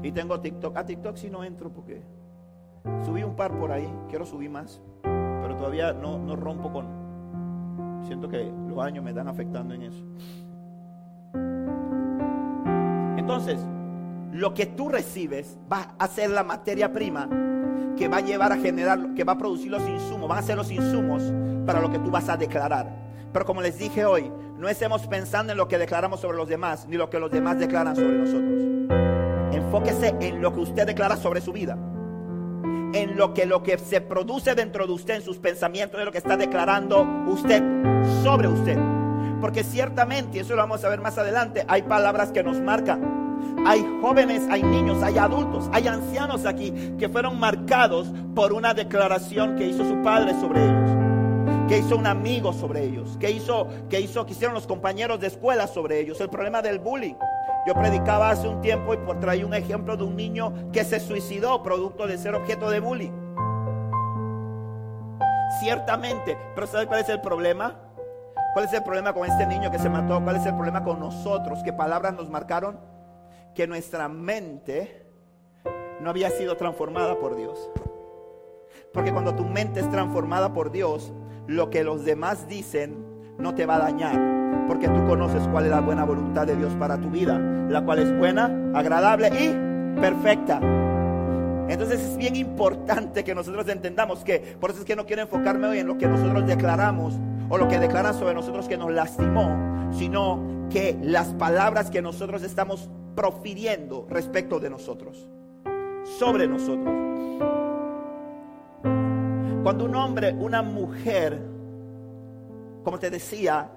Y 0.03 0.13
tengo 0.13 0.39
TikTok. 0.39 0.77
A 0.77 0.85
TikTok 0.85 1.17
si 1.17 1.31
no 1.31 1.43
entro 1.43 1.71
porque 1.73 2.03
subí 3.03 3.23
un 3.23 3.35
par 3.35 3.59
por 3.59 3.73
ahí. 3.73 3.91
Quiero 4.11 4.27
subir 4.27 4.51
más. 4.51 4.83
Pero 5.03 5.57
todavía 5.57 5.95
no, 5.95 6.19
no 6.19 6.37
rompo 6.37 6.71
con... 6.71 8.03
Siento 8.03 8.29
que 8.29 8.53
los 8.69 8.79
años 8.79 9.03
me 9.03 9.13
están 9.13 9.27
afectando 9.27 9.73
en 9.73 9.83
eso. 9.85 10.05
Entonces, 13.17 13.59
lo 14.33 14.53
que 14.53 14.67
tú 14.67 14.91
recibes 14.91 15.59
va 15.73 15.95
a 15.99 16.07
ser 16.09 16.29
la 16.29 16.45
materia 16.45 16.93
prima 16.93 17.27
que 17.99 18.09
va 18.09 18.19
a 18.19 18.21
llevar 18.21 18.53
a 18.53 18.57
generar, 18.57 19.15
que 19.15 19.25
va 19.25 19.33
a 19.33 19.39
producir 19.39 19.71
los 19.71 19.83
insumos, 19.89 20.29
van 20.29 20.39
a 20.39 20.43
ser 20.43 20.57
los 20.57 20.71
insumos 20.71 21.23
para 21.67 21.81
lo 21.81 21.91
que 21.91 21.99
tú 21.99 22.11
vas 22.11 22.29
a 22.29 22.37
declarar. 22.37 22.89
Pero 23.33 23.45
como 23.45 23.61
les 23.61 23.77
dije 23.77 24.05
hoy, 24.05 24.33
no 24.57 24.69
estemos 24.69 25.07
pensando 25.09 25.53
en 25.53 25.59
lo 25.59 25.67
que 25.69 25.79
declaramos 25.79 26.21
sobre 26.21 26.37
los 26.37 26.49
demás, 26.49 26.87
ni 26.89 26.97
lo 26.97 27.11
que 27.11 27.19
los 27.19 27.31
demás 27.31 27.59
declaran 27.59 27.97
sobre 27.97 28.19
nosotros. 28.19 28.63
Enfóquese 29.53 30.15
en 30.21 30.41
lo 30.41 30.55
que 30.55 30.61
usted 30.61 30.87
declara 30.87 31.17
sobre 31.17 31.41
su 31.41 31.53
vida. 31.53 31.77
En 32.95 33.17
lo 33.17 33.35
que 33.35 33.45
lo 33.45 33.63
que 33.63 33.77
se 33.77 34.01
produce 34.01 34.55
dentro 34.55 34.87
de 34.87 34.93
usted, 34.93 35.17
en 35.17 35.23
sus 35.23 35.39
pensamientos, 35.39 35.99
de 35.99 36.07
lo 36.07 36.13
que 36.13 36.19
está 36.19 36.37
declarando 36.37 37.07
usted 37.27 37.63
sobre 38.23 38.49
usted. 38.49 38.79
Porque 39.41 39.63
ciertamente, 39.65 40.39
y 40.39 40.41
eso 40.41 40.55
lo 40.55 40.63
vamos 40.63 40.85
a 40.85 40.89
ver 40.89 41.01
más 41.01 41.19
adelante, 41.19 41.65
hay 41.69 41.83
palabras 41.83 42.33
que 42.33 42.43
nos 42.43 42.61
marcan 42.61 43.18
hay 43.67 43.85
jóvenes, 44.01 44.43
hay 44.51 44.63
niños, 44.63 45.03
hay 45.03 45.19
adultos, 45.19 45.69
hay 45.73 45.89
ancianos 45.89 46.47
aquí 46.47 46.73
que 46.99 47.09
fueron 47.09 47.39
marcados 47.39 48.09
por 48.35 48.53
una 48.53 48.75
declaración 48.75 49.57
que 49.57 49.67
hizo 49.67 49.85
su 49.85 50.03
padre 50.03 50.33
sobre 50.41 50.65
ellos, 50.65 50.91
que 51.69 51.79
hizo 51.79 51.97
un 51.97 52.07
amigo 52.07 52.53
sobre 52.53 52.85
ellos, 52.85 53.17
que 53.19 53.31
hizo, 53.31 53.69
que 53.89 54.01
hizo, 54.01 54.25
que 54.25 54.33
hicieron 54.33 54.55
los 54.55 54.67
compañeros 54.67 55.21
de 55.21 55.27
escuela 55.27 55.67
sobre 55.67 56.01
ellos. 56.01 56.21
El 56.21 56.31
problema 56.31 56.63
del 56.63 56.79
bullying. 56.79 57.15
Yo 57.67 57.75
predicaba 57.75 58.31
hace 58.31 58.49
un 58.49 58.63
tiempo 58.63 58.95
y 58.95 58.97
por 58.97 59.21
traer 59.21 59.45
un 59.45 59.53
ejemplo 59.53 59.97
de 59.97 60.05
un 60.05 60.17
niño 60.17 60.53
que 60.73 60.85
se 60.85 61.01
suicidó 61.01 61.63
producto 61.63 62.07
de 62.07 62.17
ser 62.17 62.35
objeto 62.35 62.71
de 62.71 62.81
bullying. 62.81 63.13
Ciertamente, 65.61 66.39
pero 66.55 66.67
¿sabe 66.67 66.87
cuál 66.87 67.01
es 67.01 67.09
el 67.09 67.21
problema? 67.21 67.77
¿Cuál 68.55 68.65
es 68.65 68.73
el 68.73 68.83
problema 68.83 69.13
con 69.13 69.29
este 69.29 69.47
niño 69.47 69.71
que 69.71 69.79
se 69.79 69.91
mató? 69.91 70.23
¿Cuál 70.23 70.37
es 70.37 70.47
el 70.47 70.55
problema 70.55 70.83
con 70.83 71.01
nosotros? 71.01 71.61
¿Qué 71.65 71.73
palabras 71.73 72.15
nos 72.15 72.31
marcaron? 72.31 72.98
Que 73.59 73.67
nuestra 73.67 74.09
mente 74.09 75.05
no 76.01 76.11
había 76.11 76.31
sido 76.31 76.57
transformada 76.57 77.19
por 77.19 77.35
Dios. 77.35 77.73
Porque 78.95 79.11
cuando 79.11 79.35
tu 79.35 79.45
mente 79.45 79.81
es 79.81 79.91
transformada 79.91 80.53
por 80.53 80.71
Dios, 80.71 81.13
lo 81.49 81.69
que 81.69 81.83
los 81.83 82.05
demás 82.05 82.47
dicen 82.47 83.05
no 83.37 83.57
te 83.57 83.67
va 83.67 83.75
a 83.75 83.91
dañar. 83.91 84.65
Porque 84.69 84.87
tú 84.87 85.05
conoces 85.09 85.43
cuál 85.49 85.65
es 85.65 85.73
la 85.73 85.81
buena 85.81 86.05
voluntad 86.05 86.47
de 86.47 86.55
Dios 86.55 86.73
para 86.75 87.01
tu 87.01 87.11
vida, 87.11 87.37
la 87.69 87.85
cual 87.85 87.99
es 87.99 88.17
buena, 88.17 88.45
agradable 88.77 89.27
y 89.27 90.01
perfecta. 90.01 90.61
Entonces 91.69 92.01
es 92.01 92.17
bien 92.17 92.37
importante 92.37 93.25
que 93.25 93.35
nosotros 93.35 93.67
entendamos 93.67 94.21
que, 94.21 94.39
por 94.61 94.71
eso 94.71 94.79
es 94.79 94.85
que 94.85 94.95
no 94.95 95.05
quiero 95.05 95.23
enfocarme 95.23 95.67
hoy 95.67 95.81
en 95.81 95.89
lo 95.89 95.99
que 95.99 96.07
nosotros 96.07 96.47
declaramos 96.47 97.15
o 97.49 97.59
lo 97.59 97.67
que 97.67 97.81
declaran 97.81 98.15
sobre 98.15 98.35
nosotros 98.35 98.69
que 98.69 98.77
nos 98.77 98.93
lastimó, 98.93 99.91
sino 99.99 100.69
que 100.71 100.97
las 101.03 101.35
palabras 101.35 101.91
que 101.91 102.01
nosotros 102.03 102.45
estamos 102.45 102.89
profiriendo 103.19 104.07
respecto 104.09 104.61
de 104.61 104.71
nosotros, 104.71 105.29
sobre 106.05 106.47
nosotros. 106.47 106.95
Cuando 109.65 109.87
un 109.87 109.97
hombre, 109.97 110.33
una 110.35 110.63
mujer, 110.63 111.37
como 112.85 112.97
te 113.01 113.11
decía, 113.11 113.73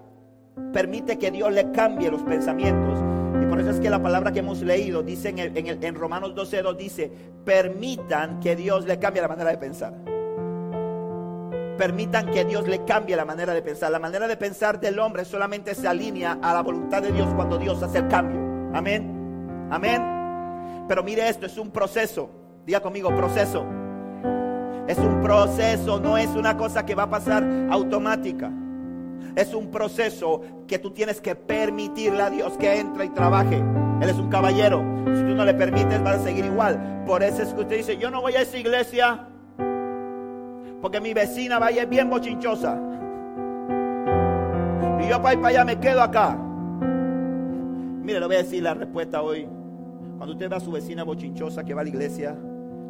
permite 0.72 1.18
que 1.18 1.32
Dios 1.32 1.52
le 1.52 1.72
cambie 1.72 2.12
los 2.12 2.22
pensamientos, 2.22 3.00
y 3.42 3.48
por 3.48 3.60
eso 3.60 3.72
es 3.72 3.80
que 3.80 3.89
la 3.89 4.00
palabra 4.00 4.32
que 4.32 4.42
hemos 4.42 4.62
leído 4.62 5.02
dice 5.02 5.30
en, 5.30 5.39
en, 5.39 5.84
en 5.84 5.96
Romanos 5.96 6.36
12.2 6.36 6.78
dice, 6.78 7.12
permitan 7.44 8.39
que 8.42 8.56
Dios 8.56 8.86
le 8.86 9.00
cambie 9.00 9.24
la 9.24 9.28
manera 9.28 9.50
de 9.50 9.58
pensar. 9.58 9.96
Permitan 11.80 12.30
que 12.30 12.46
Dios 12.46 12.68
le 12.68 12.86
cambie 12.86 13.16
la 13.16 13.26
manera 13.26 13.56
de 13.56 13.64
pensar. 13.64 13.92
La 13.92 13.98
manera 13.98 14.28
de 14.28 14.38
pensar 14.38 14.80
del 14.80 15.00
hombre 15.00 15.26
solamente 15.26 15.74
se 15.74 15.88
alinea 15.88 16.38
a 16.44 16.54
la 16.54 16.62
voluntad 16.62 17.02
de 17.02 17.12
Dios 17.12 17.28
cuando 17.34 17.58
Dios 17.58 17.82
hace 17.82 17.98
el 17.98 18.08
cambio. 18.08 18.39
Amén. 18.78 19.11
Amén. 19.72 20.86
Pero 20.88 21.03
mire 21.03 21.28
esto, 21.28 21.45
es 21.45 21.57
un 21.57 21.72
proceso. 21.72 22.30
Diga 22.65 22.82
conmigo, 22.82 23.15
proceso. 23.15 23.65
Es 24.88 24.97
un 24.97 25.22
proceso, 25.22 25.99
no 25.99 26.17
es 26.17 26.30
una 26.30 26.57
cosa 26.57 26.86
que 26.86 26.93
va 26.93 27.03
a 27.03 27.09
pasar 27.09 27.43
automática. 27.72 28.51
Es 29.36 29.53
un 29.53 29.72
proceso 29.72 30.41
que 30.67 30.78
tú 30.80 30.91
tienes 30.91 31.22
que 31.22 31.36
permitirle 31.36 32.22
a 32.22 32.30
Dios 32.30 32.57
que 32.57 32.80
entre 32.80 33.05
y 33.05 33.09
trabaje. 33.09 33.63
Él 34.01 34.09
es 34.09 34.17
un 34.17 34.30
caballero. 34.30 34.84
Si 35.05 35.22
tú 35.22 35.36
no 35.36 35.45
le 35.45 35.53
permites, 35.53 36.03
va 36.03 36.11
a 36.11 36.19
seguir 36.19 36.45
igual. 36.45 37.03
Por 37.05 37.24
eso 37.24 37.41
es 37.41 37.53
que 37.53 37.61
usted 37.61 37.78
dice, 37.78 37.97
yo 37.97 38.11
no 38.11 38.22
voy 38.22 38.34
a 38.34 38.41
esa 38.41 38.57
iglesia 38.57 39.28
porque 40.82 40.99
mi 40.99 41.13
vecina 41.13 41.59
vaya 41.59 41.86
bien 41.86 42.09
bochinchosa. 42.09 42.78
Y 44.99 45.07
yo 45.07 45.22
para 45.22 45.34
ir 45.36 45.39
para 45.39 45.49
allá 45.49 45.65
me 45.65 45.80
quedo 45.80 46.01
acá. 46.01 46.38
Mire, 48.01 48.19
le 48.19 48.26
voy 48.26 48.36
a 48.36 48.39
decir 48.39 48.63
la 48.63 48.74
respuesta 48.74 49.22
hoy. 49.22 49.47
Cuando 50.22 50.34
usted 50.34 50.51
ve 50.51 50.55
a 50.55 50.59
su 50.59 50.72
vecina 50.72 51.03
bochinchosa 51.03 51.63
que 51.63 51.74
va 51.74 51.82
a 51.82 51.84
la 51.84 51.89
iglesia 51.89 52.38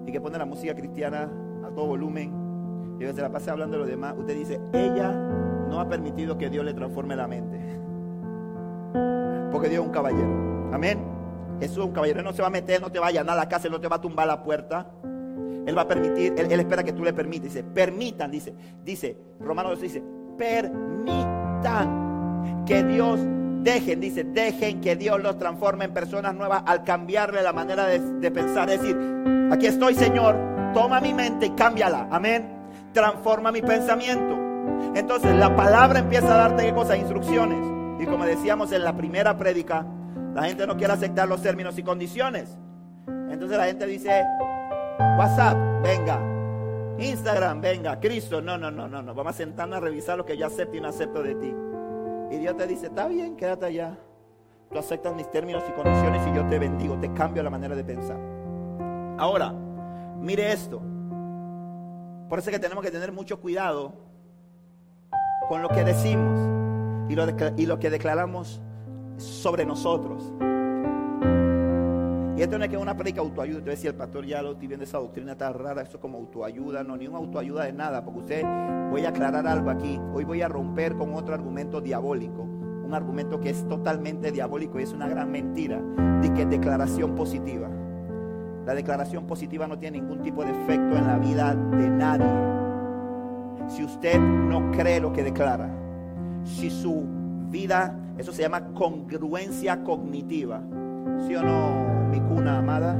y 0.06 0.12
que 0.12 0.20
pone 0.20 0.38
la 0.38 0.44
música 0.44 0.76
cristiana 0.76 1.32
a 1.66 1.70
todo 1.74 1.88
volumen 1.88 2.98
y 3.00 3.06
se 3.06 3.22
la 3.22 3.32
pasa 3.32 3.54
hablando 3.54 3.78
de 3.78 3.84
lo 3.84 3.90
demás, 3.90 4.16
usted 4.18 4.36
dice, 4.36 4.60
ella 4.74 5.14
no 5.14 5.80
ha 5.80 5.88
permitido 5.88 6.38
que 6.38 6.50
Dios 6.50 6.66
le 6.66 6.74
transforme 6.74 7.16
la 7.16 7.30
mente. 7.30 7.58
Porque 9.50 9.70
Dios 9.70 9.82
es 9.82 9.88
un 9.88 9.94
caballero. 9.94 10.70
Amén. 10.74 11.00
Jesús 11.62 11.78
es 11.78 11.86
un 11.86 11.94
caballero. 11.94 12.20
Él 12.20 12.26
no 12.26 12.34
se 12.34 12.42
va 12.42 12.50
a 12.50 12.52
meter, 12.52 12.82
no 12.82 12.92
te 12.92 13.00
va 13.00 13.08
a 13.08 13.12
llenar 13.12 13.38
la 13.38 13.48
casa, 13.48 13.70
no 13.70 13.80
te 13.80 13.88
va 13.88 13.96
a 13.96 14.02
tumbar 14.02 14.28
la 14.28 14.44
puerta. 14.44 14.92
Él 15.66 15.78
va 15.78 15.84
a 15.84 15.88
permitir, 15.88 16.34
él, 16.38 16.52
espera 16.52 16.84
que 16.84 16.92
tú 16.92 17.02
le 17.06 17.14
permitas. 17.14 17.46
Dice, 17.46 17.64
permitan, 17.64 18.30
dice, 18.30 18.54
dice, 18.84 19.18
Romanos 19.40 19.80
dice, 19.80 20.04
permitan 20.38 21.86
que 22.66 22.84
Dios 22.84 23.22
dejen, 23.64 24.00
dice, 24.00 24.24
dejen 24.24 24.82
que 24.82 24.96
Dios 24.96 25.22
los 25.22 25.38
transforme 25.38 25.86
en 25.86 25.94
personas 25.94 26.34
nuevas 26.34 26.64
al 26.66 26.84
cambiarle 26.84 27.42
la 27.42 27.54
manera 27.54 27.86
de, 27.86 28.32
pensar. 28.32 28.70
Es 28.70 28.82
decir, 28.82 28.98
aquí 29.52 29.68
estoy, 29.68 29.96
Señor, 29.96 30.36
toma 30.74 31.00
mi 31.00 31.14
mente 31.14 31.48
y 31.48 31.50
cámbiala. 31.52 32.08
Amén. 32.12 32.50
Transforma 32.94 33.52
mi 33.52 33.62
pensamiento. 33.62 34.38
Entonces 34.96 35.36
la 35.36 35.56
palabra 35.56 36.00
empieza 36.00 36.34
a 36.34 36.50
darte 36.50 36.66
qué 36.66 36.74
cosa, 36.74 36.98
instrucciones. 36.98 37.60
Y 38.00 38.06
como 38.06 38.26
decíamos 38.26 38.72
en 38.72 38.84
la 38.84 38.96
primera 38.96 39.38
prédica, 39.38 39.86
la 40.34 40.44
gente 40.44 40.66
no 40.66 40.76
quiere 40.76 40.94
aceptar 40.94 41.28
los 41.28 41.42
términos 41.42 41.78
y 41.78 41.84
condiciones. 41.84 42.58
Entonces 43.30 43.58
la 43.58 43.66
gente 43.66 43.86
dice, 43.86 44.24
WhatsApp, 45.18 45.58
venga. 45.84 46.20
Instagram, 47.00 47.62
venga. 47.62 48.00
Cristo, 48.00 48.42
no, 48.42 48.58
no, 48.58 48.72
no, 48.72 48.88
no, 48.88 49.02
no. 49.02 49.14
Vamos 49.14 49.34
a 49.34 49.38
sentarnos 49.38 49.78
a 49.78 49.82
revisar 49.82 50.18
lo 50.18 50.26
que 50.26 50.38
yo 50.38 50.48
acepto 50.48 50.78
y 50.78 50.82
no 50.82 50.90
acepto 50.90 51.24
de 51.24 51.36
ti. 51.36 51.54
Y 52.32 52.38
Dios 52.38 52.56
te 52.56 52.66
dice, 52.66 52.88
está 52.88 53.08
bien, 53.08 53.36
quédate 53.36 53.66
allá. 53.66 53.98
Tú 54.72 54.80
aceptas 54.80 55.14
mis 55.14 55.30
términos 55.30 55.64
y 55.68 55.74
condiciones 55.74 56.26
y 56.28 56.34
yo 56.34 56.48
te 56.48 56.58
bendigo, 56.58 56.98
te 56.98 57.12
cambio 57.14 57.44
la 57.44 57.50
manera 57.50 57.76
de 57.76 57.84
pensar. 57.84 58.18
Ahora, 59.18 59.52
mire 59.52 60.52
esto. 60.52 60.82
Por 62.30 62.40
eso 62.40 62.50
es 62.50 62.56
que 62.56 62.60
tenemos 62.60 62.82
que 62.84 62.92
tener 62.92 63.12
mucho 63.12 63.42
cuidado 63.42 63.94
con 65.50 65.62
lo 65.62 65.68
que 65.68 65.84
decimos 65.84 66.40
y 67.10 67.66
lo, 67.66 67.80
que 67.80 67.90
declaramos 67.90 68.62
sobre 69.18 69.66
nosotros. 69.66 70.32
Esto 72.42 72.58
no 72.58 72.64
es 72.64 72.70
que 72.70 72.78
una 72.78 72.98
predica 72.98 73.22
autoayuda. 73.22 73.60
Usted 73.60 73.72
decía, 73.72 73.90
el 73.92 73.96
pastor 73.96 74.26
ya 74.26 74.42
lo 74.42 74.56
viendo 74.56 74.84
esa 74.84 74.98
doctrina 74.98 75.38
tan 75.38 75.54
rara, 75.54 75.84
eso 75.84 76.00
como 76.00 76.18
autoayuda. 76.18 76.84
No, 76.84 76.98
ni 76.98 77.08
un 77.08 77.16
autoayuda 77.16 77.66
de 77.66 77.74
nada, 77.74 78.04
porque 78.04 78.20
usted, 78.20 78.44
voy 78.90 79.06
a 79.06 79.10
aclarar 79.10 79.46
algo 79.48 79.70
aquí. 79.70 80.00
Hoy 80.14 80.24
voy 80.24 80.42
a 80.42 80.48
romper 80.48 80.96
con 80.96 81.14
otro 81.14 81.36
argumento 81.36 81.82
diabólico. 81.82 82.42
Un 82.42 82.94
argumento 82.94 83.40
que 83.40 83.52
es 83.52 83.68
totalmente 83.68 84.32
diabólico 84.32 84.80
y 84.80 84.84
es 84.84 84.92
una 84.92 85.08
gran 85.08 85.32
mentira. 85.32 85.80
De 86.22 86.34
que 86.34 86.42
es 86.42 86.50
declaración 86.50 87.16
positiva. 87.16 87.70
La 88.66 88.74
declaración 88.74 89.28
positiva 89.28 89.68
no 89.68 89.78
tiene 89.78 90.00
ningún 90.00 90.22
tipo 90.22 90.44
de 90.44 90.52
efecto 90.52 90.98
en 90.98 91.08
la 91.08 91.18
vida 91.18 91.56
de 91.56 91.90
nadie 91.90 92.62
si 93.76 93.84
usted 93.84 94.20
no 94.20 94.72
cree 94.72 95.00
lo 95.00 95.14
que 95.14 95.24
declara, 95.24 95.70
si 96.44 96.70
su 96.70 97.06
vida, 97.50 97.98
eso 98.18 98.34
se 98.34 98.42
llama 98.42 98.74
congruencia 98.74 99.84
cognitiva, 99.84 100.62
¿sí 101.26 101.36
o 101.36 101.42
no, 101.42 102.01
mi 102.12 102.20
cuna 102.20 102.60
amada? 102.60 102.96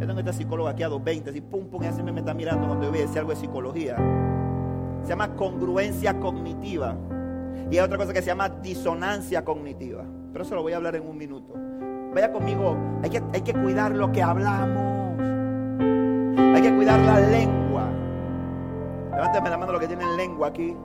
Yo 0.00 0.06
tengo 0.06 0.18
esta 0.18 0.32
psicóloga 0.32 0.70
aquí 0.72 0.82
a 0.82 0.88
220, 0.88 1.30
así 1.30 1.40
pum, 1.40 1.68
pum, 1.68 1.82
y 1.84 1.86
así 1.86 2.02
me 2.02 2.18
está 2.18 2.34
mirando 2.34 2.66
cuando 2.66 2.84
yo 2.84 2.90
voy 2.90 2.98
a 2.98 3.02
decir 3.02 3.18
algo 3.20 3.30
de 3.30 3.36
psicología. 3.36 3.96
Se 5.04 5.10
llama 5.10 5.36
congruencia 5.36 6.18
cognitiva. 6.18 6.96
Y 7.70 7.78
hay 7.78 7.84
otra 7.84 7.98
cosa 7.98 8.12
que 8.12 8.20
se 8.20 8.26
llama 8.26 8.48
disonancia 8.48 9.44
cognitiva. 9.44 10.04
Pero 10.32 10.44
eso 10.44 10.56
lo 10.56 10.62
voy 10.62 10.72
a 10.72 10.76
hablar 10.76 10.96
en 10.96 11.06
un 11.06 11.16
minuto. 11.16 11.54
Vaya 12.12 12.32
conmigo, 12.32 12.76
hay 13.02 13.10
que, 13.10 13.22
hay 13.32 13.42
que 13.42 13.54
cuidar 13.54 13.94
lo 13.94 14.10
que 14.10 14.22
hablamos. 14.22 15.20
Hay 16.36 16.62
que 16.62 16.74
cuidar 16.74 17.00
la 17.00 17.20
lengua. 17.20 17.88
Levántame 19.12 19.50
la 19.50 19.58
mano 19.58 19.72
lo 19.72 19.78
que 19.78 19.86
tienen 19.86 20.16
lengua 20.16 20.48
aquí. 20.48 20.76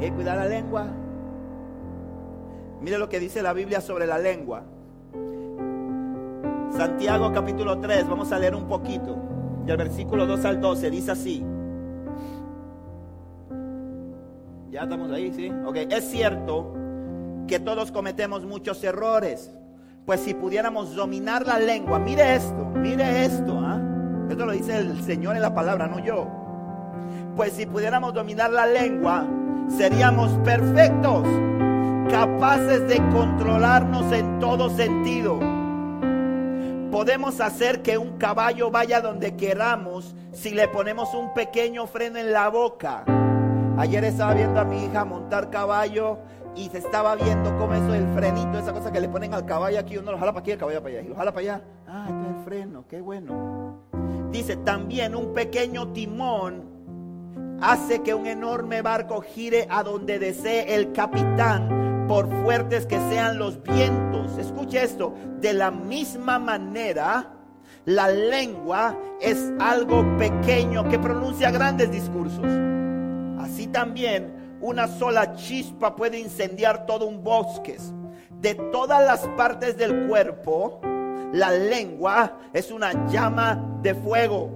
Hay 0.00 0.08
que 0.08 0.12
cuidar 0.12 0.36
la 0.36 0.46
lengua. 0.46 0.86
Mire 2.82 2.98
lo 2.98 3.08
que 3.08 3.20
dice 3.20 3.42
la 3.42 3.52
Biblia 3.52 3.80
sobre 3.80 4.06
la 4.06 4.18
lengua. 4.18 4.64
Santiago 6.76 7.32
capítulo 7.32 7.78
3, 7.78 8.08
vamos 8.08 8.32
a 8.32 8.38
leer 8.38 8.56
un 8.56 8.66
poquito. 8.66 9.16
Del 9.64 9.76
versículo 9.76 10.26
2 10.26 10.44
al 10.44 10.60
12 10.60 10.90
dice 10.90 11.12
así. 11.12 11.44
Ya 14.70 14.82
estamos 14.82 15.12
ahí, 15.12 15.32
¿sí? 15.32 15.52
Ok, 15.64 15.76
es 15.90 16.10
cierto 16.10 16.74
que 17.46 17.60
todos 17.60 17.92
cometemos 17.92 18.44
muchos 18.44 18.82
errores. 18.82 19.52
Pues 20.04 20.20
si 20.20 20.34
pudiéramos 20.34 20.96
dominar 20.96 21.46
la 21.46 21.60
lengua, 21.60 22.00
mire 22.00 22.34
esto, 22.34 22.64
mire 22.74 23.24
esto, 23.24 23.60
¿ah? 23.60 23.80
Esto 24.28 24.44
lo 24.44 24.52
dice 24.52 24.78
el 24.78 25.00
Señor 25.02 25.36
en 25.36 25.42
la 25.42 25.54
palabra, 25.54 25.86
no 25.86 26.00
yo. 26.00 26.26
Pues 27.36 27.52
si 27.52 27.66
pudiéramos 27.66 28.12
dominar 28.12 28.50
la 28.50 28.66
lengua, 28.66 29.24
seríamos 29.68 30.32
perfectos, 30.38 31.28
capaces 32.08 32.86
de 32.88 32.96
controlarnos 33.10 34.12
en 34.12 34.38
todo 34.38 34.70
sentido. 34.70 35.38
Podemos 36.90 37.40
hacer 37.40 37.82
que 37.82 37.96
un 37.96 38.18
caballo 38.18 38.70
vaya 38.70 39.00
donde 39.00 39.34
queramos 39.36 40.14
si 40.32 40.50
le 40.50 40.68
ponemos 40.68 41.14
un 41.14 41.32
pequeño 41.32 41.86
freno 41.86 42.18
en 42.18 42.32
la 42.32 42.48
boca. 42.48 43.04
Ayer 43.78 44.04
estaba 44.04 44.34
viendo 44.34 44.60
a 44.60 44.64
mi 44.64 44.84
hija 44.84 45.04
montar 45.04 45.48
caballo 45.48 46.18
y 46.54 46.68
se 46.68 46.78
estaba 46.78 47.16
viendo 47.16 47.56
cómo 47.56 47.72
eso 47.72 47.94
el 47.94 48.06
frenito, 48.14 48.58
esa 48.58 48.74
cosa 48.74 48.92
que 48.92 49.00
le 49.00 49.08
ponen 49.08 49.32
al 49.32 49.46
caballo 49.46 49.78
aquí, 49.78 49.96
uno 49.96 50.12
lo 50.12 50.18
jala 50.18 50.32
para 50.32 50.42
aquí, 50.42 50.50
el 50.50 50.58
caballo 50.58 50.82
para 50.82 50.94
allá, 50.94 51.04
y 51.06 51.08
lo 51.08 51.16
jala 51.16 51.32
para 51.32 51.40
allá. 51.40 51.64
Ah, 51.88 52.06
este 52.10 52.20
es 52.20 52.36
el 52.36 52.44
freno, 52.44 52.84
qué 52.88 53.00
bueno. 53.00 53.78
Dice, 54.30 54.56
también 54.56 55.16
un 55.16 55.32
pequeño 55.32 55.92
timón 55.92 57.58
hace 57.62 58.02
que 58.02 58.12
un 58.12 58.26
enorme 58.26 58.82
barco 58.82 59.22
gire 59.22 59.66
a 59.70 59.82
donde 59.82 60.18
desee 60.18 60.74
el 60.74 60.92
capitán 60.92 61.91
por 62.08 62.28
fuertes 62.42 62.86
que 62.86 62.98
sean 63.10 63.38
los 63.38 63.62
vientos. 63.62 64.38
Escuche 64.38 64.82
esto, 64.82 65.14
de 65.40 65.52
la 65.52 65.70
misma 65.70 66.38
manera, 66.38 67.32
la 67.84 68.08
lengua 68.08 68.96
es 69.20 69.52
algo 69.58 70.04
pequeño 70.16 70.88
que 70.88 70.98
pronuncia 70.98 71.50
grandes 71.50 71.90
discursos. 71.90 72.46
Así 73.38 73.66
también 73.66 74.56
una 74.60 74.86
sola 74.86 75.34
chispa 75.34 75.96
puede 75.96 76.18
incendiar 76.18 76.86
todo 76.86 77.06
un 77.06 77.24
bosque. 77.24 77.76
De 78.40 78.54
todas 78.54 79.04
las 79.04 79.26
partes 79.36 79.76
del 79.76 80.06
cuerpo, 80.06 80.80
la 81.32 81.50
lengua 81.50 82.38
es 82.52 82.70
una 82.70 83.06
llama 83.08 83.78
de 83.82 83.94
fuego. 83.94 84.50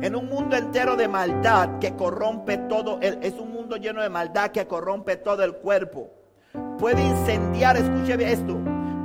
En 0.00 0.16
un 0.16 0.28
mundo 0.28 0.56
entero 0.56 0.96
de 0.96 1.08
maldad 1.08 1.78
que 1.78 1.94
corrompe 1.94 2.56
todo, 2.56 2.98
es 3.00 3.34
un 3.34 3.52
mundo 3.52 3.76
lleno 3.76 4.02
de 4.02 4.08
maldad 4.08 4.50
que 4.50 4.66
corrompe 4.66 5.16
todo 5.16 5.44
el 5.44 5.54
cuerpo. 5.54 6.10
Puede 6.82 7.00
incendiar, 7.00 7.76
escúcheme 7.76 8.32
esto, 8.32 8.58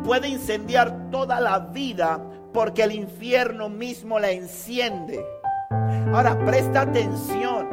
puede 0.04 0.30
incendiar 0.30 1.12
toda 1.12 1.40
la 1.40 1.60
vida 1.60 2.20
porque 2.52 2.82
el 2.82 2.92
infierno 2.92 3.70
mismo 3.70 4.18
la 4.18 4.32
enciende. 4.32 5.24
Ahora, 6.12 6.44
presta 6.44 6.82
atención. 6.82 7.68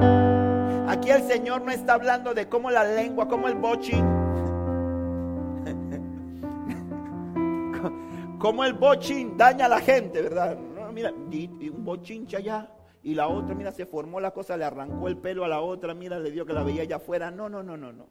Aquí 0.87 1.09
el 1.09 1.23
Señor 1.23 1.63
no 1.63 1.71
está 1.71 1.95
hablando 1.95 2.35
de 2.35 2.51
cómo 2.51 2.71
la 2.71 2.85
lengua, 2.85 3.27
cómo 3.27 3.49
el 3.49 3.55
bochín, 3.55 4.05
cómo 8.39 8.63
el 8.63 8.75
bochín 8.75 9.39
daña 9.39 9.65
a 9.65 9.71
la 9.71 9.81
gente, 9.81 10.21
¿verdad? 10.21 10.59
mira, 10.93 11.15
y, 11.31 11.71
un 11.71 11.83
bochincha 11.83 12.37
allá. 12.37 12.69
Y 13.05 13.15
la 13.15 13.29
otra, 13.29 13.55
mira, 13.55 13.71
se 13.71 13.85
formó 13.85 14.19
la 14.19 14.31
cosa, 14.31 14.57
le 14.57 14.65
arrancó 14.65 15.09
el 15.09 15.19
pelo 15.19 15.45
a 15.45 15.49
la 15.49 15.61
otra, 15.61 15.93
mira, 15.93 16.19
le 16.19 16.31
dio 16.31 16.47
que 16.47 16.55
la 16.55 16.63
veía 16.63 16.83
allá 16.83 16.97
afuera. 16.97 17.31
No, 17.31 17.51
no, 17.51 17.63
no, 17.63 17.77
no, 17.77 17.93
no. 17.93 18.07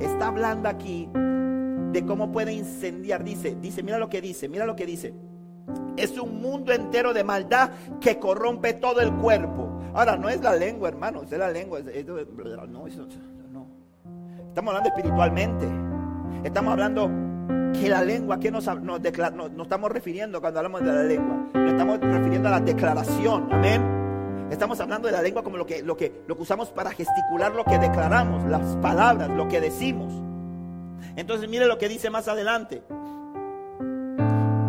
Está 0.00 0.26
hablando 0.26 0.68
aquí 0.68 1.08
de 1.92 2.04
cómo 2.04 2.32
puede 2.32 2.52
incendiar. 2.52 3.22
Dice, 3.22 3.56
dice, 3.60 3.84
mira 3.84 3.98
lo 3.98 4.08
que 4.08 4.20
dice, 4.20 4.48
mira 4.48 4.66
lo 4.66 4.74
que 4.74 4.84
dice. 4.84 5.14
Es 5.96 6.18
un 6.18 6.42
mundo 6.42 6.72
entero 6.72 7.14
de 7.14 7.22
maldad 7.22 7.70
que 8.00 8.18
corrompe 8.18 8.72
todo 8.72 9.00
el 9.00 9.12
cuerpo. 9.12 9.78
Ahora, 9.94 10.16
no 10.16 10.28
es 10.28 10.42
la 10.42 10.56
lengua, 10.56 10.88
hermano, 10.88 11.22
es 11.22 11.30
la 11.30 11.48
lengua. 11.48 11.78
no, 12.68 12.86
eso, 12.88 13.06
no. 13.52 13.66
Estamos 14.48 14.74
hablando 14.74 14.88
espiritualmente. 14.88 15.68
Estamos 16.42 16.72
hablando 16.72 17.08
que 17.80 17.88
la 17.88 18.02
lengua, 18.02 18.40
que 18.40 18.50
nos, 18.50 18.66
nos, 18.66 19.00
nos, 19.00 19.62
estamos 19.62 19.92
refiriendo 19.92 20.40
cuando 20.40 20.58
hablamos 20.58 20.80
de 20.80 20.92
la 20.92 21.02
lengua? 21.04 21.48
Nos 21.54 21.70
estamos 21.70 22.00
refiriendo 22.00 22.48
a 22.48 22.52
la 22.52 22.60
declaración. 22.60 23.48
Amén. 23.52 24.01
Estamos 24.52 24.78
hablando 24.78 25.08
de 25.08 25.12
la 25.12 25.22
lengua 25.22 25.42
como 25.42 25.56
lo 25.56 25.66
que, 25.66 25.82
lo, 25.82 25.96
que, 25.96 26.22
lo 26.28 26.36
usamos 26.36 26.70
para 26.70 26.92
gesticular 26.92 27.52
lo 27.52 27.64
que 27.64 27.78
declaramos, 27.78 28.48
las 28.48 28.76
palabras, 28.76 29.28
lo 29.30 29.48
que 29.48 29.60
decimos. 29.60 30.12
Entonces 31.16 31.48
mire 31.48 31.66
lo 31.66 31.78
que 31.78 31.88
dice 31.88 32.10
más 32.10 32.28
adelante 32.28 32.84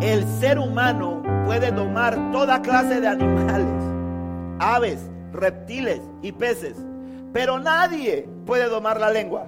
el 0.04 0.26
ser 0.26 0.58
humano 0.58 1.22
puede 1.46 1.70
domar 1.70 2.30
toda 2.30 2.60
clase 2.60 3.00
de 3.00 3.08
animales, 3.08 3.82
aves, 4.58 5.10
reptiles 5.32 6.00
y 6.20 6.32
peces, 6.32 6.76
pero 7.32 7.58
nadie 7.58 8.28
puede 8.44 8.68
domar 8.68 9.00
la 9.00 9.10
lengua. 9.10 9.46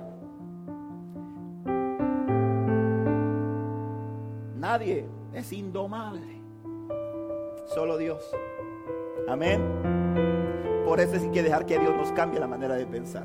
Nadie 4.57 5.07
es 5.34 5.53
indomable, 5.53 6.43
solo 7.74 7.99
Dios. 7.99 8.22
Amén. 9.28 9.95
Por 10.87 11.01
eso 11.01 11.16
hay 11.16 11.28
que 11.30 11.43
dejar 11.43 11.66
que 11.66 11.78
Dios 11.78 11.95
nos 11.95 12.11
cambie 12.12 12.41
la 12.41 12.47
manera 12.47 12.76
de 12.76 12.87
pensar. 12.87 13.24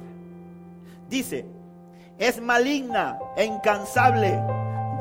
Dice, 1.07 1.45
es 2.17 2.41
maligna 2.41 3.17
e 3.37 3.45
incansable, 3.45 4.37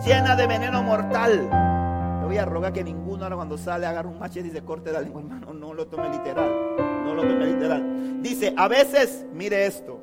llena 0.04 0.36
de 0.36 0.46
veneno 0.46 0.82
mortal 0.82 1.48
voy 2.30 2.38
a 2.38 2.44
rogar 2.44 2.72
que 2.72 2.84
ninguno 2.84 3.24
ahora 3.24 3.34
cuando 3.34 3.58
sale 3.58 3.86
agarre 3.86 4.06
un 4.06 4.20
machete 4.20 4.46
y 4.46 4.50
se 4.52 4.62
corte 4.62 4.92
la 4.92 5.00
lengua, 5.00 5.20
hermano. 5.20 5.52
No 5.52 5.74
lo 5.74 5.88
tome 5.88 6.10
literal. 6.10 6.48
No 7.04 7.12
lo 7.12 7.22
tome 7.22 7.44
literal. 7.44 8.22
Dice, 8.22 8.54
a 8.56 8.68
veces, 8.68 9.26
mire 9.34 9.66
esto, 9.66 10.00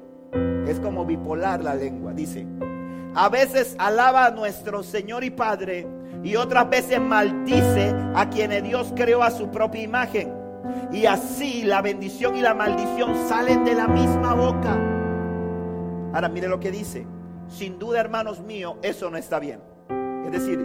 es 0.67 0.77
como 0.81 1.05
bipolar 1.05 1.63
la 1.63 1.73
lengua. 1.73 2.11
Dice, 2.11 2.45
a 3.15 3.29
veces 3.29 3.77
alaba 3.79 4.25
a 4.25 4.31
nuestro 4.31 4.83
Señor 4.83 5.23
y 5.23 5.29
Padre 5.29 5.87
y 6.21 6.35
otras 6.35 6.69
veces 6.69 6.99
maldice 6.99 7.95
a 8.13 8.29
quienes 8.29 8.61
Dios 8.61 8.91
creó 8.93 9.23
a 9.23 9.31
su 9.31 9.49
propia 9.49 9.83
imagen. 9.83 10.36
Y 10.91 11.05
así 11.05 11.63
la 11.63 11.81
bendición 11.81 12.35
y 12.35 12.41
la 12.41 12.53
maldición 12.53 13.15
salen 13.27 13.63
de 13.63 13.75
la 13.75 13.87
misma 13.87 14.33
boca. 14.33 14.77
Ahora 16.13 16.29
mire 16.29 16.47
lo 16.47 16.59
que 16.59 16.71
dice. 16.71 17.05
Sin 17.47 17.79
duda, 17.79 17.99
hermanos 17.99 18.41
míos, 18.41 18.75
eso 18.81 19.09
no 19.09 19.17
está 19.17 19.39
bien. 19.39 19.61
Es 20.25 20.31
decir, 20.31 20.59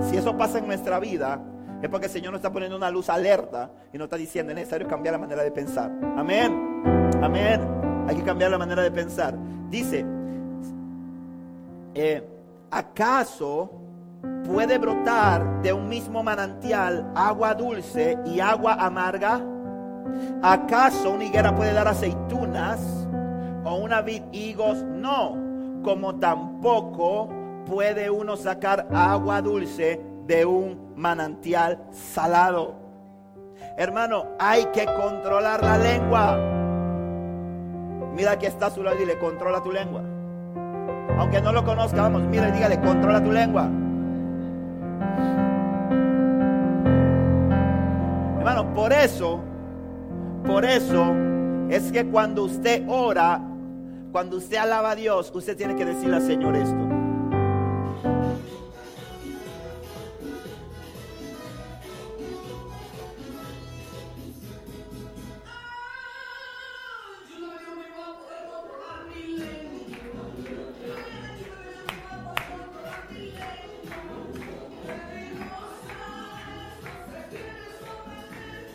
si 0.00 0.16
eso 0.16 0.36
pasa 0.36 0.58
en 0.58 0.66
nuestra 0.66 0.98
vida, 0.98 1.40
es 1.82 1.88
porque 1.88 2.06
el 2.06 2.12
Señor 2.12 2.32
nos 2.32 2.38
está 2.38 2.52
poniendo 2.52 2.76
una 2.76 2.90
luz 2.90 3.08
alerta 3.08 3.70
y 3.92 3.98
nos 3.98 4.06
está 4.06 4.16
diciendo 4.16 4.52
es 4.52 4.56
necesario 4.56 4.86
cambiar 4.86 5.14
la 5.14 5.18
manera 5.18 5.42
de 5.42 5.50
pensar. 5.50 5.90
Amén. 6.16 6.82
Amén. 7.20 7.60
Hay 8.08 8.16
que 8.16 8.22
cambiar 8.22 8.50
la 8.50 8.58
manera 8.58 8.82
de 8.82 8.90
pensar. 8.90 9.36
Dice, 9.68 10.04
eh, 11.94 12.26
¿acaso 12.70 13.81
puede 14.44 14.78
brotar 14.78 15.62
de 15.62 15.72
un 15.72 15.88
mismo 15.88 16.22
manantial 16.22 17.10
agua 17.14 17.54
dulce 17.54 18.18
y 18.26 18.40
agua 18.40 18.74
amarga? 18.74 19.40
¿Acaso 20.42 21.10
una 21.10 21.24
higuera 21.24 21.54
puede 21.54 21.72
dar 21.72 21.88
aceitunas 21.88 22.80
o 23.64 23.76
una 23.76 24.02
vid 24.02 24.22
higos? 24.32 24.82
No, 24.82 25.36
como 25.82 26.16
tampoco 26.16 27.28
puede 27.66 28.10
uno 28.10 28.36
sacar 28.36 28.86
agua 28.92 29.40
dulce 29.40 30.00
de 30.26 30.44
un 30.44 30.92
manantial 30.96 31.84
salado. 31.90 32.74
Hermano, 33.76 34.26
hay 34.38 34.66
que 34.66 34.84
controlar 34.84 35.62
la 35.62 35.78
lengua. 35.78 36.38
Mira 38.14 38.38
que 38.38 38.46
está 38.46 38.66
a 38.66 38.70
su 38.70 38.82
lado 38.82 38.96
y 38.96 39.00
dile, 39.00 39.18
controla 39.18 39.62
tu 39.62 39.72
lengua. 39.72 40.02
Aunque 41.18 41.40
no 41.40 41.52
lo 41.52 41.64
conozca, 41.64 42.02
vamos, 42.02 42.22
mira 42.22 42.48
y 42.48 42.52
dígale, 42.52 42.80
controla 42.80 43.22
tu 43.22 43.32
lengua. 43.32 43.70
Hermano, 48.38 48.74
por 48.74 48.92
eso, 48.92 49.40
por 50.44 50.64
eso 50.64 51.14
es 51.70 51.90
que 51.92 52.04
cuando 52.06 52.44
usted 52.44 52.84
ora, 52.88 53.40
cuando 54.12 54.36
usted 54.36 54.56
alaba 54.56 54.90
a 54.90 54.94
Dios, 54.94 55.32
usted 55.34 55.56
tiene 55.56 55.74
que 55.74 55.84
decirle 55.84 56.16
al 56.16 56.22
Señor 56.22 56.56
esto. 56.56 56.91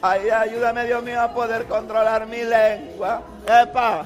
Ay, 0.09 0.29
ayúdame 0.29 0.85
Dios 0.85 1.03
mío 1.03 1.21
a 1.21 1.33
poder 1.33 1.65
controlar 1.65 2.25
mi 2.27 2.41
lengua. 2.41 3.21
Epa. 3.45 4.05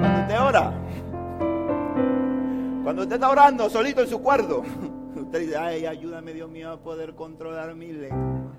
Cuando 0.00 0.20
usted 0.22 0.40
ora, 0.40 0.72
cuando 2.82 3.02
usted 3.02 3.14
está 3.16 3.28
orando 3.28 3.68
solito 3.68 4.00
en 4.00 4.08
su 4.08 4.22
cuarto, 4.22 4.64
usted 5.36 5.48
dice, 5.48 5.58
ay, 5.58 5.86
ayúdame 5.86 6.32
Dios 6.32 6.50
mío 6.50 6.70
a 6.70 6.78
poder 6.78 7.14
controlar 7.14 7.74
mi 7.74 7.92
lengua. 7.92 8.52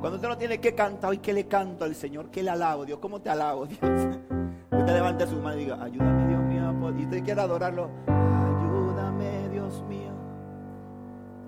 Cuando 0.00 0.16
usted 0.16 0.28
no 0.28 0.36
tiene 0.36 0.58
que 0.58 0.74
cantar, 0.74 1.10
hoy 1.10 1.18
que 1.18 1.32
le 1.32 1.46
canto 1.46 1.84
al 1.84 1.94
Señor, 1.94 2.30
que 2.30 2.42
le 2.42 2.50
alabo, 2.50 2.84
Dios, 2.84 2.98
¿cómo 2.98 3.20
te 3.20 3.30
alabo, 3.30 3.66
Dios? 3.66 3.80
Usted 3.80 4.92
levante 4.92 5.26
su 5.26 5.36
mano 5.36 5.56
y 5.56 5.60
diga, 5.60 5.82
ayúdame 5.82 6.28
Dios 6.28 6.42
mío. 6.42 6.54
Y 6.98 7.04
usted 7.04 7.24
quiere 7.24 7.40
adorarlo, 7.40 7.90
ayúdame 8.06 9.48
Dios 9.48 9.82
mío. 9.88 10.10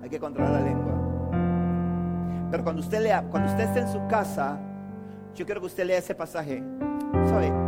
Hay 0.01 0.09
que 0.09 0.19
controlar 0.19 0.53
la 0.53 0.61
lengua. 0.61 2.47
Pero 2.49 2.63
cuando 2.63 2.81
usted 2.81 3.01
lea, 3.01 3.23
cuando 3.29 3.51
usted 3.51 3.65
esté 3.65 3.81
en 3.81 3.91
su 3.91 4.07
casa, 4.07 4.57
yo 5.35 5.45
quiero 5.45 5.61
que 5.61 5.67
usted 5.67 5.85
lea 5.85 5.97
ese 5.97 6.15
pasaje. 6.15 6.63
¿Sabe? 7.27 7.66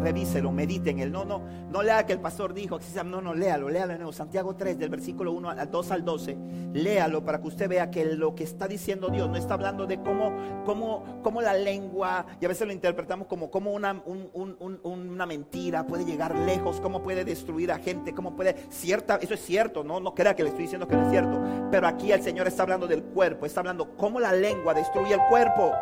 Revíselo, 0.00 0.52
medite 0.52 0.90
en 0.90 1.00
él. 1.00 1.12
No, 1.12 1.24
no, 1.24 1.42
no 1.70 1.82
lea 1.82 2.04
que 2.06 2.12
el 2.12 2.20
pastor 2.20 2.54
dijo, 2.54 2.78
no, 3.04 3.20
no, 3.20 3.34
léalo, 3.34 3.68
léalo 3.68 3.94
nuevo. 3.96 4.12
Santiago 4.12 4.56
3, 4.56 4.78
del 4.78 4.88
versículo 4.88 5.32
1 5.32 5.50
al 5.50 5.70
2 5.70 5.90
al 5.90 6.04
12. 6.04 6.36
Léalo 6.72 7.24
para 7.24 7.40
que 7.40 7.48
usted 7.48 7.68
vea 7.68 7.90
que 7.90 8.04
lo 8.04 8.34
que 8.34 8.44
está 8.44 8.66
diciendo 8.68 9.08
Dios 9.08 9.28
no 9.28 9.36
está 9.36 9.54
hablando 9.54 9.86
de 9.86 10.00
cómo, 10.00 10.32
cómo, 10.64 11.20
cómo 11.22 11.40
la 11.42 11.54
lengua, 11.54 12.26
y 12.40 12.44
a 12.44 12.48
veces 12.48 12.66
lo 12.66 12.72
interpretamos 12.72 13.26
como, 13.26 13.50
como 13.50 13.72
una, 13.72 14.02
una 14.04 15.26
mentira 15.26 15.86
puede 15.86 16.04
llegar 16.04 16.34
lejos, 16.34 16.80
cómo 16.80 17.02
puede 17.02 17.24
destruir 17.24 17.72
a 17.72 17.78
gente, 17.78 18.14
cómo 18.14 18.34
puede, 18.34 18.54
cierta, 18.70 19.16
eso 19.16 19.34
es 19.34 19.40
cierto, 19.40 19.84
no, 19.84 20.00
no 20.00 20.14
crea 20.14 20.34
que 20.34 20.42
le 20.42 20.50
estoy 20.50 20.64
diciendo 20.64 20.86
que 20.86 20.96
no 20.96 21.02
es 21.02 21.10
cierto. 21.10 21.40
Pero 21.70 21.86
aquí 21.86 22.12
el 22.12 22.22
Señor 22.22 22.46
está 22.46 22.62
hablando 22.62 22.86
del 22.86 23.02
cuerpo, 23.02 23.46
está 23.46 23.60
hablando 23.60 23.96
cómo 23.96 24.20
la 24.20 24.32
lengua 24.32 24.74
destruye 24.74 25.14
el 25.14 25.20
cuerpo. 25.28 25.72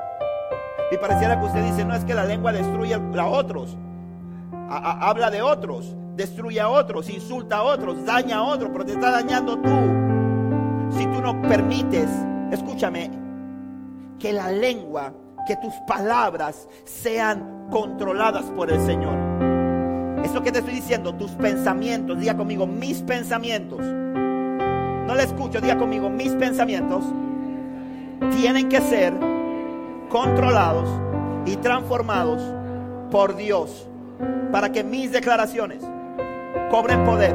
Y 0.91 0.97
pareciera 0.97 1.39
que 1.39 1.47
usted 1.47 1.63
dice, 1.65 1.85
no 1.85 1.95
es 1.95 2.05
que 2.05 2.15
la 2.15 2.25
lengua 2.25 2.53
destruye 2.53 2.95
a 2.95 3.27
otros, 3.27 3.77
habla 4.69 5.31
de 5.31 5.43
otros, 5.43 5.97
destruye 6.15 6.61
a 6.61 6.69
otros, 6.69 7.09
insulta 7.09 7.59
a 7.59 7.63
otros, 7.63 8.05
daña 8.05 8.39
a 8.39 8.43
otros, 8.43 8.71
pero 8.73 8.85
te 8.85 8.93
está 8.93 9.11
dañando 9.11 9.57
tú. 9.59 9.71
Si 10.97 11.07
tú 11.07 11.21
no 11.23 11.41
permites, 11.43 12.09
escúchame, 12.51 13.11
que 14.19 14.33
la 14.33 14.51
lengua, 14.51 15.13
que 15.47 15.57
tus 15.57 15.73
palabras 15.87 16.69
sean 16.85 17.69
controladas 17.71 18.45
por 18.47 18.71
el 18.71 18.81
Señor. 18.85 19.17
Eso 20.25 20.43
que 20.43 20.53
te 20.53 20.59
estoy 20.59 20.75
diciendo, 20.75 21.15
tus 21.15 21.31
pensamientos, 21.33 22.19
diga 22.19 22.37
conmigo, 22.37 22.67
mis 22.67 23.03
pensamientos. 23.03 23.81
No 23.81 25.15
le 25.15 25.23
escucho, 25.23 25.61
diga 25.61 25.79
conmigo, 25.79 26.11
mis 26.11 26.33
pensamientos 26.33 27.05
tienen 28.37 28.69
que 28.69 28.81
ser 28.81 29.15
controlados 30.11 30.89
y 31.47 31.57
transformados 31.57 32.43
por 33.11 33.37
Dios 33.37 33.88
para 34.53 34.73
que 34.73 34.85
mis 34.85 35.13
declaraciones 35.13 35.83
cobren 36.71 37.05
poder. 37.05 37.35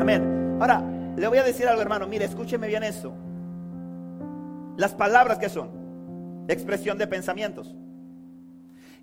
Amén. 0.00 0.56
Ahora, 0.60 0.82
le 1.16 1.28
voy 1.28 1.38
a 1.38 1.44
decir 1.44 1.66
algo, 1.68 1.82
hermano. 1.82 2.06
Mire, 2.06 2.24
escúcheme 2.24 2.66
bien 2.66 2.82
eso. 2.82 3.12
Las 4.76 4.94
palabras 4.94 5.38
que 5.38 5.48
son 5.48 5.70
expresión 6.48 6.98
de 6.98 7.06
pensamientos. 7.06 7.74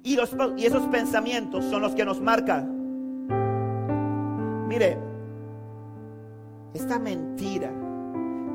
Y, 0.04 0.16
los, 0.16 0.36
y 0.58 0.66
esos 0.66 0.88
pensamientos 0.88 1.66
son 1.66 1.82
los 1.82 1.94
que 1.94 2.06
nos 2.06 2.20
marcan. 2.20 2.82
Mire, 4.68 4.98
esta 6.74 6.98
mentira 7.00 7.72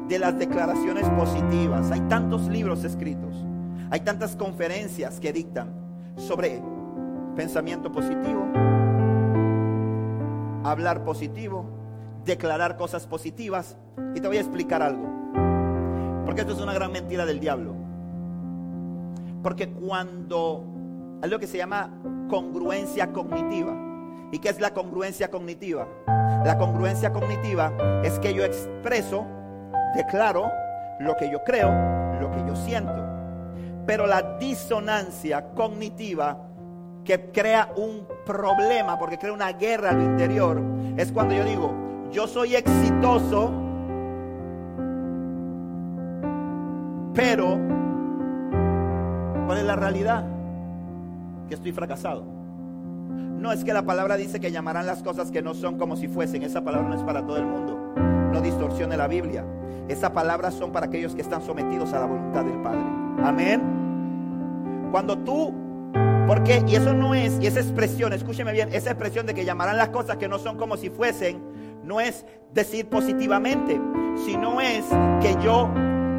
de 0.08 0.18
las 0.18 0.38
declaraciones 0.38 1.08
positivas, 1.10 1.90
hay 1.90 2.00
tantos 2.02 2.48
libros 2.48 2.84
escritos. 2.84 3.34
Hay 3.90 4.00
tantas 4.00 4.34
conferencias 4.34 5.20
que 5.20 5.32
dictan 5.32 5.68
sobre 6.16 6.62
pensamiento 7.36 7.92
positivo, 7.92 8.46
hablar 10.64 11.04
positivo, 11.04 11.66
declarar 12.24 12.76
cosas 12.76 13.06
positivas. 13.06 13.76
Y 14.14 14.20
te 14.20 14.26
voy 14.26 14.38
a 14.38 14.40
explicar 14.40 14.82
algo. 14.82 15.06
Porque 16.24 16.40
esto 16.40 16.54
es 16.54 16.60
una 16.60 16.74
gran 16.74 16.90
mentira 16.90 17.24
del 17.24 17.38
diablo. 17.38 17.74
Porque 19.42 19.68
cuando 19.68 20.64
hay 21.22 21.30
lo 21.30 21.38
que 21.38 21.46
se 21.46 21.58
llama 21.58 21.90
congruencia 22.28 23.12
cognitiva. 23.12 23.74
¿Y 24.32 24.38
qué 24.40 24.48
es 24.48 24.60
la 24.60 24.74
congruencia 24.74 25.30
cognitiva? 25.30 25.86
La 26.44 26.58
congruencia 26.58 27.12
cognitiva 27.12 27.72
es 28.02 28.18
que 28.18 28.34
yo 28.34 28.44
expreso, 28.44 29.24
declaro 29.94 30.50
lo 30.98 31.16
que 31.16 31.30
yo 31.30 31.44
creo, 31.44 31.70
lo 32.20 32.30
que 32.32 32.44
yo 32.46 32.56
siento. 32.56 33.04
Pero 33.86 34.06
la 34.06 34.36
disonancia 34.38 35.50
cognitiva 35.54 36.46
que 37.06 37.30
crea 37.30 37.72
un 37.76 38.06
problema, 38.26 38.98
porque 38.98 39.16
crea 39.16 39.32
una 39.32 39.52
guerra 39.52 39.90
al 39.90 40.02
interior, 40.02 40.60
es 40.96 41.10
cuando 41.12 41.34
yo 41.34 41.44
digo, 41.44 41.72
yo 42.10 42.26
soy 42.26 42.56
exitoso, 42.56 43.52
pero 47.14 47.58
¿cuál 49.46 49.58
es 49.58 49.64
la 49.64 49.76
realidad? 49.76 50.26
Que 51.48 51.54
estoy 51.54 51.72
fracasado. 51.72 52.24
No 53.38 53.52
es 53.52 53.64
que 53.64 53.72
la 53.72 53.82
palabra 53.82 54.16
dice 54.16 54.40
que 54.40 54.50
llamarán 54.50 54.86
las 54.86 55.02
cosas 55.02 55.30
que 55.30 55.40
no 55.40 55.54
son 55.54 55.78
como 55.78 55.96
si 55.96 56.08
fuesen. 56.08 56.42
Esa 56.42 56.64
palabra 56.64 56.88
no 56.88 56.96
es 56.96 57.02
para 57.02 57.24
todo 57.24 57.36
el 57.36 57.46
mundo. 57.46 57.78
No 58.32 58.40
distorsione 58.40 58.96
la 58.96 59.06
Biblia. 59.06 59.44
Esas 59.88 60.10
palabras 60.10 60.54
son 60.54 60.72
para 60.72 60.86
aquellos 60.86 61.14
que 61.14 61.22
están 61.22 61.42
sometidos 61.42 61.92
a 61.92 62.00
la 62.00 62.06
voluntad 62.06 62.44
del 62.44 62.60
Padre. 62.60 62.80
Amén. 63.22 64.88
Cuando 64.90 65.18
tú, 65.18 65.54
porque, 66.26 66.62
y 66.66 66.74
eso 66.74 66.92
no 66.92 67.14
es, 67.14 67.38
y 67.40 67.46
esa 67.46 67.60
expresión, 67.60 68.12
escúcheme 68.12 68.52
bien, 68.52 68.68
esa 68.72 68.90
expresión 68.90 69.26
de 69.26 69.34
que 69.34 69.44
llamarán 69.44 69.76
las 69.76 69.90
cosas 69.90 70.16
que 70.16 70.28
no 70.28 70.38
son 70.38 70.56
como 70.56 70.76
si 70.76 70.90
fuesen, 70.90 71.40
no 71.84 72.00
es 72.00 72.26
decir 72.52 72.88
positivamente, 72.88 73.80
sino 74.24 74.60
es 74.60 74.84
que 75.20 75.36
yo, 75.42 75.70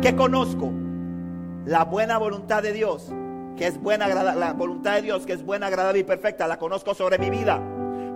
que 0.01 0.15
conozco 0.15 0.71
la 1.65 1.83
buena 1.83 2.17
voluntad 2.17 2.63
de 2.63 2.71
Dios, 2.71 3.11
que 3.57 3.67
es 3.67 3.81
buena, 3.81 4.07
la 4.07 4.53
voluntad 4.53 4.93
de 4.95 5.01
Dios, 5.01 5.25
que 5.25 5.33
es 5.33 5.43
buena, 5.43 5.67
agradable 5.67 5.99
y 5.99 6.03
perfecta, 6.03 6.47
la 6.47 6.57
conozco 6.57 6.93
sobre 6.93 7.17
mi 7.17 7.29
vida. 7.29 7.61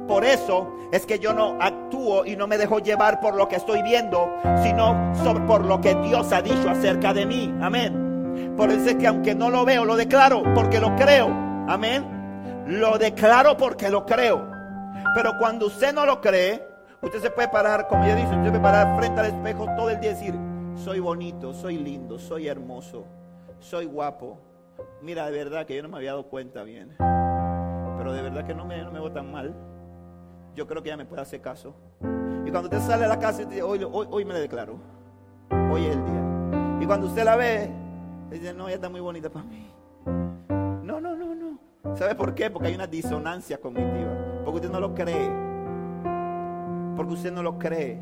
Por 0.07 0.23
eso 0.23 0.73
es 0.91 1.05
que 1.05 1.19
yo 1.19 1.33
no 1.33 1.57
actúo 1.59 2.25
y 2.25 2.35
no 2.35 2.47
me 2.47 2.57
dejo 2.57 2.79
llevar 2.79 3.19
por 3.19 3.35
lo 3.35 3.47
que 3.47 3.55
estoy 3.55 3.81
viendo, 3.81 4.29
sino 4.63 5.13
por 5.47 5.65
lo 5.65 5.81
que 5.81 5.95
Dios 5.95 6.31
ha 6.31 6.41
dicho 6.41 6.69
acerca 6.69 7.13
de 7.13 7.25
mí. 7.25 7.53
Amén. 7.61 8.53
Por 8.55 8.69
eso 8.69 8.89
es 8.89 8.95
que 8.95 9.07
aunque 9.07 9.35
no 9.35 9.49
lo 9.49 9.65
veo, 9.65 9.85
lo 9.85 9.95
declaro 9.95 10.43
porque 10.53 10.79
lo 10.79 10.95
creo. 10.95 11.50
Amén. 11.67 12.65
Lo 12.67 12.97
declaro 12.97 13.57
porque 13.57 13.89
lo 13.89 14.05
creo. 14.05 14.49
Pero 15.15 15.37
cuando 15.37 15.67
usted 15.67 15.93
no 15.93 16.05
lo 16.05 16.21
cree, 16.21 16.65
usted 17.01 17.19
se 17.19 17.31
puede 17.31 17.47
parar, 17.47 17.87
como 17.87 18.05
ya 18.05 18.15
dije, 18.15 18.27
usted 18.27 18.49
puede 18.49 18.59
parar 18.59 18.97
frente 18.97 19.19
al 19.19 19.27
espejo 19.27 19.65
todo 19.75 19.89
el 19.89 19.99
día 19.99 20.11
y 20.11 20.13
decir, 20.13 20.35
soy 20.75 20.99
bonito, 20.99 21.53
soy 21.53 21.77
lindo, 21.77 22.19
soy 22.19 22.47
hermoso, 22.47 23.05
soy 23.59 23.85
guapo. 23.85 24.39
Mira, 25.01 25.25
de 25.29 25.31
verdad 25.31 25.65
que 25.65 25.75
yo 25.75 25.83
no 25.83 25.89
me 25.89 25.97
había 25.97 26.11
dado 26.11 26.27
cuenta 26.27 26.63
bien. 26.63 26.95
Pero 26.97 28.13
de 28.13 28.21
verdad 28.21 28.45
que 28.45 28.53
no 28.53 28.65
me, 28.65 28.81
no 28.81 28.91
me 28.91 28.99
veo 28.99 29.11
tan 29.11 29.31
mal. 29.31 29.53
Yo 30.55 30.67
creo 30.67 30.81
que 30.81 30.89
ya 30.89 30.97
me 30.97 31.05
puede 31.05 31.21
hacer 31.21 31.41
caso. 31.41 31.75
Y 32.45 32.51
cuando 32.51 32.69
usted 32.69 32.79
sale 32.79 33.05
a 33.05 33.07
la 33.07 33.19
casa 33.19 33.43
y 33.43 33.45
dice, 33.45 33.63
hoy, 33.63 33.83
hoy, 33.83 34.07
hoy 34.09 34.25
me 34.25 34.33
le 34.33 34.41
declaro. 34.41 34.79
Hoy 35.71 35.85
es 35.85 35.95
el 35.95 36.05
día. 36.05 36.79
Y 36.81 36.85
cuando 36.85 37.07
usted 37.07 37.23
la 37.23 37.35
ve, 37.35 37.71
Dice, 38.31 38.53
no, 38.53 38.67
ella 38.67 38.75
está 38.75 38.89
muy 38.89 39.01
bonita 39.01 39.29
para 39.29 39.43
mí. 39.45 39.69
No, 41.83 41.89
no, 41.89 41.89
no, 41.89 41.91
no. 41.91 41.97
¿Sabe 41.97 42.15
por 42.15 42.35
qué? 42.35 42.49
Porque 42.49 42.69
hay 42.69 42.75
una 42.75 42.87
disonancia 42.87 43.59
cognitiva. 43.59 44.41
Porque 44.43 44.57
usted 44.57 44.71
no 44.71 44.79
lo 44.79 44.95
cree. 44.95 45.29
Porque 46.95 47.13
usted 47.13 47.31
no 47.31 47.43
lo 47.43 47.57
cree. 47.57 47.99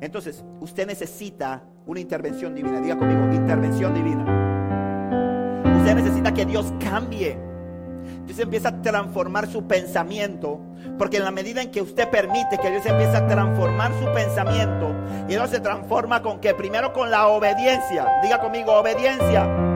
Entonces, 0.00 0.44
usted 0.60 0.86
necesita 0.86 1.62
una 1.86 2.00
intervención 2.00 2.54
divina. 2.54 2.80
Diga 2.80 2.98
conmigo, 2.98 3.32
intervención 3.32 3.94
divina. 3.94 4.24
Usted 5.78 5.94
necesita 5.94 6.32
que 6.32 6.46
Dios 6.46 6.72
cambie. 6.80 7.38
Dios 8.26 8.38
empieza 8.38 8.68
a 8.68 8.82
transformar 8.82 9.46
su 9.46 9.66
pensamiento. 9.66 10.60
Porque 10.98 11.18
en 11.18 11.24
la 11.24 11.30
medida 11.30 11.62
en 11.62 11.70
que 11.70 11.82
usted 11.82 12.08
permite 12.08 12.58
que 12.58 12.70
Dios 12.70 12.86
empiece 12.86 13.16
a 13.16 13.26
transformar 13.26 13.92
su 14.00 14.06
pensamiento, 14.12 14.94
y 15.28 15.32
Dios 15.32 15.50
se 15.50 15.60
transforma 15.60 16.22
con 16.22 16.40
que 16.40 16.54
primero 16.54 16.92
con 16.92 17.10
la 17.10 17.28
obediencia. 17.28 18.08
Diga 18.22 18.40
conmigo, 18.40 18.72
obediencia. 18.72 19.69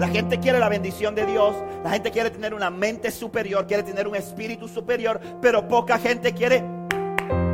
La 0.00 0.08
gente 0.08 0.40
quiere 0.40 0.58
la 0.58 0.70
bendición 0.70 1.14
de 1.14 1.26
Dios. 1.26 1.54
La 1.84 1.90
gente 1.90 2.10
quiere 2.10 2.30
tener 2.30 2.54
una 2.54 2.70
mente 2.70 3.10
superior, 3.10 3.66
quiere 3.66 3.82
tener 3.82 4.08
un 4.08 4.16
espíritu 4.16 4.66
superior. 4.66 5.20
Pero 5.42 5.68
poca 5.68 5.98
gente 5.98 6.32
quiere 6.32 6.64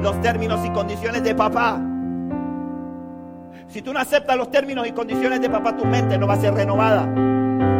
los 0.01 0.20
términos 0.20 0.64
y 0.64 0.70
condiciones 0.70 1.24
de 1.24 1.34
papá. 1.34 1.82
Si 3.66 3.82
tú 3.82 3.92
no 3.92 3.99
aceptas 3.99 4.36
los 4.36 4.49
términos 4.53 4.86
y 4.86 4.92
condiciones 4.92 5.40
de 5.40 5.51
papá, 5.51 5.76
tu 5.76 5.84
mente 5.84 6.16
no 6.16 6.28
va 6.28 6.34
a 6.34 6.40
ser 6.40 6.55
renovada. 6.55 7.36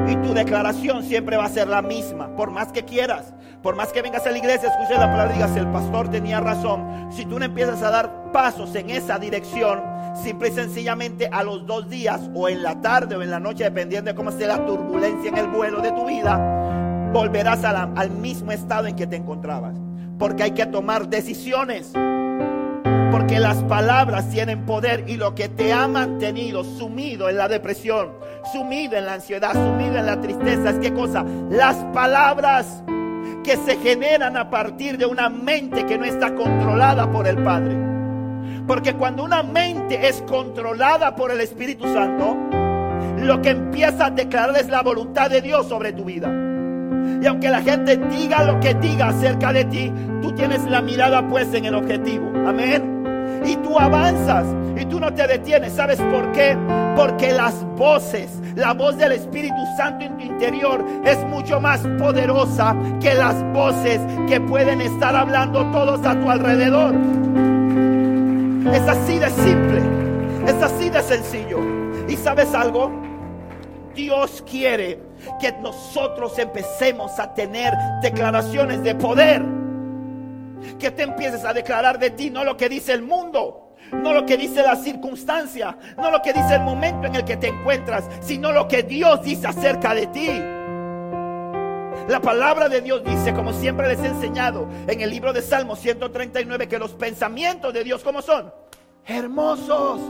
Y 0.09 0.16
tu 0.16 0.34
declaración 0.34 1.02
siempre 1.02 1.36
va 1.36 1.46
a 1.46 1.48
ser 1.48 1.66
la 1.66 1.82
misma, 1.82 2.34
por 2.36 2.50
más 2.50 2.70
que 2.70 2.84
quieras, 2.84 3.34
por 3.62 3.74
más 3.74 3.92
que 3.92 4.02
vengas 4.02 4.24
a 4.26 4.30
la 4.30 4.38
iglesia, 4.38 4.68
escuches 4.68 4.98
la 4.98 5.11
palabra 5.11 5.32
y 5.32 5.34
digas, 5.34 5.57
el 5.57 5.66
pastor 5.66 6.09
tenía 6.09 6.38
razón. 6.38 7.09
Si 7.11 7.24
tú 7.24 7.38
no 7.38 7.44
empiezas 7.44 7.82
a 7.82 7.90
dar 7.90 8.30
pasos 8.32 8.74
en 8.76 8.90
esa 8.90 9.18
dirección, 9.18 9.82
simple 10.22 10.48
y 10.48 10.52
sencillamente 10.52 11.28
a 11.32 11.42
los 11.42 11.66
dos 11.66 11.88
días 11.90 12.30
o 12.34 12.48
en 12.48 12.62
la 12.62 12.80
tarde 12.80 13.16
o 13.16 13.22
en 13.22 13.30
la 13.30 13.40
noche, 13.40 13.64
dependiendo 13.64 14.11
de 14.11 14.14
cómo 14.14 14.30
esté 14.30 14.46
la 14.46 14.64
turbulencia 14.64 15.28
en 15.28 15.38
el 15.38 15.48
vuelo 15.48 15.80
de 15.80 15.90
tu 15.90 16.07
vida, 16.07 17.11
volverás 17.12 17.64
al 17.64 18.11
mismo 18.11 18.52
estado 18.52 18.86
en 18.86 18.94
que 18.94 19.07
te 19.07 19.16
encontrabas. 19.16 19.74
Porque 20.18 20.44
hay 20.44 20.52
que 20.52 20.66
tomar 20.66 21.09
decisiones. 21.09 21.92
Porque 23.26 23.40
las 23.40 23.60
palabras 23.64 24.30
tienen 24.30 24.64
poder 24.66 25.02
y 25.08 25.16
lo 25.16 25.34
que 25.34 25.48
te 25.48 25.72
ha 25.72 25.88
mantenido 25.88 26.62
sumido 26.62 27.28
en 27.28 27.36
la 27.36 27.48
depresión, 27.48 28.12
sumido 28.52 28.96
en 28.96 29.04
la 29.04 29.14
ansiedad, 29.14 29.52
sumido 29.52 29.96
en 29.96 30.06
la 30.06 30.20
tristeza, 30.20 30.70
es 30.70 30.78
qué 30.78 30.94
cosa? 30.94 31.24
Las 31.50 31.74
palabras 31.92 32.84
que 33.42 33.56
se 33.56 33.78
generan 33.78 34.36
a 34.36 34.48
partir 34.48 34.96
de 34.96 35.06
una 35.06 35.28
mente 35.28 35.84
que 35.86 35.98
no 35.98 36.04
está 36.04 36.36
controlada 36.36 37.10
por 37.10 37.26
el 37.26 37.42
Padre. 37.42 37.76
Porque 38.64 38.94
cuando 38.94 39.24
una 39.24 39.42
mente 39.42 40.06
es 40.06 40.22
controlada 40.28 41.16
por 41.16 41.32
el 41.32 41.40
Espíritu 41.40 41.92
Santo, 41.92 42.36
lo 43.18 43.42
que 43.42 43.50
empieza 43.50 44.06
a 44.06 44.10
declarar 44.10 44.56
es 44.56 44.68
la 44.68 44.82
voluntad 44.82 45.30
de 45.30 45.42
Dios 45.42 45.66
sobre 45.66 45.92
tu 45.92 46.04
vida. 46.04 46.32
Y 47.20 47.26
aunque 47.26 47.48
la 47.48 47.60
gente 47.60 47.96
diga 47.96 48.44
lo 48.44 48.60
que 48.60 48.74
diga 48.74 49.08
acerca 49.08 49.52
de 49.52 49.64
ti, 49.64 49.92
tú 50.22 50.30
tienes 50.30 50.62
la 50.70 50.80
mirada 50.80 51.26
puesta 51.26 51.56
en 51.56 51.64
el 51.64 51.74
objetivo. 51.74 52.30
Amén. 52.46 52.95
Y 53.47 53.57
tú 53.57 53.78
avanzas 53.78 54.44
y 54.76 54.84
tú 54.86 54.99
no 54.99 55.12
te 55.14 55.26
detienes. 55.26 55.72
¿Sabes 55.72 56.01
por 56.01 56.32
qué? 56.32 56.57
Porque 56.97 57.32
las 57.32 57.64
voces, 57.76 58.30
la 58.57 58.74
voz 58.74 58.97
del 58.97 59.12
Espíritu 59.12 59.57
Santo 59.76 60.05
en 60.05 60.16
tu 60.16 60.24
interior 60.24 60.84
es 61.05 61.18
mucho 61.26 61.61
más 61.61 61.80
poderosa 61.99 62.76
que 63.01 63.14
las 63.14 63.42
voces 63.53 64.01
que 64.28 64.40
pueden 64.40 64.80
estar 64.80 65.14
hablando 65.14 65.64
todos 65.70 66.05
a 66.05 66.18
tu 66.18 66.30
alrededor. 66.30 66.94
Es 68.74 68.82
así 68.88 69.18
de 69.18 69.30
simple, 69.30 69.80
es 70.47 70.62
así 70.62 70.90
de 70.90 71.03
sencillo. 71.03 71.61
¿Y 72.09 72.16
sabes 72.16 72.53
algo? 72.53 72.90
Dios 73.94 74.44
quiere 74.49 75.01
que 75.40 75.53
nosotros 75.62 76.38
empecemos 76.38 77.18
a 77.18 77.32
tener 77.32 77.72
declaraciones 78.03 78.82
de 78.82 78.94
poder. 78.94 79.42
Que 80.78 80.90
te 80.90 81.02
empieces 81.02 81.44
a 81.44 81.52
declarar 81.52 81.98
de 81.98 82.10
ti, 82.10 82.30
no 82.30 82.44
lo 82.44 82.56
que 82.56 82.68
dice 82.68 82.92
el 82.92 83.02
mundo, 83.02 83.74
no 83.92 84.12
lo 84.12 84.26
que 84.26 84.36
dice 84.36 84.62
la 84.62 84.76
circunstancia, 84.76 85.76
no 85.96 86.10
lo 86.10 86.20
que 86.22 86.32
dice 86.32 86.54
el 86.54 86.62
momento 86.62 87.06
en 87.06 87.14
el 87.14 87.24
que 87.24 87.36
te 87.36 87.48
encuentras, 87.48 88.04
sino 88.20 88.52
lo 88.52 88.68
que 88.68 88.82
Dios 88.82 89.22
dice 89.22 89.46
acerca 89.46 89.94
de 89.94 90.06
ti. 90.08 90.28
La 92.08 92.20
palabra 92.20 92.68
de 92.68 92.80
Dios 92.80 93.02
dice, 93.04 93.34
como 93.34 93.52
siempre 93.52 93.88
les 93.88 93.98
he 94.00 94.06
enseñado 94.06 94.68
en 94.86 95.00
el 95.00 95.10
libro 95.10 95.32
de 95.32 95.42
Salmos 95.42 95.80
139, 95.80 96.68
que 96.68 96.78
los 96.78 96.92
pensamientos 96.92 97.72
de 97.74 97.82
Dios, 97.82 98.04
¿cómo 98.04 98.22
son? 98.22 98.52
Hermosos 99.04 100.00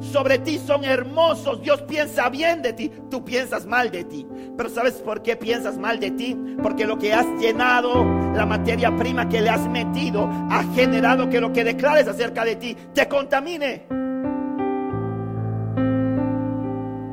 sobre 0.00 0.38
ti 0.38 0.58
son 0.58 0.84
hermosos. 0.84 1.60
Dios 1.62 1.82
piensa 1.82 2.28
bien 2.28 2.62
de 2.62 2.72
ti, 2.72 2.90
tú 3.10 3.24
piensas 3.24 3.66
mal 3.66 3.90
de 3.90 4.04
ti. 4.04 4.26
Pero 4.56 4.68
¿sabes 4.68 4.94
por 4.94 5.22
qué 5.22 5.36
piensas 5.36 5.78
mal 5.78 6.00
de 6.00 6.10
ti? 6.12 6.36
Porque 6.62 6.86
lo 6.86 6.98
que 6.98 7.12
has 7.12 7.26
llenado, 7.40 8.04
la 8.34 8.46
materia 8.46 8.94
prima 8.96 9.28
que 9.28 9.40
le 9.40 9.50
has 9.50 9.68
metido, 9.68 10.28
ha 10.50 10.62
generado 10.74 11.28
que 11.28 11.40
lo 11.40 11.52
que 11.52 11.64
declares 11.64 12.08
acerca 12.08 12.44
de 12.44 12.56
ti 12.56 12.76
te 12.94 13.08
contamine. 13.08 13.86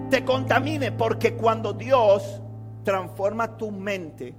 Te 0.10 0.24
contamine 0.24 0.92
porque 0.92 1.34
cuando 1.34 1.74
Dios 1.74 2.42
transforma 2.84 3.58
tu 3.58 3.72
mente, 3.72 4.36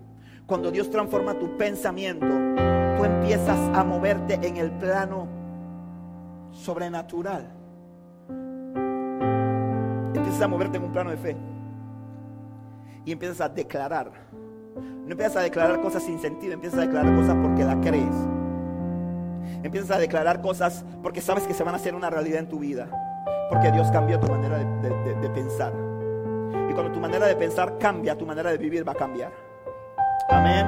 cuando 0.46 0.70
Dios 0.70 0.90
transforma 0.90 1.34
tu 1.38 1.56
pensamiento, 1.56 2.26
tú 2.96 3.04
empiezas 3.04 3.58
a 3.76 3.82
moverte 3.82 4.34
en 4.34 4.56
el 4.56 4.70
plano 4.70 5.26
sobrenatural 6.52 7.56
empiezas 10.26 10.42
a 10.42 10.48
moverte 10.48 10.76
en 10.76 10.82
un 10.82 10.92
plano 10.92 11.10
de 11.10 11.16
fe. 11.16 11.36
Y 13.04 13.12
empiezas 13.12 13.40
a 13.40 13.48
declarar. 13.48 14.10
No 14.74 15.12
empiezas 15.12 15.36
a 15.36 15.40
declarar 15.40 15.80
cosas 15.80 16.02
sin 16.02 16.18
sentido, 16.18 16.52
empiezas 16.52 16.80
a 16.80 16.82
declarar 16.82 17.14
cosas 17.14 17.36
porque 17.40 17.64
la 17.64 17.80
crees. 17.80 18.14
Empiezas 19.62 19.92
a 19.92 19.98
declarar 19.98 20.40
cosas 20.40 20.84
porque 21.00 21.20
sabes 21.20 21.46
que 21.46 21.54
se 21.54 21.62
van 21.62 21.74
a 21.74 21.76
hacer 21.76 21.94
una 21.94 22.10
realidad 22.10 22.40
en 22.40 22.48
tu 22.48 22.58
vida. 22.58 22.88
Porque 23.48 23.70
Dios 23.70 23.88
cambió 23.92 24.18
tu 24.18 24.26
manera 24.26 24.58
de, 24.58 25.14
de 25.14 25.30
pensar. 25.30 25.72
Y 26.68 26.72
cuando 26.72 26.90
tu 26.90 26.98
manera 26.98 27.26
de 27.26 27.36
pensar 27.36 27.78
cambia, 27.78 28.18
tu 28.18 28.26
manera 28.26 28.50
de 28.50 28.58
vivir 28.58 28.86
va 28.86 28.92
a 28.92 28.96
cambiar. 28.96 29.32
Amén. 30.28 30.66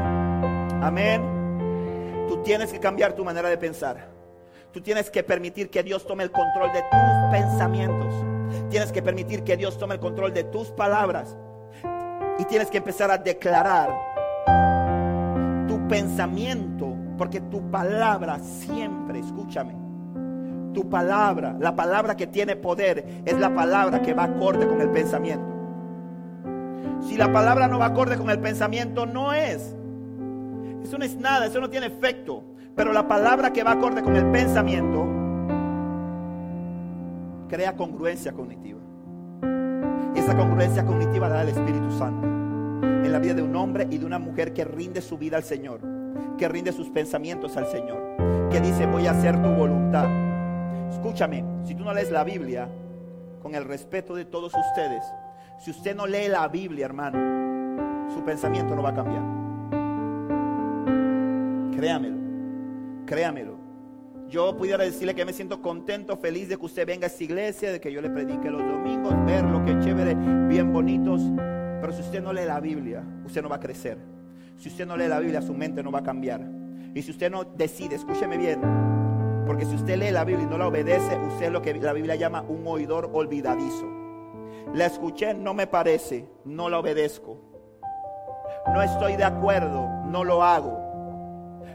Amén. 0.80 2.26
Tú 2.28 2.44
tienes 2.44 2.72
que 2.72 2.78
cambiar 2.78 3.14
tu 3.14 3.24
manera 3.24 3.48
de 3.48 3.58
pensar. 3.58 4.06
Tú 4.72 4.80
tienes 4.80 5.10
que 5.10 5.24
permitir 5.24 5.68
que 5.68 5.82
Dios 5.82 6.06
tome 6.06 6.22
el 6.22 6.30
control 6.30 6.72
de 6.72 6.82
tus 6.82 7.32
pensamientos. 7.32 8.37
Tienes 8.70 8.92
que 8.92 9.02
permitir 9.02 9.44
que 9.44 9.56
Dios 9.56 9.78
tome 9.78 9.94
el 9.94 10.00
control 10.00 10.32
de 10.32 10.44
tus 10.44 10.68
palabras. 10.68 11.36
Y 12.38 12.44
tienes 12.44 12.70
que 12.70 12.78
empezar 12.78 13.10
a 13.10 13.18
declarar 13.18 13.90
tu 15.66 15.88
pensamiento, 15.88 16.94
porque 17.16 17.40
tu 17.40 17.70
palabra 17.70 18.38
siempre, 18.38 19.18
escúchame, 19.18 19.74
tu 20.72 20.88
palabra, 20.88 21.56
la 21.58 21.74
palabra 21.74 22.16
que 22.16 22.26
tiene 22.26 22.54
poder, 22.54 23.22
es 23.24 23.38
la 23.38 23.52
palabra 23.54 24.02
que 24.02 24.14
va 24.14 24.24
acorde 24.24 24.68
con 24.68 24.80
el 24.80 24.90
pensamiento. 24.90 25.46
Si 27.00 27.16
la 27.16 27.32
palabra 27.32 27.68
no 27.68 27.78
va 27.78 27.86
acorde 27.86 28.16
con 28.16 28.30
el 28.30 28.38
pensamiento, 28.38 29.06
no 29.06 29.32
es. 29.32 29.74
Eso 30.82 30.98
no 30.98 31.04
es 31.04 31.16
nada, 31.16 31.46
eso 31.46 31.60
no 31.60 31.70
tiene 31.70 31.86
efecto. 31.86 32.44
Pero 32.76 32.92
la 32.92 33.08
palabra 33.08 33.52
que 33.52 33.64
va 33.64 33.72
acorde 33.72 34.02
con 34.02 34.14
el 34.14 34.30
pensamiento 34.30 35.17
crea 37.48 37.74
congruencia 37.76 38.32
cognitiva. 38.32 38.78
Esa 40.14 40.36
congruencia 40.36 40.84
cognitiva 40.84 41.28
da 41.28 41.42
el 41.42 41.48
Espíritu 41.48 41.90
Santo 41.92 42.26
en 42.82 43.12
la 43.12 43.18
vida 43.18 43.34
de 43.34 43.42
un 43.42 43.56
hombre 43.56 43.86
y 43.90 43.98
de 43.98 44.04
una 44.04 44.18
mujer 44.18 44.52
que 44.52 44.64
rinde 44.64 45.00
su 45.00 45.16
vida 45.16 45.36
al 45.36 45.44
Señor, 45.44 45.80
que 46.36 46.48
rinde 46.48 46.72
sus 46.72 46.90
pensamientos 46.90 47.56
al 47.56 47.66
Señor, 47.66 48.16
que 48.50 48.60
dice 48.60 48.86
voy 48.86 49.06
a 49.06 49.12
hacer 49.12 49.40
tu 49.42 49.48
voluntad. 49.48 50.06
Escúchame, 50.90 51.44
si 51.64 51.74
tú 51.74 51.84
no 51.84 51.94
lees 51.94 52.10
la 52.10 52.24
Biblia, 52.24 52.68
con 53.42 53.54
el 53.54 53.64
respeto 53.64 54.14
de 54.14 54.24
todos 54.24 54.52
ustedes, 54.54 55.04
si 55.58 55.70
usted 55.70 55.96
no 55.96 56.06
lee 56.06 56.28
la 56.28 56.46
Biblia, 56.48 56.86
hermano, 56.86 58.10
su 58.12 58.22
pensamiento 58.24 58.74
no 58.74 58.82
va 58.82 58.90
a 58.90 58.94
cambiar. 58.94 59.22
Créamelo, 61.76 62.16
créamelo. 63.06 63.57
Yo 64.28 64.54
pudiera 64.56 64.84
decirle 64.84 65.14
que 65.14 65.24
me 65.24 65.32
siento 65.32 65.62
contento, 65.62 66.18
feliz 66.18 66.50
de 66.50 66.58
que 66.58 66.66
usted 66.66 66.86
venga 66.86 67.06
a 67.06 67.08
esta 67.08 67.24
iglesia, 67.24 67.72
de 67.72 67.80
que 67.80 67.90
yo 67.90 68.02
le 68.02 68.10
predique 68.10 68.50
los 68.50 68.60
domingos, 68.60 69.14
ver 69.24 69.42
lo 69.44 69.64
que 69.64 69.72
es 69.72 69.84
chévere, 69.84 70.14
bien 70.48 70.70
bonitos. 70.70 71.22
Pero 71.80 71.92
si 71.92 72.02
usted 72.02 72.22
no 72.22 72.34
lee 72.34 72.44
la 72.44 72.60
Biblia, 72.60 73.02
usted 73.24 73.42
no 73.42 73.48
va 73.48 73.56
a 73.56 73.60
crecer. 73.60 73.96
Si 74.58 74.68
usted 74.68 74.86
no 74.86 74.98
lee 74.98 75.08
la 75.08 75.18
Biblia, 75.20 75.40
su 75.40 75.54
mente 75.54 75.82
no 75.82 75.90
va 75.90 76.00
a 76.00 76.02
cambiar. 76.02 76.42
Y 76.94 77.00
si 77.00 77.10
usted 77.10 77.30
no 77.30 77.44
decide, 77.44 77.94
escúcheme 77.94 78.36
bien, 78.36 78.60
porque 79.46 79.64
si 79.64 79.76
usted 79.76 79.96
lee 79.96 80.10
la 80.10 80.24
Biblia 80.24 80.44
y 80.46 80.50
no 80.50 80.58
la 80.58 80.66
obedece, 80.66 81.16
usted 81.16 81.46
es 81.46 81.52
lo 81.52 81.62
que 81.62 81.72
la 81.74 81.94
Biblia 81.94 82.14
llama 82.14 82.42
un 82.42 82.66
oidor 82.66 83.08
olvidadizo. 83.14 83.86
La 84.74 84.84
escuché, 84.84 85.32
no 85.32 85.54
me 85.54 85.66
parece, 85.66 86.28
no 86.44 86.68
la 86.68 86.80
obedezco. 86.80 87.40
No 88.66 88.82
estoy 88.82 89.16
de 89.16 89.24
acuerdo, 89.24 89.88
no 90.06 90.22
lo 90.22 90.42
hago. 90.42 90.87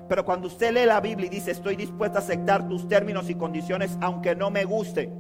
Pero 0.07 0.25
cuando 0.25 0.47
usted 0.47 0.73
lee 0.73 0.85
la 0.85 0.99
Biblia 0.99 1.27
y 1.27 1.29
dice, 1.29 1.51
estoy 1.51 1.75
dispuesto 1.75 2.17
a 2.17 2.21
aceptar 2.21 2.67
tus 2.67 2.87
términos 2.87 3.29
y 3.29 3.35
condiciones, 3.35 3.97
aunque 4.01 4.35
no 4.35 4.49
me 4.51 4.65
guste, 4.65 5.11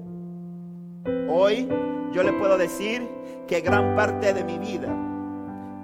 hoy 1.29 1.67
yo 2.11 2.23
le 2.23 2.33
puedo 2.33 2.57
decir 2.57 3.07
que 3.47 3.61
gran 3.61 3.95
parte 3.95 4.33
de 4.33 4.43
mi 4.43 4.57
vida 4.57 4.93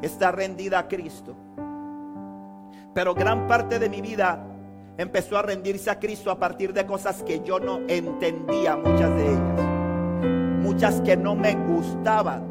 está 0.01 0.31
rendida 0.31 0.79
a 0.79 0.87
Cristo. 0.87 1.35
Pero 2.93 3.13
gran 3.15 3.47
parte 3.47 3.79
de 3.79 3.89
mi 3.89 4.01
vida 4.01 4.45
empezó 4.97 5.37
a 5.37 5.41
rendirse 5.41 5.89
a 5.89 5.99
Cristo 5.99 6.31
a 6.31 6.39
partir 6.39 6.73
de 6.73 6.85
cosas 6.85 7.23
que 7.23 7.41
yo 7.41 7.59
no 7.59 7.79
entendía, 7.87 8.75
muchas 8.75 9.15
de 9.15 9.27
ellas. 9.27 9.65
Muchas 10.61 11.01
que 11.01 11.15
no 11.15 11.35
me 11.35 11.55
gustaban 11.55 12.43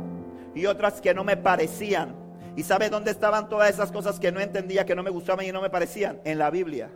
y 0.54 0.66
otras 0.66 1.00
que 1.00 1.14
no 1.14 1.24
me 1.24 1.36
parecían. 1.36 2.14
¿Y 2.58 2.64
sabe 2.64 2.90
dónde 2.90 3.12
estaban 3.12 3.48
todas 3.48 3.70
esas 3.70 3.92
cosas 3.92 4.18
que 4.18 4.32
no 4.32 4.40
entendía, 4.40 4.84
que 4.84 4.96
no 4.96 5.04
me 5.04 5.10
gustaban 5.10 5.46
y 5.46 5.52
no 5.52 5.62
me 5.62 5.70
parecían? 5.70 6.20
En 6.24 6.38
la 6.38 6.50
Biblia. 6.50 6.90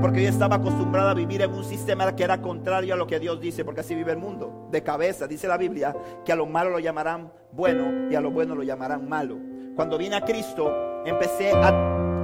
Porque 0.00 0.24
yo 0.24 0.28
estaba 0.28 0.56
acostumbrado 0.56 1.10
a 1.10 1.14
vivir 1.14 1.40
en 1.40 1.52
un 1.52 1.62
sistema 1.62 2.16
que 2.16 2.24
era 2.24 2.42
contrario 2.42 2.94
a 2.94 2.96
lo 2.96 3.06
que 3.06 3.20
Dios 3.20 3.40
dice, 3.40 3.64
porque 3.64 3.82
así 3.82 3.94
vive 3.94 4.10
el 4.10 4.18
mundo. 4.18 4.66
De 4.72 4.82
cabeza, 4.82 5.28
dice 5.28 5.46
la 5.46 5.56
Biblia, 5.56 5.94
que 6.24 6.32
a 6.32 6.34
lo 6.34 6.46
malo 6.46 6.70
lo 6.70 6.80
llamarán 6.80 7.32
bueno 7.52 8.10
y 8.10 8.16
a 8.16 8.20
lo 8.20 8.32
bueno 8.32 8.56
lo 8.56 8.64
llamarán 8.64 9.08
malo. 9.08 9.38
Cuando 9.76 9.96
vine 9.98 10.16
a 10.16 10.24
Cristo, 10.24 11.04
empecé 11.06 11.52
a, 11.52 11.68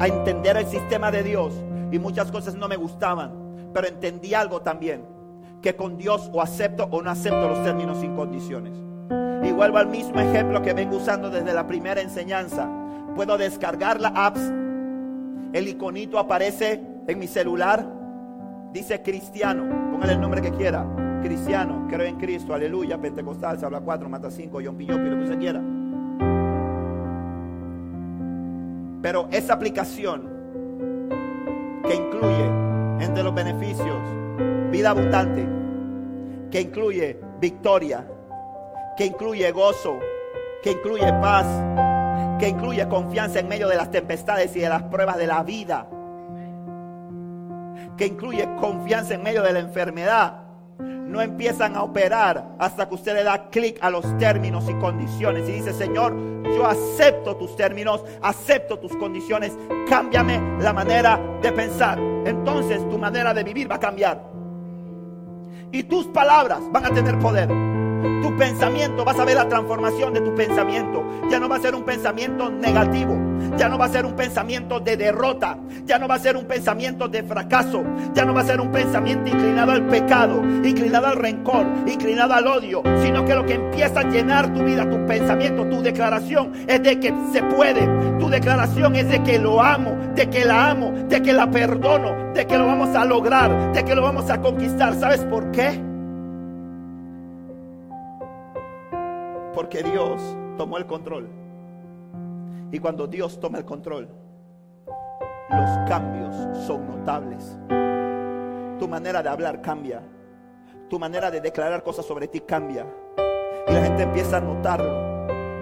a 0.00 0.06
entender 0.08 0.56
el 0.56 0.66
sistema 0.66 1.12
de 1.12 1.22
Dios 1.22 1.54
y 1.92 2.00
muchas 2.00 2.32
cosas 2.32 2.56
no 2.56 2.66
me 2.66 2.74
gustaban, 2.74 3.70
pero 3.72 3.86
entendí 3.86 4.34
algo 4.34 4.62
también, 4.62 5.04
que 5.62 5.76
con 5.76 5.96
Dios 5.96 6.28
o 6.32 6.42
acepto 6.42 6.88
o 6.90 7.00
no 7.02 7.10
acepto 7.12 7.48
los 7.48 7.62
términos 7.62 8.00
sin 8.00 8.16
condiciones. 8.16 8.87
Y 9.42 9.52
vuelvo 9.52 9.78
al 9.78 9.88
mismo 9.88 10.20
ejemplo 10.20 10.62
que 10.62 10.74
vengo 10.74 10.96
usando 10.96 11.30
desde 11.30 11.52
la 11.54 11.66
primera 11.66 12.00
enseñanza. 12.00 12.68
Puedo 13.14 13.38
descargar 13.38 14.00
la 14.00 14.08
apps. 14.08 14.40
El 15.52 15.68
iconito 15.68 16.18
aparece 16.18 16.82
en 17.06 17.18
mi 17.18 17.26
celular. 17.26 17.86
Dice 18.72 19.02
cristiano. 19.02 19.64
Póngale 19.92 20.12
el 20.14 20.20
nombre 20.20 20.42
que 20.42 20.50
quiera. 20.50 20.86
Cristiano. 21.22 21.86
Creo 21.88 22.06
en 22.06 22.16
Cristo. 22.16 22.52
Aleluya. 22.52 22.98
Pentecostal. 22.98 23.58
Se 23.58 23.64
habla 23.64 23.80
cuatro. 23.80 24.08
Mata 24.08 24.30
cinco. 24.30 24.60
Yon 24.60 24.76
pillo. 24.76 24.98
Lo 24.98 25.16
que 25.16 25.24
usted 25.24 25.38
quiera. 25.38 25.62
Pero 29.00 29.28
esa 29.30 29.54
aplicación 29.54 30.28
que 31.86 31.94
incluye 31.94 32.44
entre 33.00 33.22
los 33.22 33.34
beneficios 33.34 33.96
vida 34.70 34.90
abundante, 34.90 35.46
que 36.50 36.60
incluye 36.60 37.18
victoria, 37.40 38.06
que 38.98 39.06
incluye 39.06 39.52
gozo, 39.52 40.00
que 40.60 40.72
incluye 40.72 41.06
paz, 41.20 41.46
que 42.40 42.48
incluye 42.48 42.86
confianza 42.88 43.38
en 43.38 43.46
medio 43.46 43.68
de 43.68 43.76
las 43.76 43.92
tempestades 43.92 44.54
y 44.56 44.58
de 44.58 44.68
las 44.68 44.82
pruebas 44.82 45.16
de 45.16 45.28
la 45.28 45.44
vida, 45.44 45.88
que 47.96 48.06
incluye 48.06 48.48
confianza 48.60 49.14
en 49.14 49.22
medio 49.22 49.42
de 49.42 49.52
la 49.52 49.60
enfermedad. 49.60 50.42
no 50.80 51.22
empiezan 51.22 51.74
a 51.74 51.84
operar 51.84 52.56
hasta 52.58 52.86
que 52.86 52.94
usted 52.96 53.14
le 53.14 53.24
da 53.24 53.48
clic 53.48 53.78
a 53.80 53.88
los 53.88 54.18
términos 54.18 54.68
y 54.68 54.74
condiciones 54.74 55.48
y 55.48 55.52
dice, 55.52 55.72
Señor, 55.72 56.14
yo 56.44 56.66
acepto 56.66 57.34
tus 57.36 57.56
términos, 57.56 58.04
acepto 58.20 58.78
tus 58.78 58.94
condiciones, 58.96 59.56
cámbiame 59.88 60.58
la 60.60 60.74
manera 60.74 61.18
de 61.40 61.50
pensar. 61.52 61.98
Entonces 62.26 62.86
tu 62.90 62.98
manera 62.98 63.32
de 63.32 63.42
vivir 63.42 63.70
va 63.70 63.76
a 63.76 63.80
cambiar. 63.80 64.22
Y 65.72 65.84
tus 65.84 66.08
palabras 66.08 66.60
van 66.70 66.84
a 66.84 66.90
tener 66.90 67.18
poder. 67.18 67.77
Tu 68.22 68.36
pensamiento, 68.36 69.04
vas 69.04 69.18
a 69.18 69.24
ver 69.24 69.36
la 69.36 69.48
transformación 69.48 70.14
de 70.14 70.20
tu 70.20 70.34
pensamiento. 70.34 71.04
Ya 71.30 71.38
no 71.38 71.48
va 71.48 71.56
a 71.56 71.60
ser 71.60 71.74
un 71.74 71.84
pensamiento 71.84 72.50
negativo. 72.50 73.16
Ya 73.56 73.68
no 73.68 73.78
va 73.78 73.86
a 73.86 73.88
ser 73.88 74.06
un 74.06 74.14
pensamiento 74.14 74.80
de 74.80 74.96
derrota. 74.96 75.58
Ya 75.84 75.98
no 75.98 76.06
va 76.06 76.16
a 76.16 76.18
ser 76.18 76.36
un 76.36 76.44
pensamiento 76.44 77.08
de 77.08 77.22
fracaso. 77.22 77.82
Ya 78.14 78.24
no 78.24 78.34
va 78.34 78.42
a 78.42 78.44
ser 78.44 78.60
un 78.60 78.70
pensamiento 78.70 79.30
inclinado 79.30 79.72
al 79.72 79.86
pecado, 79.86 80.42
inclinado 80.64 81.06
al 81.06 81.16
rencor, 81.16 81.66
inclinado 81.86 82.34
al 82.34 82.46
odio. 82.46 82.82
Sino 83.02 83.24
que 83.24 83.34
lo 83.34 83.44
que 83.46 83.54
empieza 83.54 84.00
a 84.00 84.04
llenar 84.04 84.52
tu 84.52 84.62
vida, 84.62 84.88
tu 84.88 85.04
pensamiento, 85.06 85.64
tu 85.66 85.82
declaración 85.82 86.52
es 86.66 86.82
de 86.82 87.00
que 87.00 87.12
se 87.32 87.42
puede. 87.42 87.86
Tu 88.18 88.28
declaración 88.28 88.96
es 88.96 89.08
de 89.08 89.22
que 89.22 89.38
lo 89.38 89.62
amo, 89.62 89.96
de 90.14 90.28
que 90.28 90.44
la 90.44 90.70
amo, 90.70 90.92
de 91.08 91.22
que 91.22 91.32
la 91.32 91.50
perdono, 91.50 92.32
de 92.34 92.46
que 92.46 92.58
lo 92.58 92.66
vamos 92.66 92.94
a 92.94 93.04
lograr, 93.04 93.72
de 93.72 93.84
que 93.84 93.94
lo 93.94 94.02
vamos 94.02 94.30
a 94.30 94.40
conquistar. 94.40 94.94
¿Sabes 94.94 95.20
por 95.20 95.50
qué? 95.50 95.87
Porque 99.54 99.82
Dios 99.82 100.20
tomó 100.56 100.78
el 100.78 100.86
control. 100.86 101.28
Y 102.70 102.78
cuando 102.78 103.06
Dios 103.06 103.40
toma 103.40 103.58
el 103.58 103.64
control, 103.64 104.08
los 105.50 105.88
cambios 105.88 106.34
son 106.66 106.86
notables. 106.86 107.58
Tu 108.78 108.86
manera 108.86 109.22
de 109.22 109.28
hablar 109.28 109.62
cambia. 109.62 110.02
Tu 110.90 110.98
manera 110.98 111.30
de 111.30 111.40
declarar 111.40 111.82
cosas 111.82 112.04
sobre 112.04 112.28
ti 112.28 112.40
cambia. 112.40 112.86
Y 113.66 113.72
la 113.72 113.82
gente 113.82 114.02
empieza 114.02 114.36
a 114.36 114.40
notarlo. 114.40 115.08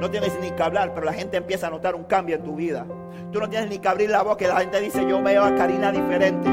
No 0.01 0.11
tienes 0.11 0.39
ni 0.41 0.51
que 0.51 0.63
hablar, 0.63 0.93
pero 0.93 1.07
la 1.07 1.13
gente 1.13 1.37
empieza 1.37 1.69
a 1.69 1.71
notar 1.71 1.95
un 1.95 2.05
cambio 2.05 2.37
en 2.37 2.43
tu 2.43 2.55
vida. 2.57 2.85
Tú 3.33 3.41
no 3.41 3.49
tienes 3.49 3.71
ni 3.71 3.79
que 3.79 3.89
abrir 3.89 4.11
la 4.11 4.23
boca 4.23 4.45
y 4.45 4.49
la 4.49 4.61
gente 4.61 4.81
dice, 4.81 5.09
yo 5.09 5.23
veo 5.23 5.45
a 5.45 5.55
Karina 5.55 5.91
diferente. 5.91 6.49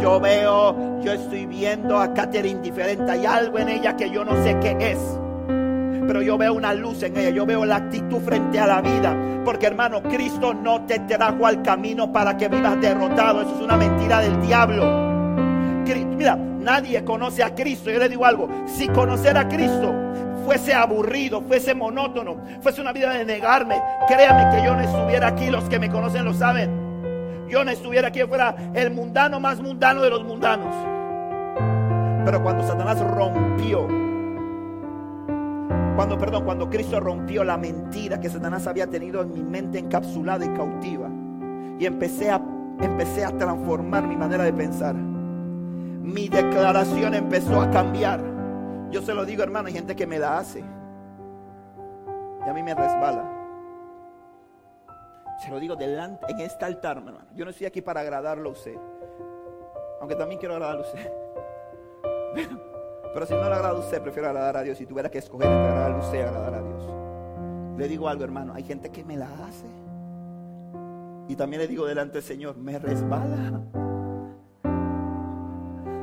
Yo 0.00 0.20
veo, 0.20 1.00
yo 1.00 1.12
estoy 1.12 1.46
viendo 1.46 1.98
a 1.98 2.12
Katherine 2.12 2.60
diferente. 2.60 3.10
Hay 3.10 3.26
algo 3.26 3.58
en 3.58 3.68
ella 3.68 3.96
que 3.96 4.10
yo 4.10 4.24
no 4.24 4.34
sé 4.42 4.58
qué 4.60 4.76
es 4.78 4.98
pero 6.12 6.20
yo 6.20 6.36
veo 6.36 6.52
una 6.52 6.74
luz 6.74 7.02
en 7.04 7.16
ella, 7.16 7.30
yo 7.30 7.46
veo 7.46 7.64
la 7.64 7.76
actitud 7.76 8.20
frente 8.20 8.60
a 8.60 8.66
la 8.66 8.82
vida. 8.82 9.16
Porque 9.46 9.64
hermano, 9.64 10.02
Cristo 10.02 10.52
no 10.52 10.84
te 10.84 10.98
trajo 10.98 11.46
al 11.46 11.62
camino 11.62 12.12
para 12.12 12.36
que 12.36 12.48
vivas 12.48 12.78
derrotado. 12.82 13.40
Eso 13.40 13.54
es 13.56 13.62
una 13.62 13.78
mentira 13.78 14.20
del 14.20 14.38
diablo. 14.42 14.84
Mira, 16.18 16.36
nadie 16.36 17.02
conoce 17.02 17.42
a 17.42 17.54
Cristo. 17.54 17.90
Yo 17.90 17.98
le 17.98 18.10
digo 18.10 18.26
algo, 18.26 18.46
si 18.66 18.88
conocer 18.88 19.38
a 19.38 19.48
Cristo 19.48 19.90
fuese 20.44 20.74
aburrido, 20.74 21.40
fuese 21.40 21.74
monótono, 21.74 22.36
fuese 22.60 22.82
una 22.82 22.92
vida 22.92 23.14
de 23.14 23.24
negarme, 23.24 23.80
créame 24.06 24.54
que 24.54 24.66
yo 24.66 24.74
no 24.74 24.82
estuviera 24.82 25.28
aquí, 25.28 25.48
los 25.48 25.64
que 25.64 25.78
me 25.78 25.88
conocen 25.88 26.26
lo 26.26 26.34
saben. 26.34 27.48
Yo 27.48 27.64
no 27.64 27.70
estuviera 27.70 28.08
aquí, 28.08 28.20
fuera 28.24 28.54
el 28.74 28.90
mundano 28.90 29.40
más 29.40 29.62
mundano 29.62 30.02
de 30.02 30.10
los 30.10 30.24
mundanos. 30.24 30.74
Pero 32.26 32.42
cuando 32.42 32.66
Satanás 32.66 33.00
rompió 33.00 34.11
cuando, 35.96 36.18
perdón, 36.18 36.44
cuando 36.44 36.70
Cristo 36.70 37.00
rompió 37.00 37.44
la 37.44 37.58
mentira 37.58 38.18
que 38.18 38.30
Satanás 38.30 38.66
había 38.66 38.86
tenido 38.86 39.20
en 39.22 39.32
mi 39.32 39.42
mente 39.42 39.78
encapsulada 39.78 40.44
y 40.44 40.48
cautiva. 40.48 41.08
Y 41.78 41.86
empecé 41.86 42.30
a, 42.30 42.40
empecé 42.80 43.24
a 43.24 43.36
transformar 43.36 44.06
mi 44.06 44.16
manera 44.16 44.44
de 44.44 44.52
pensar. 44.52 44.94
Mi 44.94 46.28
declaración 46.28 47.14
empezó 47.14 47.60
a 47.60 47.70
cambiar. 47.70 48.20
Yo 48.90 49.02
se 49.02 49.14
lo 49.14 49.24
digo, 49.24 49.42
hermano, 49.42 49.68
hay 49.68 49.74
gente 49.74 49.94
que 49.94 50.06
me 50.06 50.18
la 50.18 50.38
hace. 50.38 50.60
Y 50.60 52.48
a 52.48 52.52
mí 52.52 52.62
me 52.62 52.74
resbala. 52.74 53.30
Se 55.44 55.50
lo 55.50 55.60
digo 55.60 55.76
delante, 55.76 56.24
en 56.30 56.40
este 56.40 56.64
altar, 56.64 56.98
hermano. 56.98 57.18
Yo 57.34 57.44
no 57.44 57.50
estoy 57.50 57.66
aquí 57.66 57.82
para 57.82 58.00
agradarlo 58.00 58.50
a 58.50 58.52
usted. 58.52 58.76
Aunque 60.00 60.14
también 60.14 60.38
quiero 60.38 60.54
agradarlo 60.54 60.84
a 60.84 60.86
usted. 60.86 61.12
si 63.26 63.34
no 63.34 63.40
le 63.40 63.54
agrada 63.54 63.70
a 63.70 63.78
usted, 63.78 64.00
prefiero 64.00 64.28
agradar 64.28 64.56
a 64.56 64.62
Dios. 64.62 64.78
Si 64.78 64.86
tuviera 64.86 65.10
que 65.10 65.18
escoger 65.18 65.46
entre 65.46 65.68
agradar 65.68 65.92
a 65.92 65.98
usted, 65.98 66.22
agradar 66.22 66.54
a 66.54 66.62
Dios. 66.62 66.82
Le 67.78 67.88
digo 67.88 68.08
algo, 68.08 68.24
hermano. 68.24 68.54
Hay 68.54 68.62
gente 68.62 68.90
que 68.90 69.04
me 69.04 69.16
la 69.16 69.28
hace. 69.46 69.66
Y 71.28 71.36
también 71.36 71.60
le 71.60 71.68
digo 71.68 71.86
delante 71.86 72.14
del 72.14 72.22
Señor, 72.22 72.56
me 72.56 72.78
resbala. 72.78 73.60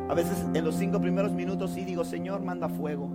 A 0.08 0.14
veces 0.14 0.46
en 0.54 0.64
los 0.64 0.76
cinco 0.76 1.00
primeros 1.02 1.32
minutos 1.32 1.72
sí 1.72 1.84
digo, 1.84 2.04
Señor, 2.06 2.42
manda 2.42 2.70
fuego. 2.70 3.10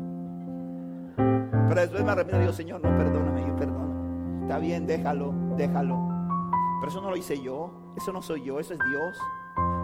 Pero 1.17 1.81
después 1.81 2.05
me 2.05 2.11
arrepiento 2.11 2.39
y 2.39 2.41
digo, 2.41 2.53
Señor, 2.53 2.81
no, 2.83 2.97
perdóname, 2.97 3.47
yo 3.47 3.57
perdono. 3.57 4.43
Está 4.43 4.59
bien, 4.59 4.87
déjalo, 4.87 5.35
déjalo. 5.57 5.99
Pero 6.81 6.91
eso 6.91 7.01
no 7.01 7.11
lo 7.11 7.17
hice 7.17 7.41
yo, 7.41 7.95
eso 7.97 8.13
no 8.13 8.23
soy 8.23 8.45
yo, 8.45 8.61
eso 8.61 8.75
es 8.75 8.81
Dios. 8.91 9.19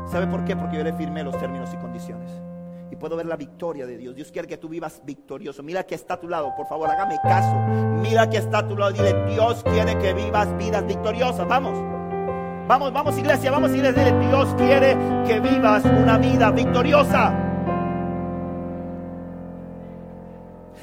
¿Sabe 0.06 0.26
por 0.26 0.44
qué? 0.44 0.56
Porque 0.56 0.76
yo 0.76 0.84
le 0.84 0.92
firmé 0.92 1.24
los 1.24 1.38
términos 1.38 1.72
y 1.72 1.76
condiciones 1.78 2.49
y 2.90 2.96
puedo 2.96 3.16
ver 3.16 3.26
la 3.26 3.36
victoria 3.36 3.86
de 3.86 3.96
Dios. 3.96 4.14
Dios 4.14 4.32
quiere 4.32 4.48
que 4.48 4.56
tú 4.56 4.68
vivas 4.68 5.00
victorioso. 5.04 5.62
Mira 5.62 5.84
que 5.84 5.94
está 5.94 6.14
a 6.14 6.20
tu 6.20 6.28
lado, 6.28 6.52
por 6.56 6.66
favor, 6.66 6.90
hágame 6.90 7.18
caso. 7.22 7.54
Mira 8.02 8.28
que 8.28 8.38
está 8.38 8.58
a 8.58 8.66
tu 8.66 8.76
lado. 8.76 8.92
Dile, 8.92 9.26
Dios 9.26 9.62
quiere 9.62 9.96
que 9.98 10.12
vivas 10.12 10.56
vidas 10.58 10.86
victoriosas. 10.86 11.46
Vamos. 11.46 11.78
Vamos, 12.66 12.92
vamos 12.92 13.18
iglesia, 13.18 13.50
vamos 13.50 13.70
iglesia. 13.72 14.04
Dile, 14.04 14.26
Dios 14.26 14.54
quiere 14.56 14.96
que 15.26 15.40
vivas 15.40 15.84
una 15.84 16.18
vida 16.18 16.50
victoriosa. 16.50 17.32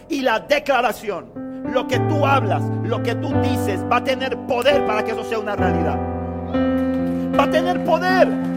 Y 0.09 0.21
la 0.21 0.39
declaración, 0.39 1.63
lo 1.73 1.85
que 1.87 1.99
tú 1.99 2.25
hablas, 2.25 2.63
lo 2.83 3.03
que 3.03 3.15
tú 3.15 3.33
dices, 3.41 3.83
va 3.91 3.97
a 3.97 4.03
tener 4.03 4.37
poder 4.47 4.85
para 4.85 5.03
que 5.03 5.11
eso 5.11 5.25
sea 5.25 5.39
una 5.39 5.55
realidad. 5.55 5.99
Va 7.37 7.43
a 7.43 7.51
tener 7.51 7.83
poder. 7.83 8.56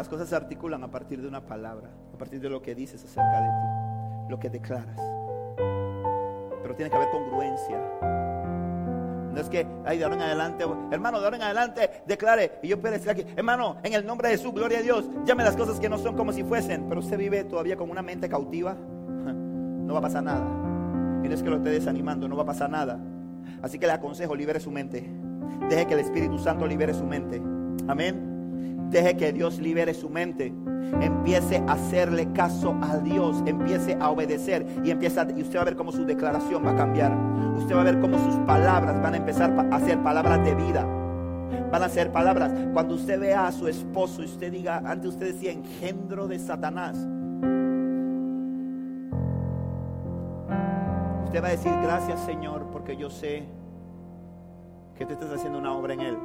Las 0.00 0.08
cosas 0.08 0.30
se 0.30 0.34
articulan 0.34 0.82
a 0.82 0.90
partir 0.90 1.20
de 1.20 1.28
una 1.28 1.42
palabra, 1.42 1.90
a 2.14 2.16
partir 2.16 2.40
de 2.40 2.48
lo 2.48 2.62
que 2.62 2.74
dices 2.74 3.04
acerca 3.04 3.38
de 3.38 3.48
ti, 3.48 4.30
lo 4.30 4.40
que 4.40 4.48
declaras. 4.48 4.98
Pero 6.62 6.74
tiene 6.74 6.90
que 6.90 6.96
haber 6.96 7.10
congruencia. 7.10 7.78
No 9.30 9.38
es 9.38 9.50
que, 9.50 9.66
ay, 9.84 9.98
de 9.98 10.04
ahora 10.04 10.16
en 10.16 10.22
adelante, 10.22 10.64
hermano, 10.90 11.18
de 11.18 11.26
ahora 11.26 11.36
en 11.36 11.42
adelante, 11.42 12.02
declare. 12.06 12.60
Y 12.62 12.68
yo 12.68 12.80
puedo 12.80 12.94
decir 12.94 13.10
aquí, 13.10 13.26
hermano, 13.36 13.76
en 13.82 13.92
el 13.92 14.06
nombre 14.06 14.30
de 14.30 14.38
Jesús, 14.38 14.54
gloria 14.54 14.78
a 14.78 14.80
Dios, 14.80 15.04
llame 15.26 15.44
las 15.44 15.54
cosas 15.54 15.78
que 15.78 15.90
no 15.90 15.98
son 15.98 16.16
como 16.16 16.32
si 16.32 16.44
fuesen. 16.44 16.86
Pero 16.88 17.00
usted 17.00 17.18
vive 17.18 17.44
todavía 17.44 17.76
con 17.76 17.90
una 17.90 18.00
mente 18.00 18.26
cautiva, 18.26 18.72
no 19.04 19.92
va 19.92 19.98
a 19.98 20.02
pasar 20.02 20.22
nada. 20.22 20.46
Y 21.22 21.28
no 21.28 21.34
es 21.34 21.42
que 21.42 21.50
lo 21.50 21.56
esté 21.56 21.68
desanimando, 21.68 22.26
no 22.26 22.36
va 22.36 22.44
a 22.44 22.46
pasar 22.46 22.70
nada. 22.70 22.98
Así 23.60 23.78
que 23.78 23.86
le 23.86 23.92
aconsejo, 23.92 24.34
libere 24.34 24.60
su 24.60 24.70
mente. 24.70 25.06
Deje 25.68 25.86
que 25.86 25.92
el 25.92 26.00
Espíritu 26.00 26.38
Santo 26.38 26.66
libere 26.66 26.94
su 26.94 27.04
mente. 27.04 27.42
Amén. 27.86 28.29
Deje 28.90 29.16
que 29.16 29.32
Dios 29.32 29.58
libere 29.58 29.94
su 29.94 30.10
mente. 30.10 30.52
Empiece 31.00 31.62
a 31.68 31.72
hacerle 31.74 32.32
caso 32.32 32.76
a 32.82 32.98
Dios. 32.98 33.42
Empiece 33.46 33.96
a 34.00 34.10
obedecer. 34.10 34.66
Y, 34.84 34.90
empieza, 34.90 35.26
y 35.36 35.42
usted 35.42 35.58
va 35.58 35.62
a 35.62 35.66
ver 35.66 35.76
cómo 35.76 35.92
su 35.92 36.04
declaración 36.04 36.64
va 36.66 36.72
a 36.72 36.76
cambiar. 36.76 37.16
Usted 37.56 37.76
va 37.76 37.82
a 37.82 37.84
ver 37.84 38.00
cómo 38.00 38.18
sus 38.18 38.34
palabras 38.46 39.00
van 39.00 39.14
a 39.14 39.16
empezar 39.18 39.68
a 39.70 39.80
ser 39.80 40.02
palabras 40.02 40.44
de 40.44 40.54
vida. 40.54 40.84
Van 41.70 41.82
a 41.82 41.88
ser 41.88 42.10
palabras. 42.10 42.52
Cuando 42.72 42.96
usted 42.96 43.20
vea 43.20 43.46
a 43.46 43.52
su 43.52 43.68
esposo 43.68 44.22
y 44.22 44.24
usted 44.24 44.50
diga, 44.50 44.82
antes 44.84 45.10
usted 45.10 45.32
decía 45.34 45.52
engendro 45.52 46.26
de 46.26 46.38
Satanás. 46.40 46.96
Usted 51.24 51.44
va 51.44 51.46
a 51.46 51.50
decir, 51.52 51.72
gracias 51.80 52.18
Señor, 52.24 52.66
porque 52.72 52.96
yo 52.96 53.08
sé 53.08 53.44
que 54.96 55.06
tú 55.06 55.12
estás 55.12 55.30
haciendo 55.30 55.60
una 55.60 55.72
obra 55.72 55.94
en 55.94 56.00
él. 56.00 56.18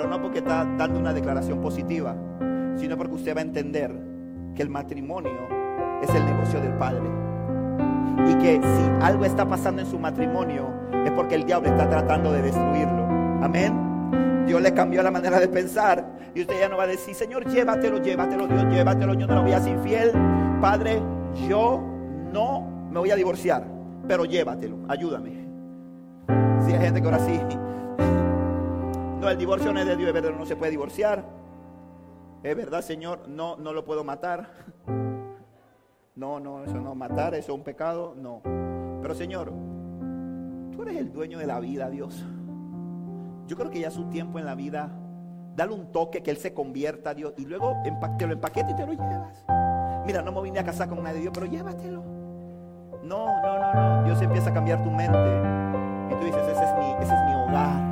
Pero 0.00 0.08
no 0.08 0.22
porque 0.22 0.38
está 0.38 0.64
dando 0.78 0.98
una 0.98 1.12
declaración 1.12 1.60
positiva, 1.60 2.16
sino 2.76 2.96
porque 2.96 3.16
usted 3.16 3.36
va 3.36 3.40
a 3.40 3.42
entender 3.42 3.94
que 4.54 4.62
el 4.62 4.70
matrimonio 4.70 5.30
es 6.00 6.08
el 6.14 6.24
negocio 6.24 6.58
del 6.58 6.72
Padre. 6.72 7.02
Y 8.26 8.34
que 8.36 8.62
si 8.62 9.04
algo 9.04 9.26
está 9.26 9.46
pasando 9.46 9.82
en 9.82 9.86
su 9.86 9.98
matrimonio 9.98 10.70
es 11.04 11.10
porque 11.10 11.34
el 11.34 11.44
diablo 11.44 11.68
está 11.68 11.86
tratando 11.86 12.32
de 12.32 12.40
destruirlo. 12.40 13.04
Amén. 13.42 14.46
Dios 14.46 14.62
le 14.62 14.72
cambió 14.72 15.02
la 15.02 15.10
manera 15.10 15.38
de 15.38 15.48
pensar. 15.48 16.02
Y 16.34 16.40
usted 16.40 16.58
ya 16.58 16.70
no 16.70 16.78
va 16.78 16.84
a 16.84 16.86
decir, 16.86 17.14
Señor, 17.14 17.44
llévatelo, 17.44 17.98
llévatelo, 17.98 18.46
Dios, 18.46 18.64
llévatelo. 18.70 19.12
Yo 19.12 19.26
no 19.26 19.34
lo 19.34 19.42
voy 19.42 19.52
a 19.52 19.58
hacer 19.58 19.76
infiel. 19.76 20.12
Padre, 20.62 21.02
yo 21.46 21.78
no 22.32 22.88
me 22.90 23.00
voy 23.00 23.10
a 23.10 23.16
divorciar, 23.16 23.66
pero 24.08 24.24
llévatelo, 24.24 24.78
ayúdame. 24.88 25.46
Si 26.64 26.72
hay 26.72 26.80
gente 26.80 27.02
que 27.02 27.06
ahora 27.06 27.18
sí 27.18 27.38
no, 29.20 29.28
el 29.28 29.36
divorcio 29.36 29.72
no 29.72 29.80
es 29.80 29.86
de 29.86 29.96
Dios, 29.96 30.08
es 30.08 30.14
verdad, 30.14 30.30
no 30.36 30.46
se 30.46 30.56
puede 30.56 30.70
divorciar. 30.70 31.24
Es 32.42 32.56
verdad, 32.56 32.80
Señor, 32.80 33.28
no, 33.28 33.56
no 33.56 33.72
lo 33.72 33.84
puedo 33.84 34.02
matar. 34.02 34.48
No, 36.16 36.40
no, 36.40 36.64
eso 36.64 36.78
no, 36.80 36.94
matar, 36.94 37.34
eso 37.34 37.52
es 37.52 37.58
un 37.58 37.64
pecado, 37.64 38.14
no. 38.16 38.42
Pero 39.00 39.14
Señor, 39.14 39.52
tú 40.72 40.82
eres 40.82 40.96
el 40.98 41.12
dueño 41.12 41.38
de 41.38 41.46
la 41.46 41.60
vida, 41.60 41.88
Dios. 41.88 42.24
yo 43.46 43.56
creo 43.56 43.70
que 43.70 43.80
ya 43.80 43.90
su 43.90 44.04
tiempo 44.10 44.38
en 44.38 44.44
la 44.44 44.54
vida, 44.54 44.90
dale 45.56 45.72
un 45.72 45.92
toque 45.92 46.22
que 46.22 46.30
él 46.30 46.36
se 46.36 46.52
convierta 46.52 47.10
a 47.10 47.14
Dios 47.14 47.34
y 47.36 47.46
luego 47.46 47.76
te 48.18 48.26
lo 48.26 48.32
empaquete 48.32 48.72
y 48.72 48.76
te 48.76 48.86
lo 48.86 48.92
llevas. 48.92 49.44
Mira, 50.04 50.22
no 50.22 50.32
me 50.32 50.42
vine 50.42 50.58
a 50.58 50.64
casar 50.64 50.88
con 50.88 51.02
nadie 51.02 51.20
Dios, 51.20 51.32
pero 51.32 51.46
llévatelo. 51.46 52.02
No, 53.02 53.26
no, 53.42 53.58
no, 53.58 53.74
no. 53.74 54.04
Dios 54.04 54.20
empieza 54.20 54.50
a 54.50 54.54
cambiar 54.54 54.82
tu 54.82 54.90
mente. 54.90 55.18
Y 56.10 56.18
tú 56.18 56.24
dices, 56.24 56.42
ese 56.48 56.64
es 56.64 56.74
mi, 56.78 56.92
ese 57.02 57.14
es 57.14 57.24
mi 57.26 57.34
hogar. 57.34 57.89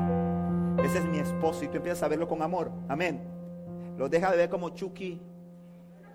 Ese 0.84 0.98
es 0.98 1.06
mi 1.06 1.18
esposo. 1.18 1.64
Y 1.64 1.68
tú 1.68 1.76
empiezas 1.76 2.02
a 2.02 2.08
verlo 2.08 2.28
con 2.28 2.42
amor. 2.42 2.70
Amén. 2.88 3.20
Lo 3.96 4.08
deja 4.08 4.30
de 4.30 4.36
ver 4.36 4.48
como 4.48 4.70
Chucky. 4.70 5.20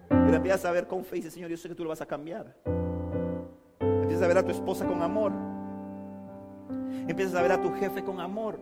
Y 0.09 0.29
lo 0.29 0.35
empiezas 0.35 0.65
a 0.65 0.71
ver 0.71 0.87
con 0.87 1.03
fe 1.03 1.17
y 1.17 1.19
dice, 1.19 1.31
Señor, 1.31 1.49
yo 1.49 1.57
sé 1.57 1.67
que 1.69 1.75
tú 1.75 1.83
lo 1.83 1.89
vas 1.89 2.01
a 2.01 2.05
cambiar. 2.05 2.55
Empiezas 3.79 4.23
a 4.23 4.27
ver 4.27 4.37
a 4.37 4.43
tu 4.43 4.51
esposa 4.51 4.85
con 4.85 5.01
amor. 5.01 5.31
Empiezas 7.07 7.35
a 7.35 7.41
ver 7.41 7.51
a 7.51 7.61
tu 7.61 7.71
jefe 7.73 8.03
con 8.03 8.19
amor. 8.19 8.59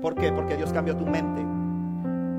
¿Por 0.00 0.14
qué? 0.14 0.32
Porque 0.32 0.56
Dios 0.56 0.72
cambió 0.72 0.96
tu 0.96 1.06
mente. 1.06 1.44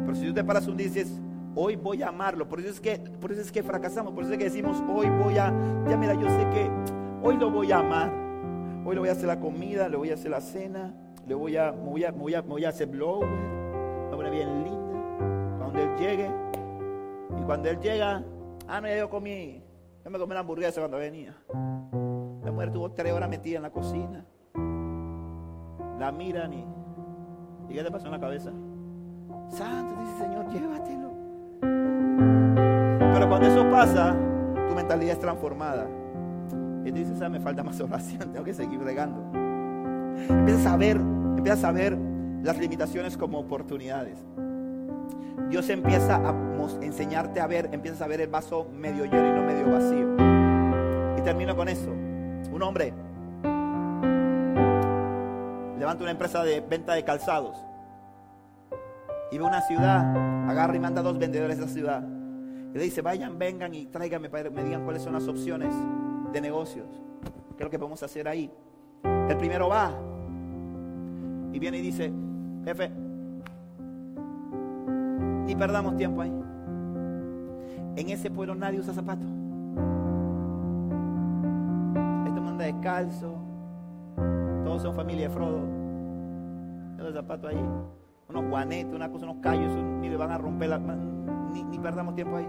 Pero 0.06 0.16
si 0.16 0.26
tú 0.28 0.34
te 0.34 0.44
paras 0.44 0.68
un 0.68 0.78
día 0.78 0.88
y 0.88 0.90
dices, 0.90 1.20
hoy 1.56 1.76
voy 1.76 2.02
a 2.02 2.10
amarlo, 2.10 2.48
por 2.48 2.60
eso 2.60 2.70
es 2.70 2.80
que, 2.80 2.98
por 2.98 3.32
eso 3.32 3.42
es 3.42 3.52
que 3.52 3.62
fracasamos, 3.62 4.14
por 4.14 4.24
eso 4.24 4.34
es 4.34 4.38
que 4.38 4.46
decimos, 4.46 4.82
hoy 4.90 5.08
voy 5.10 5.38
a, 5.38 5.54
ya 5.88 5.98
mira, 5.98 6.14
yo 6.14 6.28
sé 6.30 6.50
que 6.50 6.70
hoy 7.22 7.38
lo 7.38 7.52
voy 7.52 7.72
a 7.72 7.80
amar. 7.80 8.12
Hoy 8.84 8.96
le 8.96 9.00
voy 9.00 9.10
a 9.10 9.12
hacer 9.12 9.28
la 9.28 9.40
comida, 9.40 9.88
le 9.90 9.98
voy 9.98 10.10
a 10.10 10.16
hacer 10.16 10.32
la 10.32 10.42
cena, 10.42 10.94
le 11.32 11.36
voy 11.36 11.56
a, 11.56 11.72
voy 11.72 12.04
a, 12.04 12.12
voy 12.12 12.34
a, 12.34 12.42
voy 12.42 12.66
a 12.66 12.70
hacer 12.70 12.88
blower, 12.88 13.26
me 13.26 14.16
voy 14.18 14.26
a 14.26 14.30
bien 14.30 14.66
linda. 14.66 15.58
Cuando 15.60 15.80
él 15.80 15.96
llegue, 15.98 16.30
y 17.40 17.44
cuando 17.44 17.70
él 17.70 17.80
llega, 17.80 18.22
ah, 18.68 18.82
no, 18.82 18.94
yo 18.94 19.10
comí, 19.10 19.64
yo 20.04 20.12
me 20.12 20.20
comí 20.20 20.32
una 20.32 20.42
hamburguesa 20.42 20.82
cuando 20.82 20.98
venía. 20.98 21.34
La 22.44 22.52
mujer 22.52 22.74
tuvo 22.74 22.92
tres 22.92 23.14
horas 23.14 23.30
metida 23.30 23.56
en 23.56 23.62
la 23.62 23.70
cocina. 23.70 24.26
La 26.00 26.12
miran 26.12 26.52
y 26.52 26.66
¿Y 27.70 27.76
qué 27.76 27.82
te 27.82 27.92
pasó 27.92 28.08
en 28.08 28.12
la 28.12 28.20
cabeza? 28.20 28.52
Santo, 29.48 30.02
dice 30.02 30.18
Señor, 30.18 30.50
llévatelo. 30.50 31.12
Pero 33.14 33.30
cuando 33.30 33.48
eso 33.48 33.72
pasa, 33.72 34.18
tu 34.68 34.76
mentalidad 34.76 35.14
es 35.14 35.20
transformada. 35.20 35.88
Y 36.84 36.92
tú 36.92 36.98
dices, 36.98 37.30
me 37.30 37.40
falta 37.40 37.64
más 37.64 37.80
oración, 37.80 38.20
tengo 38.34 38.44
que 38.44 38.54
seguir 38.54 38.82
regando. 38.82 39.22
Empiezas 40.28 40.66
a 40.66 40.76
ver, 40.76 41.00
empiezas 41.38 41.64
a 41.64 41.72
ver 41.72 41.98
las 42.44 42.58
limitaciones 42.58 43.18
como 43.18 43.40
oportunidades. 43.40 44.18
Dios 45.50 45.70
empieza 45.70 46.16
a 46.16 46.34
enseñarte 46.82 47.42
a 47.42 47.48
ver, 47.48 47.70
empiezas 47.72 48.02
a 48.02 48.08
ver 48.08 48.22
el 48.22 48.30
vaso 48.30 48.68
medio 48.74 49.06
lleno 49.06 49.28
y 49.28 49.32
no 49.32 49.44
medio 49.44 49.72
vacío. 49.72 50.16
Y 51.18 51.22
termino 51.22 51.56
con 51.56 51.68
eso. 51.68 51.92
Un 51.92 52.62
hombre 52.64 52.94
levanta 55.78 56.04
una 56.04 56.12
empresa 56.12 56.44
de 56.44 56.62
venta 56.62 56.94
de 56.94 57.04
calzados 57.04 57.58
y 59.32 59.38
ve 59.38 59.44
una 59.44 59.62
ciudad, 59.62 60.50
agarra 60.50 60.76
y 60.76 60.80
manda 60.80 61.02
a 61.02 61.04
dos 61.04 61.18
vendedores 61.18 61.60
a 61.60 61.64
esa 61.64 61.74
ciudad. 61.74 62.04
Y 62.74 62.78
le 62.78 62.84
dice, 62.84 63.02
vayan, 63.02 63.38
vengan 63.40 63.74
y 63.74 63.88
tráiganme 63.88 64.30
para 64.30 64.44
que 64.44 64.50
me 64.52 64.64
digan 64.64 64.84
cuáles 64.84 65.02
son 65.02 65.14
las 65.14 65.28
opciones 65.28 65.74
de 66.32 66.42
negocios. 66.42 66.88
¿Qué 67.58 67.64
es 67.64 67.66
lo 67.66 67.70
que 67.70 67.80
podemos 67.80 68.02
hacer 68.04 68.28
ahí? 68.28 68.52
El 69.04 69.38
primero 69.38 69.70
va 69.70 69.94
y 71.54 71.60
viene 71.60 71.78
y 71.78 71.82
dice, 71.82 72.12
jefe, 72.66 72.92
ni 75.46 75.56
perdamos 75.56 75.98
tiempo 75.98 76.22
ahí. 76.22 76.34
En 77.96 78.10
ese 78.10 78.32
pueblo 78.32 78.56
nadie 78.56 78.80
usa 78.80 78.94
zapatos. 78.94 79.28
Este 82.26 82.40
manda 82.40 82.66
descalzo, 82.66 83.36
todos 84.64 84.82
son 84.82 84.96
familia 84.96 85.28
de 85.28 85.34
Frodo. 85.34 85.60
Los 86.98 87.14
zapatos 87.14 87.50
ahí. 87.50 87.60
Unos 88.30 88.50
guanetes, 88.50 88.94
una 88.94 89.12
cosa, 89.12 89.26
unos 89.26 89.42
callos, 89.42 89.74
ni 90.00 90.08
le 90.08 90.16
van 90.16 90.32
a 90.32 90.38
romper 90.38 90.70
la. 90.70 90.80
Ni, 90.80 91.64
ni 91.64 91.80
perdamos 91.80 92.16
tiempo 92.16 92.38
ahí. 92.38 92.48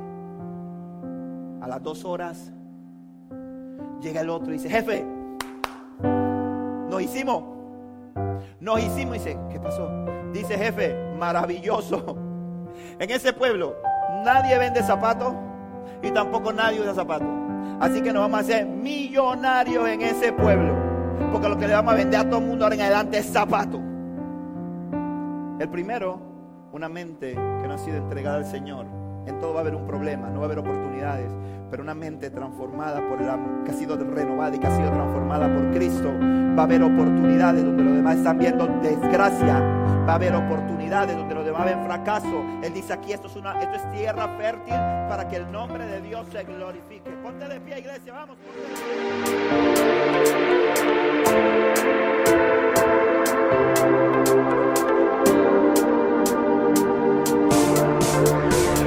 A 1.60 1.66
las 1.66 1.82
dos 1.82 2.04
horas 2.04 2.52
llega 4.00 4.20
el 4.20 4.30
otro 4.30 4.50
y 4.50 4.58
dice, 4.58 4.68
jefe, 4.68 5.04
nos 6.90 7.02
hicimos. 7.02 7.61
Nos 8.60 8.80
hicimos. 8.80 9.16
Y 9.16 9.18
dice, 9.18 9.38
¿qué 9.50 9.60
pasó? 9.60 9.90
Dice, 10.32 10.56
jefe, 10.56 10.94
maravilloso. 11.18 12.16
En 12.98 13.10
ese 13.10 13.32
pueblo 13.32 13.76
nadie 14.24 14.58
vende 14.58 14.82
zapatos 14.82 15.34
y 16.02 16.10
tampoco 16.10 16.52
nadie 16.52 16.80
usa 16.80 16.94
zapatos. 16.94 17.28
Así 17.80 18.00
que 18.00 18.12
nos 18.12 18.22
vamos 18.22 18.38
a 18.38 18.40
hacer 18.40 18.66
millonarios 18.66 19.88
en 19.88 20.02
ese 20.02 20.32
pueblo. 20.32 20.74
Porque 21.32 21.48
lo 21.48 21.58
que 21.58 21.66
le 21.66 21.74
vamos 21.74 21.94
a 21.94 21.96
vender 21.96 22.20
a 22.20 22.24
todo 22.24 22.38
el 22.38 22.46
mundo 22.46 22.64
ahora 22.64 22.74
en 22.74 22.82
adelante 22.82 23.18
es 23.18 23.26
zapato. 23.26 23.80
El 25.58 25.68
primero, 25.68 26.20
una 26.72 26.88
mente 26.88 27.34
que 27.34 27.68
no 27.68 27.74
ha 27.74 27.78
sido 27.78 27.96
entregada 27.96 28.38
al 28.38 28.46
Señor. 28.46 29.01
En 29.26 29.38
todo 29.38 29.52
va 29.54 29.60
a 29.60 29.62
haber 29.62 29.74
un 29.74 29.86
problema, 29.86 30.28
no 30.28 30.40
va 30.40 30.42
a 30.42 30.46
haber 30.46 30.58
oportunidades. 30.58 31.30
Pero 31.70 31.82
una 31.82 31.94
mente 31.94 32.30
transformada 32.30 33.00
por 33.08 33.20
el 33.22 33.28
que 33.64 33.70
ha 33.70 33.74
sido 33.74 33.96
renovada 33.96 34.54
y 34.54 34.58
que 34.58 34.66
ha 34.66 34.76
sido 34.76 34.90
transformada 34.90 35.48
por 35.52 35.70
Cristo, 35.70 36.12
va 36.56 36.62
a 36.62 36.64
haber 36.64 36.82
oportunidades 36.82 37.64
donde 37.64 37.82
los 37.82 37.94
demás 37.94 38.16
están 38.16 38.38
viendo 38.38 38.66
desgracia. 38.82 39.60
Va 40.06 40.12
a 40.12 40.14
haber 40.16 40.34
oportunidades 40.34 41.16
donde 41.16 41.34
los 41.34 41.44
demás 41.44 41.64
ven 41.64 41.82
fracaso. 41.84 42.44
Él 42.62 42.74
dice 42.74 42.92
aquí, 42.92 43.12
esto 43.12 43.28
es, 43.28 43.36
una, 43.36 43.58
esto 43.60 43.76
es 43.76 43.90
tierra 43.92 44.28
fértil 44.36 44.74
para 45.08 45.28
que 45.28 45.36
el 45.36 45.50
nombre 45.50 45.86
de 45.86 46.02
Dios 46.02 46.26
se 46.30 46.44
glorifique. 46.44 47.10
Ponte 47.22 47.48
de 47.48 47.60
pie, 47.60 47.78
iglesia, 47.78 48.12
vamos. 48.12 48.36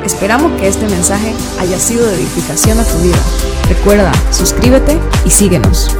Esperamos 0.06 0.52
que 0.62 0.68
este 0.68 0.88
mensaje 0.88 1.34
haya 1.60 1.80
sido 1.80 2.06
de 2.06 2.16
edificación 2.16 2.80
a 2.80 2.84
tu 2.84 3.00
vida. 3.00 3.18
Recuerda, 3.68 4.12
suscríbete 4.32 5.00
y 5.26 5.32
síguenos. 5.32 5.98